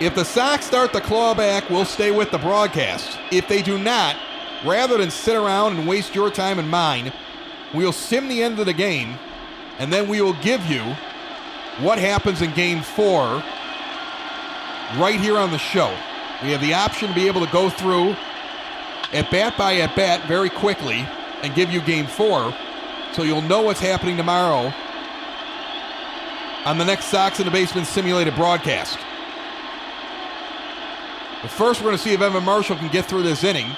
If 0.00 0.14
the 0.14 0.24
Sox 0.24 0.64
start 0.66 0.92
the 0.92 1.00
claw 1.00 1.34
back, 1.34 1.68
we'll 1.68 1.84
stay 1.84 2.12
with 2.12 2.30
the 2.30 2.38
broadcast. 2.38 3.18
If 3.32 3.48
they 3.48 3.60
do 3.60 3.76
not, 3.76 4.16
rather 4.64 4.98
than 4.98 5.10
sit 5.10 5.34
around 5.34 5.76
and 5.76 5.88
waste 5.88 6.14
your 6.14 6.30
time 6.30 6.60
and 6.60 6.70
mine, 6.70 7.12
we'll 7.72 7.92
sim 7.92 8.28
the 8.28 8.40
end 8.42 8.60
of 8.60 8.66
the 8.66 8.72
game, 8.72 9.18
and 9.80 9.92
then 9.92 10.08
we 10.08 10.20
will 10.20 10.40
give 10.42 10.64
you 10.66 10.82
what 11.80 11.98
happens 11.98 12.40
in 12.40 12.52
game 12.54 12.82
four 12.82 13.42
right 14.96 15.18
here 15.18 15.36
on 15.36 15.50
the 15.50 15.58
show. 15.58 15.92
We 16.44 16.50
have 16.50 16.60
the 16.60 16.74
option 16.74 17.08
to 17.08 17.14
be 17.14 17.26
able 17.26 17.44
to 17.44 17.50
go 17.50 17.70
through 17.70 18.14
at 19.14 19.30
bat 19.30 19.56
by 19.56 19.76
at 19.76 19.96
bat 19.96 20.28
very 20.28 20.50
quickly 20.50 21.06
and 21.42 21.54
give 21.54 21.70
you 21.70 21.80
game 21.80 22.06
four 22.06 22.54
so 23.14 23.22
you'll 23.22 23.40
know 23.40 23.62
what's 23.62 23.80
happening 23.80 24.18
tomorrow 24.18 24.70
on 26.66 26.76
the 26.76 26.84
next 26.84 27.06
Sox 27.06 27.40
in 27.40 27.46
the 27.46 27.50
Basement 27.50 27.86
simulated 27.86 28.34
broadcast. 28.34 28.98
But 31.40 31.50
first, 31.50 31.80
we're 31.80 31.86
going 31.86 31.96
to 31.96 32.02
see 32.02 32.12
if 32.12 32.20
Evan 32.20 32.44
Marshall 32.44 32.76
can 32.76 32.88
get 32.88 33.06
through 33.06 33.22
this 33.22 33.42
inning. 33.42 33.70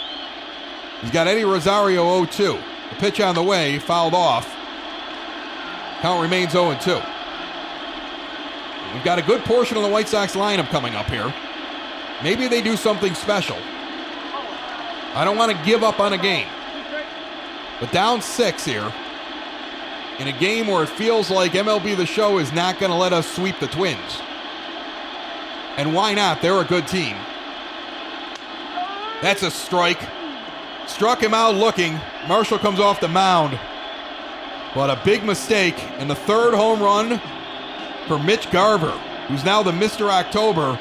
He's 1.03 1.13
got 1.13 1.29
Eddie 1.29 1.45
Rosario 1.45 2.25
0 2.25 2.27
2. 2.27 2.59
The 2.91 2.97
pitch 2.97 3.21
on 3.21 3.37
the 3.37 3.43
way, 3.45 3.79
fouled 3.79 4.15
off. 4.15 4.53
Count 6.01 6.21
remains 6.21 6.51
0 6.51 6.77
2. 6.81 7.01
We've 8.93 9.05
got 9.05 9.21
a 9.21 9.23
good 9.23 9.45
portion 9.45 9.77
of 9.77 9.85
the 9.85 9.89
White 9.89 10.09
Sox 10.09 10.35
lineup 10.35 10.67
coming 10.69 10.97
up 10.97 11.07
here. 11.07 11.33
Maybe 12.23 12.49
they 12.49 12.63
do 12.63 12.77
something 12.77 13.15
special. 13.15 13.59
I 15.15 15.25
don't 15.25 15.37
want 15.37 15.57
to 15.57 15.65
give 15.65 15.83
up 15.83 16.01
on 16.01 16.13
a 16.13 16.19
game. 16.19 16.49
But 17.81 17.93
down 17.93 18.23
six 18.23 18.65
here, 18.65 18.93
in 20.19 20.29
a 20.29 20.39
game 20.39 20.67
where 20.67 20.83
it 20.83 20.89
feels 20.89 21.31
like 21.31 21.53
MLB 21.53 21.97
The 21.97 22.07
Show 22.07 22.39
is 22.39 22.53
not 22.53 22.79
going 22.79 22.91
to 22.91 22.97
let 22.97 23.13
us 23.13 23.31
sweep 23.31 23.59
the 23.61 23.67
Twins. 23.67 24.21
And 25.77 25.95
why 25.95 26.15
not? 26.15 26.41
They're 26.41 26.61
a 26.61 26.65
good 26.65 26.89
team. 26.89 27.17
That's 29.21 29.43
a 29.43 29.51
strike. 29.51 30.01
Struck 30.87 31.23
him 31.23 31.35
out 31.35 31.55
looking. 31.55 31.99
Marshall 32.29 32.59
comes 32.59 32.81
off 32.81 33.01
the 33.01 33.09
mound. 33.09 33.59
But 34.75 34.89
a 34.89 35.01
big 35.05 35.23
mistake. 35.25 35.75
And 35.99 36.09
the 36.09 36.15
third 36.15 36.55
home 36.55 36.81
run 36.81 37.21
for 38.09 38.19
Mitch 38.19 38.51
Garver, 38.51 38.93
who's 39.29 39.45
now 39.45 39.63
the 39.63 39.73
Mr. 39.73 40.09
October 40.09 40.79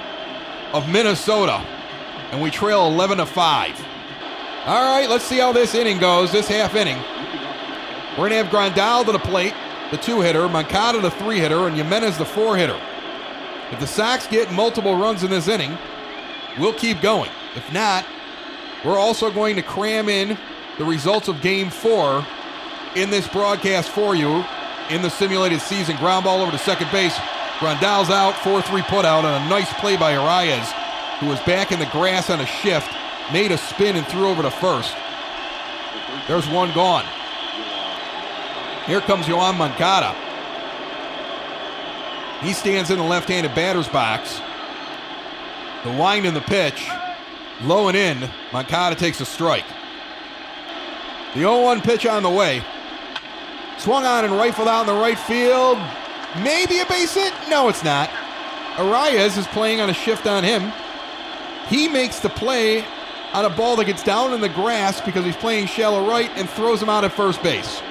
of 0.74 0.90
Minnesota. 0.90 1.66
And 2.32 2.42
we 2.42 2.52
trail 2.52 2.88
11 2.88 3.20
to 3.20 3.26
5. 3.26 3.86
All 4.66 4.98
right, 4.98 5.10
let's 5.10 5.24
see 5.26 5.38
how 5.38 5.54
this 5.54 5.76
inning 5.76 6.00
goes, 6.00 6.32
this 6.32 6.48
half 6.48 6.76
inning. 6.76 6.98
We're 8.12 8.30
going 8.30 8.32
to 8.32 8.38
have 8.38 8.48
Grandal 8.48 9.06
to 9.06 9.12
the 9.12 9.20
plate, 9.20 9.54
the 9.92 9.98
two 9.98 10.22
hitter, 10.22 10.50
Moncada 10.50 11.00
the 11.02 11.12
three 11.12 11.40
hitter, 11.40 11.68
and 11.68 11.76
Jimenez 11.76 12.18
the 12.18 12.26
four 12.26 12.58
hitter. 12.58 12.80
If 13.72 13.80
the 13.80 13.88
Sox 13.88 14.28
get 14.28 14.52
multiple 14.52 14.98
runs 14.98 15.24
in 15.24 15.30
this 15.32 15.48
inning, 15.48 15.78
we'll 16.60 16.74
keep 16.74 17.02
going. 17.02 17.32
If 17.56 17.72
not, 17.74 18.06
We're 18.86 19.00
also 19.00 19.32
going 19.32 19.56
to 19.56 19.64
cram 19.64 20.10
in 20.10 20.38
the 20.78 20.86
results 20.86 21.28
of 21.28 21.42
game 21.42 21.72
four 21.72 22.26
in 22.96 23.10
this 23.10 23.28
broadcast 23.28 23.90
for 23.90 24.16
you 24.16 24.46
in 24.92 25.02
the 25.02 25.10
simulated 25.10 25.60
season. 25.60 25.98
Ground 25.98 26.26
ball 26.26 26.42
over 26.42 26.52
to 26.52 26.58
second 26.60 26.92
base. 26.92 27.18
Grandal's 27.60 28.10
out, 28.10 28.36
4 28.38 28.62
3 28.62 28.82
put 28.84 29.06
out 29.06 29.24
on 29.24 29.42
a 29.42 29.50
nice 29.50 29.72
play 29.76 29.96
by 29.96 30.14
Arraez, 30.14 30.66
who 31.20 31.28
was 31.28 31.40
back 31.42 31.72
in 31.72 31.80
the 31.80 31.86
grass 31.88 32.30
on 32.30 32.42
a 32.42 32.46
shift, 32.46 32.92
made 33.32 33.52
a 33.52 33.58
spin 33.58 33.96
and 33.96 34.06
threw 34.08 34.28
over 34.28 34.42
to 34.42 34.52
first. 34.52 34.94
There's 36.28 36.48
one 36.50 36.74
gone. 36.74 37.06
Here 38.86 39.00
comes 39.02 39.26
Yoan 39.26 39.58
Moncada. 39.58 40.14
He 42.42 42.54
stands 42.54 42.92
in 42.92 42.98
the 42.98 43.04
left 43.04 43.30
handed 43.30 43.56
batter's 43.56 43.88
box. 43.88 44.42
The 45.84 45.92
wind 45.92 46.26
in 46.26 46.34
the 46.34 46.42
pitch. 46.42 46.88
Low 47.62 47.88
and 47.88 47.96
in. 47.96 48.30
Moncada 48.52 48.96
takes 48.96 49.22
a 49.22 49.26
strike. 49.26 49.66
The 51.34 51.40
0 51.40 51.62
1 51.62 51.82
pitch 51.82 52.06
on 52.06 52.22
the 52.22 52.30
way. 52.30 52.62
Swung 53.78 54.06
on 54.06 54.26
and 54.26 54.34
rifled 54.34 54.68
out 54.68 54.82
in 54.82 54.88
the 54.88 55.02
right 55.02 55.18
field. 55.18 55.78
Maybe 56.44 56.80
a 56.80 56.86
base 56.86 57.14
hit? 57.14 57.34
No, 57.50 57.70
it's 57.70 57.84
not. 57.84 58.10
Arraez 58.76 59.38
is 59.38 59.48
playing 59.48 59.80
on 59.80 59.90
a 59.90 59.94
shift 59.94 60.28
on 60.28 60.44
him. 60.44 60.72
He 61.68 61.88
makes 61.88 62.20
the 62.20 62.30
play 62.30 62.84
on 63.34 63.46
a 63.46 63.50
ball 63.50 63.76
that 63.78 63.86
gets 63.86 64.04
down 64.04 64.34
in 64.34 64.42
the 64.42 64.50
grass 64.50 65.02
because 65.02 65.26
he's 65.26 65.36
playing 65.36 65.68
shallow 65.68 66.08
right 66.08 66.30
and 66.36 66.50
throws 66.50 66.82
him 66.82 66.90
out 66.90 67.04
at 67.04 67.12
first 67.12 67.42
base. 67.42 67.82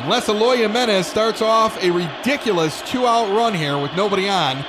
Unless 0.00 0.28
Eloy 0.28 0.56
Jimenez 0.56 1.06
starts 1.06 1.40
off 1.40 1.82
a 1.82 1.90
ridiculous 1.90 2.82
two 2.82 3.06
out 3.06 3.34
run 3.34 3.54
here 3.54 3.78
with 3.78 3.94
nobody 3.94 4.28
on, 4.28 4.64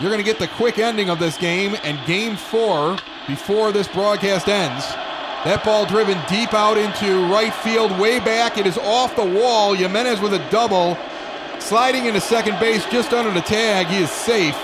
you're 0.00 0.10
going 0.10 0.22
to 0.22 0.24
get 0.24 0.38
the 0.38 0.48
quick 0.48 0.78
ending 0.78 1.10
of 1.10 1.18
this 1.18 1.36
game 1.36 1.76
and 1.82 1.98
game 2.06 2.36
four 2.36 2.96
before 3.26 3.72
this 3.72 3.88
broadcast 3.88 4.48
ends. 4.48 4.84
That 5.48 5.64
ball 5.64 5.86
driven 5.86 6.18
deep 6.28 6.52
out 6.52 6.76
into 6.76 7.26
right 7.32 7.54
field, 7.54 7.98
way 7.98 8.20
back. 8.20 8.58
It 8.58 8.66
is 8.66 8.76
off 8.76 9.16
the 9.16 9.24
wall. 9.24 9.72
Jimenez 9.72 10.20
with 10.20 10.34
a 10.34 10.50
double, 10.50 10.98
sliding 11.58 12.04
into 12.04 12.20
second 12.20 12.60
base 12.60 12.84
just 12.90 13.14
under 13.14 13.32
the 13.32 13.40
tag. 13.40 13.86
He 13.86 14.02
is 14.02 14.10
safe. 14.10 14.54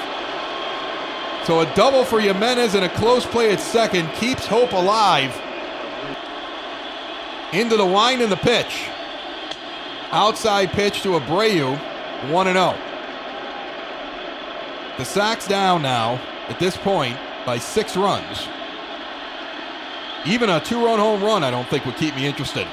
So 1.47 1.61
a 1.61 1.75
double 1.75 2.05
for 2.05 2.21
Jimenez 2.21 2.75
and 2.75 2.85
a 2.85 2.95
close 2.97 3.25
play 3.25 3.51
at 3.51 3.61
second 3.61 4.13
keeps 4.13 4.45
hope 4.45 4.73
alive. 4.73 5.35
Into 7.55 7.79
the 7.79 7.87
wind 7.87 8.21
and 8.21 8.31
the 8.31 8.37
pitch. 8.37 8.91
Outside 10.11 10.71
pitch 10.73 11.01
to 11.05 11.19
Abreu, 11.19 11.79
1 12.31 12.47
0. 12.47 12.79
The 14.99 15.05
Sox 15.07 15.49
down 15.49 15.81
now 15.81 16.21
at 16.51 16.59
this 16.59 16.77
point 16.77 17.17
by 17.47 17.57
six 17.57 17.97
runs. 17.97 18.47
Even 20.27 20.49
a 20.49 20.61
two 20.61 20.83
run 20.85 20.99
home 20.99 21.23
run, 21.23 21.45
I 21.45 21.51
don't 21.51 21.69
think, 21.69 21.85
would 21.85 21.97
keep 21.97 22.17
me 22.17 22.27
interested. 22.27 22.67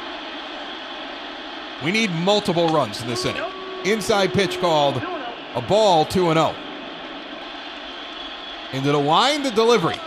We 1.83 1.91
need 1.91 2.11
multiple 2.11 2.69
runs 2.69 3.01
in 3.01 3.07
this 3.07 3.25
inning. 3.25 3.43
Inside 3.83 4.33
pitch 4.33 4.59
called 4.59 5.01
a 5.55 5.61
ball 5.61 6.05
2 6.05 6.33
0. 6.33 6.55
Into 8.71 8.91
the 8.91 8.99
wind, 8.99 9.45
the 9.45 9.51
delivery. 9.51 9.97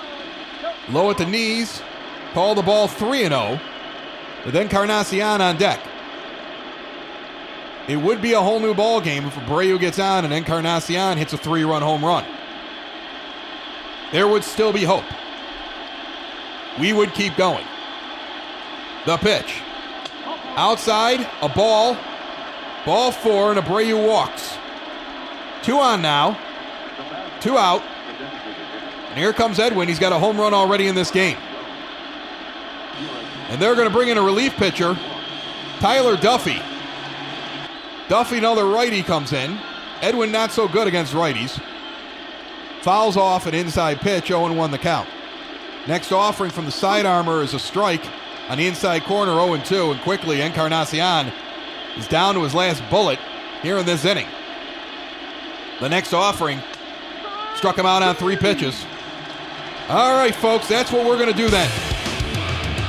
Low 0.88 1.10
at 1.10 1.18
the 1.18 1.26
knees, 1.26 1.82
call 2.32 2.54
the 2.54 2.62
ball 2.62 2.88
3 2.88 3.28
0. 3.28 3.60
But 4.44 4.52
then 4.52 4.62
Encarnacion 4.62 5.40
on 5.40 5.56
deck. 5.56 5.80
It 7.88 7.96
would 7.96 8.22
be 8.22 8.32
a 8.32 8.40
whole 8.40 8.60
new 8.60 8.72
ball 8.72 9.00
game 9.02 9.26
if 9.26 9.34
Abreu 9.34 9.78
gets 9.78 9.98
on 9.98 10.24
and 10.24 10.32
Encarnacion 10.32 11.18
hits 11.18 11.34
a 11.34 11.38
three 11.38 11.64
run 11.64 11.82
home 11.82 12.02
run. 12.02 12.24
There 14.12 14.26
would 14.26 14.44
still 14.44 14.72
be 14.72 14.84
hope 14.84 15.04
we 16.78 16.92
would 16.92 17.12
keep 17.14 17.36
going. 17.36 17.64
The 19.06 19.16
pitch. 19.18 19.60
Outside, 20.56 21.28
a 21.42 21.48
ball. 21.48 21.96
Ball 22.86 23.12
four, 23.12 23.50
and 23.52 23.60
Abreu 23.60 24.06
walks. 24.06 24.56
Two 25.62 25.78
on 25.78 26.02
now. 26.02 26.38
Two 27.40 27.56
out. 27.56 27.82
And 29.08 29.18
here 29.18 29.32
comes 29.32 29.58
Edwin. 29.58 29.88
He's 29.88 29.98
got 29.98 30.12
a 30.12 30.18
home 30.18 30.38
run 30.38 30.52
already 30.52 30.86
in 30.86 30.94
this 30.94 31.10
game. 31.10 31.38
And 33.48 33.60
they're 33.60 33.74
going 33.74 33.88
to 33.88 33.92
bring 33.92 34.08
in 34.08 34.18
a 34.18 34.22
relief 34.22 34.54
pitcher, 34.54 34.98
Tyler 35.78 36.16
Duffey. 36.16 36.60
Duffey, 38.08 38.38
another 38.38 38.66
righty, 38.66 39.02
comes 39.02 39.32
in. 39.32 39.58
Edwin 40.00 40.32
not 40.32 40.50
so 40.50 40.68
good 40.68 40.88
against 40.88 41.14
righties. 41.14 41.62
Fouls 42.82 43.16
off 43.16 43.46
an 43.46 43.54
inside 43.54 44.00
pitch, 44.00 44.28
0 44.28 44.52
1 44.52 44.70
the 44.70 44.78
count. 44.78 45.08
Next 45.86 46.12
offering 46.12 46.50
from 46.50 46.64
the 46.64 46.70
side 46.70 47.04
armor 47.04 47.42
is 47.42 47.52
a 47.52 47.58
strike 47.58 48.04
on 48.48 48.58
the 48.58 48.66
inside 48.66 49.04
corner, 49.04 49.32
0 49.32 49.58
2. 49.58 49.92
And 49.92 50.00
quickly, 50.00 50.40
Encarnacion 50.40 51.32
is 51.96 52.08
down 52.08 52.34
to 52.34 52.42
his 52.42 52.54
last 52.54 52.82
bullet 52.90 53.18
here 53.62 53.76
in 53.78 53.86
this 53.86 54.04
inning. 54.04 54.26
The 55.80 55.88
next 55.88 56.12
offering 56.12 56.60
struck 57.56 57.76
him 57.76 57.86
out 57.86 58.02
on 58.02 58.14
three 58.14 58.36
pitches. 58.36 58.84
All 59.88 60.14
right, 60.14 60.34
folks, 60.34 60.66
that's 60.68 60.90
what 60.90 61.06
we're 61.06 61.18
going 61.18 61.30
to 61.30 61.36
do 61.36 61.50
then. 61.50 61.70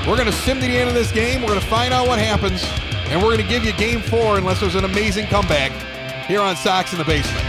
We're 0.08 0.16
going 0.16 0.28
to 0.28 0.32
sim 0.32 0.62
to 0.62 0.66
the 0.66 0.78
end 0.78 0.88
of 0.88 0.96
this 0.96 1.12
game. 1.12 1.42
We're 1.42 1.50
going 1.50 1.60
to 1.60 1.68
find 1.68 1.94
out 1.94 2.08
what 2.08 2.20
happens, 2.20 2.64
and 3.10 3.22
we're 3.22 3.36
going 3.36 3.42
to 3.42 3.48
give 3.48 3.66
you 3.66 3.74
game 3.74 4.02
four 4.02 4.38
unless 4.38 4.62
there's 4.62 4.76
an 4.76 4.86
amazing 4.86 5.28
comeback 5.28 5.72
here 6.28 6.42
on 6.42 6.56
Sox 6.56 6.94
in 6.94 7.00
the 7.00 7.06
Basement. 7.06 7.44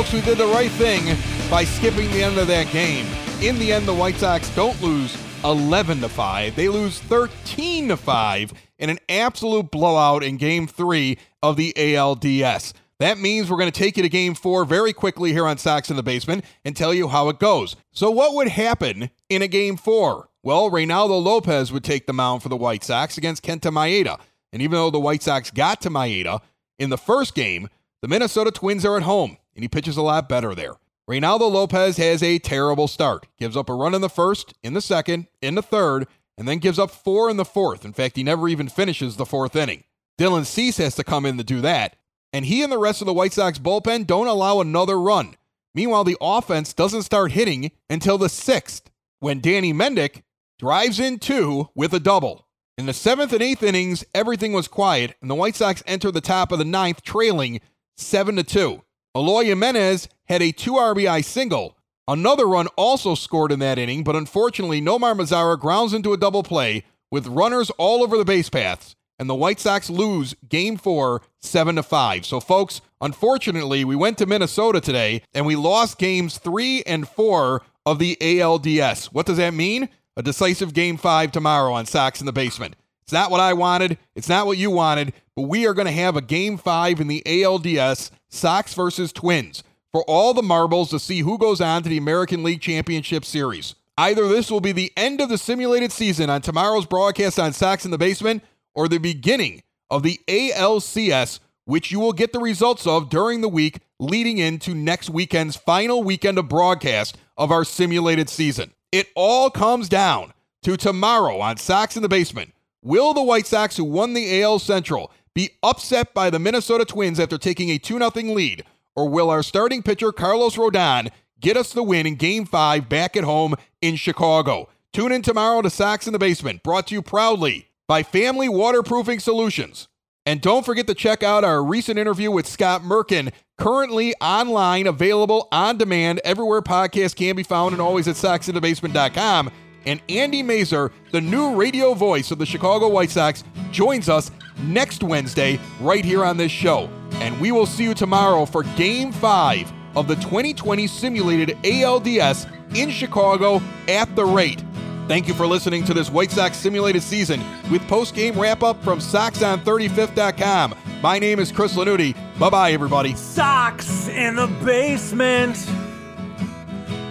Folks, 0.00 0.12
we 0.14 0.20
did 0.22 0.38
the 0.38 0.46
right 0.46 0.70
thing 0.70 1.16
by 1.50 1.64
skipping 1.64 2.10
the 2.12 2.22
end 2.22 2.38
of 2.38 2.46
that 2.46 2.70
game. 2.72 3.06
In 3.42 3.58
the 3.58 3.72
end, 3.72 3.86
the 3.86 3.92
White 3.92 4.14
Sox 4.16 4.48
don't 4.54 4.80
lose 4.80 5.16
11 5.44 6.00
to 6.00 6.08
5. 6.08 6.56
They 6.56 6.68
lose 6.68 6.98
13 7.00 7.88
to 7.88 7.96
5 7.96 8.52
in 8.78 8.88
an 8.88 8.98
absolute 9.08 9.70
blowout 9.70 10.22
in 10.22 10.36
game 10.36 10.66
3 10.66 11.18
of 11.42 11.56
the 11.56 11.74
ALDS. 11.76 12.72
That 13.00 13.18
means 13.18 13.50
we're 13.50 13.56
going 13.56 13.72
to 13.72 13.78
take 13.78 13.96
you 13.96 14.02
to 14.02 14.10
game 14.10 14.34
4 14.34 14.66
very 14.66 14.92
quickly 14.92 15.32
here 15.32 15.46
on 15.46 15.56
Sox 15.56 15.88
in 15.88 15.96
the 15.96 16.02
Basement 16.02 16.44
and 16.66 16.76
tell 16.76 16.92
you 16.92 17.08
how 17.08 17.30
it 17.30 17.38
goes. 17.38 17.74
So 17.92 18.10
what 18.10 18.34
would 18.34 18.48
happen 18.48 19.08
in 19.30 19.40
a 19.40 19.48
game 19.48 19.78
4? 19.78 20.28
Well, 20.42 20.70
Reynaldo 20.70 21.22
Lopez 21.22 21.72
would 21.72 21.82
take 21.82 22.06
the 22.06 22.12
mound 22.12 22.42
for 22.42 22.50
the 22.50 22.58
White 22.58 22.84
Sox 22.84 23.16
against 23.16 23.42
Kenta 23.42 23.72
Maeda. 23.72 24.20
And 24.52 24.60
even 24.60 24.76
though 24.76 24.90
the 24.90 25.00
White 25.00 25.22
Sox 25.22 25.50
got 25.50 25.80
to 25.80 25.88
Maeda 25.88 26.40
in 26.78 26.90
the 26.90 26.98
first 26.98 27.34
game, 27.34 27.70
the 28.02 28.08
Minnesota 28.08 28.50
Twins 28.50 28.84
are 28.84 28.98
at 28.98 29.04
home 29.04 29.38
and 29.54 29.64
he 29.64 29.68
pitches 29.68 29.96
a 29.96 30.02
lot 30.02 30.28
better 30.28 30.54
there. 30.54 30.74
Reynaldo 31.08 31.50
Lopez 31.50 31.96
has 31.96 32.22
a 32.22 32.38
terrible 32.38 32.86
start. 32.86 33.26
Gives 33.38 33.56
up 33.56 33.70
a 33.70 33.74
run 33.74 33.94
in 33.94 34.02
the 34.02 34.10
first, 34.10 34.52
in 34.62 34.74
the 34.74 34.82
second, 34.82 35.26
in 35.40 35.54
the 35.54 35.62
third, 35.62 36.06
and 36.36 36.46
then 36.46 36.58
gives 36.58 36.78
up 36.78 36.90
four 36.90 37.30
in 37.30 37.38
the 37.38 37.46
fourth. 37.46 37.86
In 37.86 37.94
fact, 37.94 38.16
he 38.16 38.22
never 38.22 38.46
even 38.46 38.68
finishes 38.68 39.16
the 39.16 39.26
fourth 39.26 39.56
inning. 39.56 39.84
Dylan 40.18 40.44
Cease 40.44 40.76
has 40.76 40.94
to 40.96 41.04
come 41.04 41.24
in 41.24 41.38
to 41.38 41.44
do 41.44 41.62
that, 41.62 41.96
and 42.32 42.44
he 42.44 42.62
and 42.62 42.70
the 42.70 42.78
rest 42.78 43.00
of 43.00 43.06
the 43.06 43.14
White 43.14 43.32
Sox 43.32 43.58
bullpen 43.58 44.06
don't 44.06 44.26
allow 44.26 44.60
another 44.60 45.00
run. 45.00 45.34
Meanwhile, 45.74 46.04
the 46.04 46.16
offense 46.20 46.72
doesn't 46.72 47.02
start 47.02 47.32
hitting 47.32 47.70
until 47.88 48.18
the 48.18 48.28
sixth, 48.28 48.90
when 49.20 49.40
Danny 49.40 49.72
Mendick 49.72 50.22
drives 50.58 50.98
in 50.98 51.18
two 51.18 51.68
with 51.74 51.92
a 51.94 52.00
double. 52.00 52.46
In 52.76 52.86
the 52.86 52.92
seventh 52.92 53.32
and 53.32 53.42
eighth 53.42 53.62
innings, 53.62 54.04
everything 54.14 54.52
was 54.52 54.66
quiet, 54.66 55.14
and 55.20 55.30
the 55.30 55.34
White 55.34 55.56
Sox 55.56 55.82
enter 55.86 56.10
the 56.10 56.20
top 56.20 56.50
of 56.50 56.58
the 56.58 56.64
ninth, 56.64 57.02
trailing 57.02 57.60
seven 57.96 58.36
to 58.36 58.42
two. 58.42 58.82
Eloy 59.14 59.44
Jimenez 59.44 60.08
had 60.26 60.40
a 60.42 60.52
two 60.52 60.72
RBI 60.72 61.24
single. 61.24 61.76
Another 62.08 62.46
run 62.46 62.66
also 62.76 63.14
scored 63.14 63.52
in 63.52 63.58
that 63.60 63.78
inning, 63.78 64.02
but 64.02 64.16
unfortunately, 64.16 64.80
Nomar 64.80 65.14
Mazara 65.14 65.58
grounds 65.58 65.92
into 65.92 66.12
a 66.12 66.16
double 66.16 66.42
play 66.42 66.84
with 67.10 67.26
runners 67.26 67.70
all 67.70 68.02
over 68.02 68.16
the 68.16 68.24
base 68.24 68.48
paths, 68.48 68.96
and 69.20 69.28
the 69.28 69.34
White 69.34 69.60
Sox 69.60 69.90
lose 69.90 70.34
game 70.48 70.78
four, 70.78 71.20
7 71.40 71.76
to 71.76 71.82
5. 71.82 72.24
So, 72.24 72.40
folks, 72.40 72.80
unfortunately, 73.02 73.84
we 73.84 73.94
went 73.94 74.16
to 74.18 74.26
Minnesota 74.26 74.80
today 74.80 75.22
and 75.34 75.44
we 75.44 75.56
lost 75.56 75.98
games 75.98 76.38
three 76.38 76.82
and 76.84 77.06
four 77.06 77.60
of 77.84 77.98
the 77.98 78.16
ALDS. 78.20 79.12
What 79.12 79.26
does 79.26 79.36
that 79.36 79.52
mean? 79.52 79.90
A 80.16 80.22
decisive 80.22 80.72
game 80.72 80.96
five 80.96 81.32
tomorrow 81.32 81.74
on 81.74 81.84
Sox 81.84 82.20
in 82.20 82.26
the 82.26 82.32
Basement. 82.32 82.76
It's 83.02 83.12
not 83.12 83.30
what 83.30 83.40
I 83.40 83.52
wanted. 83.52 83.98
It's 84.14 84.28
not 84.28 84.46
what 84.46 84.56
you 84.56 84.70
wanted, 84.70 85.12
but 85.36 85.42
we 85.42 85.66
are 85.66 85.74
going 85.74 85.86
to 85.86 85.92
have 85.92 86.16
a 86.16 86.22
game 86.22 86.56
five 86.56 86.98
in 86.98 87.06
the 87.06 87.22
ALDS 87.26 88.10
Sox 88.30 88.72
versus 88.72 89.12
Twins 89.12 89.62
for 89.92 90.02
all 90.04 90.32
the 90.32 90.42
marbles 90.42 90.88
to 90.90 90.98
see 90.98 91.20
who 91.20 91.36
goes 91.36 91.60
on 91.60 91.82
to 91.82 91.90
the 91.90 91.98
American 91.98 92.42
League 92.42 92.62
Championship 92.62 93.26
Series. 93.26 93.74
Either 93.98 94.28
this 94.28 94.50
will 94.50 94.60
be 94.60 94.72
the 94.72 94.92
end 94.96 95.20
of 95.20 95.28
the 95.28 95.36
simulated 95.36 95.92
season 95.92 96.30
on 96.30 96.40
tomorrow's 96.40 96.86
broadcast 96.86 97.38
on 97.38 97.52
Sox 97.52 97.84
in 97.84 97.90
the 97.90 97.98
Basement 97.98 98.42
or 98.74 98.88
the 98.88 98.98
beginning 98.98 99.62
of 99.90 100.02
the 100.02 100.20
ALCS 100.28 101.40
which 101.70 101.92
you 101.92 102.00
will 102.00 102.12
get 102.12 102.32
the 102.32 102.38
results 102.40 102.84
of 102.84 103.08
during 103.08 103.42
the 103.42 103.48
week 103.48 103.78
leading 104.00 104.38
into 104.38 104.74
next 104.74 105.08
weekend's 105.08 105.54
final 105.54 106.02
weekend 106.02 106.36
of 106.36 106.48
broadcast 106.48 107.16
of 107.36 107.52
our 107.52 107.64
simulated 107.64 108.28
season. 108.28 108.72
It 108.90 109.06
all 109.14 109.50
comes 109.50 109.88
down 109.88 110.32
to 110.64 110.76
tomorrow 110.76 111.38
on 111.38 111.58
Sox 111.58 111.94
in 111.94 112.02
the 112.02 112.08
Basement. 112.08 112.52
Will 112.82 113.14
the 113.14 113.22
White 113.22 113.46
Sox, 113.46 113.76
who 113.76 113.84
won 113.84 114.14
the 114.14 114.42
AL 114.42 114.58
Central, 114.58 115.12
be 115.32 115.50
upset 115.62 116.12
by 116.12 116.28
the 116.28 116.40
Minnesota 116.40 116.84
Twins 116.84 117.20
after 117.20 117.38
taking 117.38 117.70
a 117.70 117.78
2 117.78 117.98
0 117.98 118.10
lead? 118.34 118.64
Or 118.96 119.08
will 119.08 119.30
our 119.30 119.44
starting 119.44 119.84
pitcher, 119.84 120.10
Carlos 120.10 120.56
Rodon, 120.56 121.10
get 121.38 121.56
us 121.56 121.72
the 121.72 121.84
win 121.84 122.04
in 122.04 122.16
Game 122.16 122.46
5 122.46 122.88
back 122.88 123.16
at 123.16 123.22
home 123.22 123.54
in 123.80 123.94
Chicago? 123.94 124.68
Tune 124.92 125.12
in 125.12 125.22
tomorrow 125.22 125.62
to 125.62 125.70
Sox 125.70 126.08
in 126.08 126.12
the 126.12 126.18
Basement, 126.18 126.64
brought 126.64 126.88
to 126.88 126.94
you 126.96 127.02
proudly 127.02 127.69
by 127.90 128.04
Family 128.04 128.48
Waterproofing 128.48 129.18
Solutions. 129.18 129.88
And 130.24 130.40
don't 130.40 130.64
forget 130.64 130.86
to 130.86 130.94
check 130.94 131.24
out 131.24 131.42
our 131.42 131.60
recent 131.60 131.98
interview 131.98 132.30
with 132.30 132.46
Scott 132.46 132.82
Merkin, 132.82 133.32
currently 133.58 134.14
online, 134.20 134.86
available 134.86 135.48
on 135.50 135.76
demand 135.76 136.20
everywhere 136.22 136.62
podcasts 136.62 137.16
can 137.16 137.34
be 137.34 137.42
found 137.42 137.72
and 137.72 137.82
always 137.82 138.06
at 138.06 138.14
soxinthebasement.com. 138.14 139.50
And 139.86 140.00
Andy 140.08 140.40
Masur, 140.40 140.92
the 141.10 141.20
new 141.20 141.56
radio 141.56 141.94
voice 141.94 142.30
of 142.30 142.38
the 142.38 142.46
Chicago 142.46 142.86
White 142.86 143.10
Sox, 143.10 143.42
joins 143.72 144.08
us 144.08 144.30
next 144.62 145.02
Wednesday 145.02 145.58
right 145.80 146.04
here 146.04 146.24
on 146.24 146.36
this 146.36 146.52
show. 146.52 146.88
And 147.14 147.40
we 147.40 147.50
will 147.50 147.66
see 147.66 147.82
you 147.82 147.94
tomorrow 147.94 148.44
for 148.44 148.62
Game 148.76 149.10
5 149.10 149.72
of 149.96 150.06
the 150.06 150.14
2020 150.14 150.86
simulated 150.86 151.56
ALDS 151.64 152.46
in 152.76 152.90
Chicago 152.90 153.60
at 153.88 154.14
the 154.14 154.24
rate. 154.24 154.62
Thank 155.10 155.26
you 155.26 155.34
for 155.34 155.44
listening 155.44 155.82
to 155.86 155.92
this 155.92 156.08
White 156.08 156.30
Sox 156.30 156.56
simulated 156.56 157.02
season 157.02 157.42
with 157.68 157.82
post 157.88 158.14
game 158.14 158.38
wrap 158.38 158.62
up 158.62 158.80
from 158.84 159.00
SoxOn35th.com. 159.00 160.76
My 161.02 161.18
name 161.18 161.40
is 161.40 161.50
Chris 161.50 161.74
Lanuti. 161.74 162.14
Bye 162.38 162.48
bye, 162.48 162.70
everybody. 162.70 163.16
Sox 163.16 164.06
in 164.06 164.36
the 164.36 164.46
basement. 164.64 165.56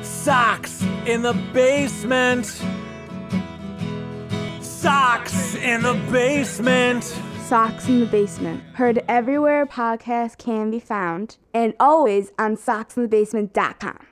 Sox 0.01 0.81
in 1.05 1.23
the 1.23 1.33
basement. 1.51 2.45
Sox 4.61 5.55
in 5.55 5.81
the 5.81 6.01
basement. 6.09 7.03
Sox 7.03 7.89
in 7.89 7.99
the 7.99 8.05
Basement. 8.05 8.63
Heard 8.75 9.03
everywhere 9.09 9.65
podcasts 9.65 10.37
can 10.37 10.71
be 10.71 10.79
found 10.79 11.35
and 11.53 11.73
always 11.81 12.31
on 12.39 12.55
soxinthebasement.com. 12.55 14.08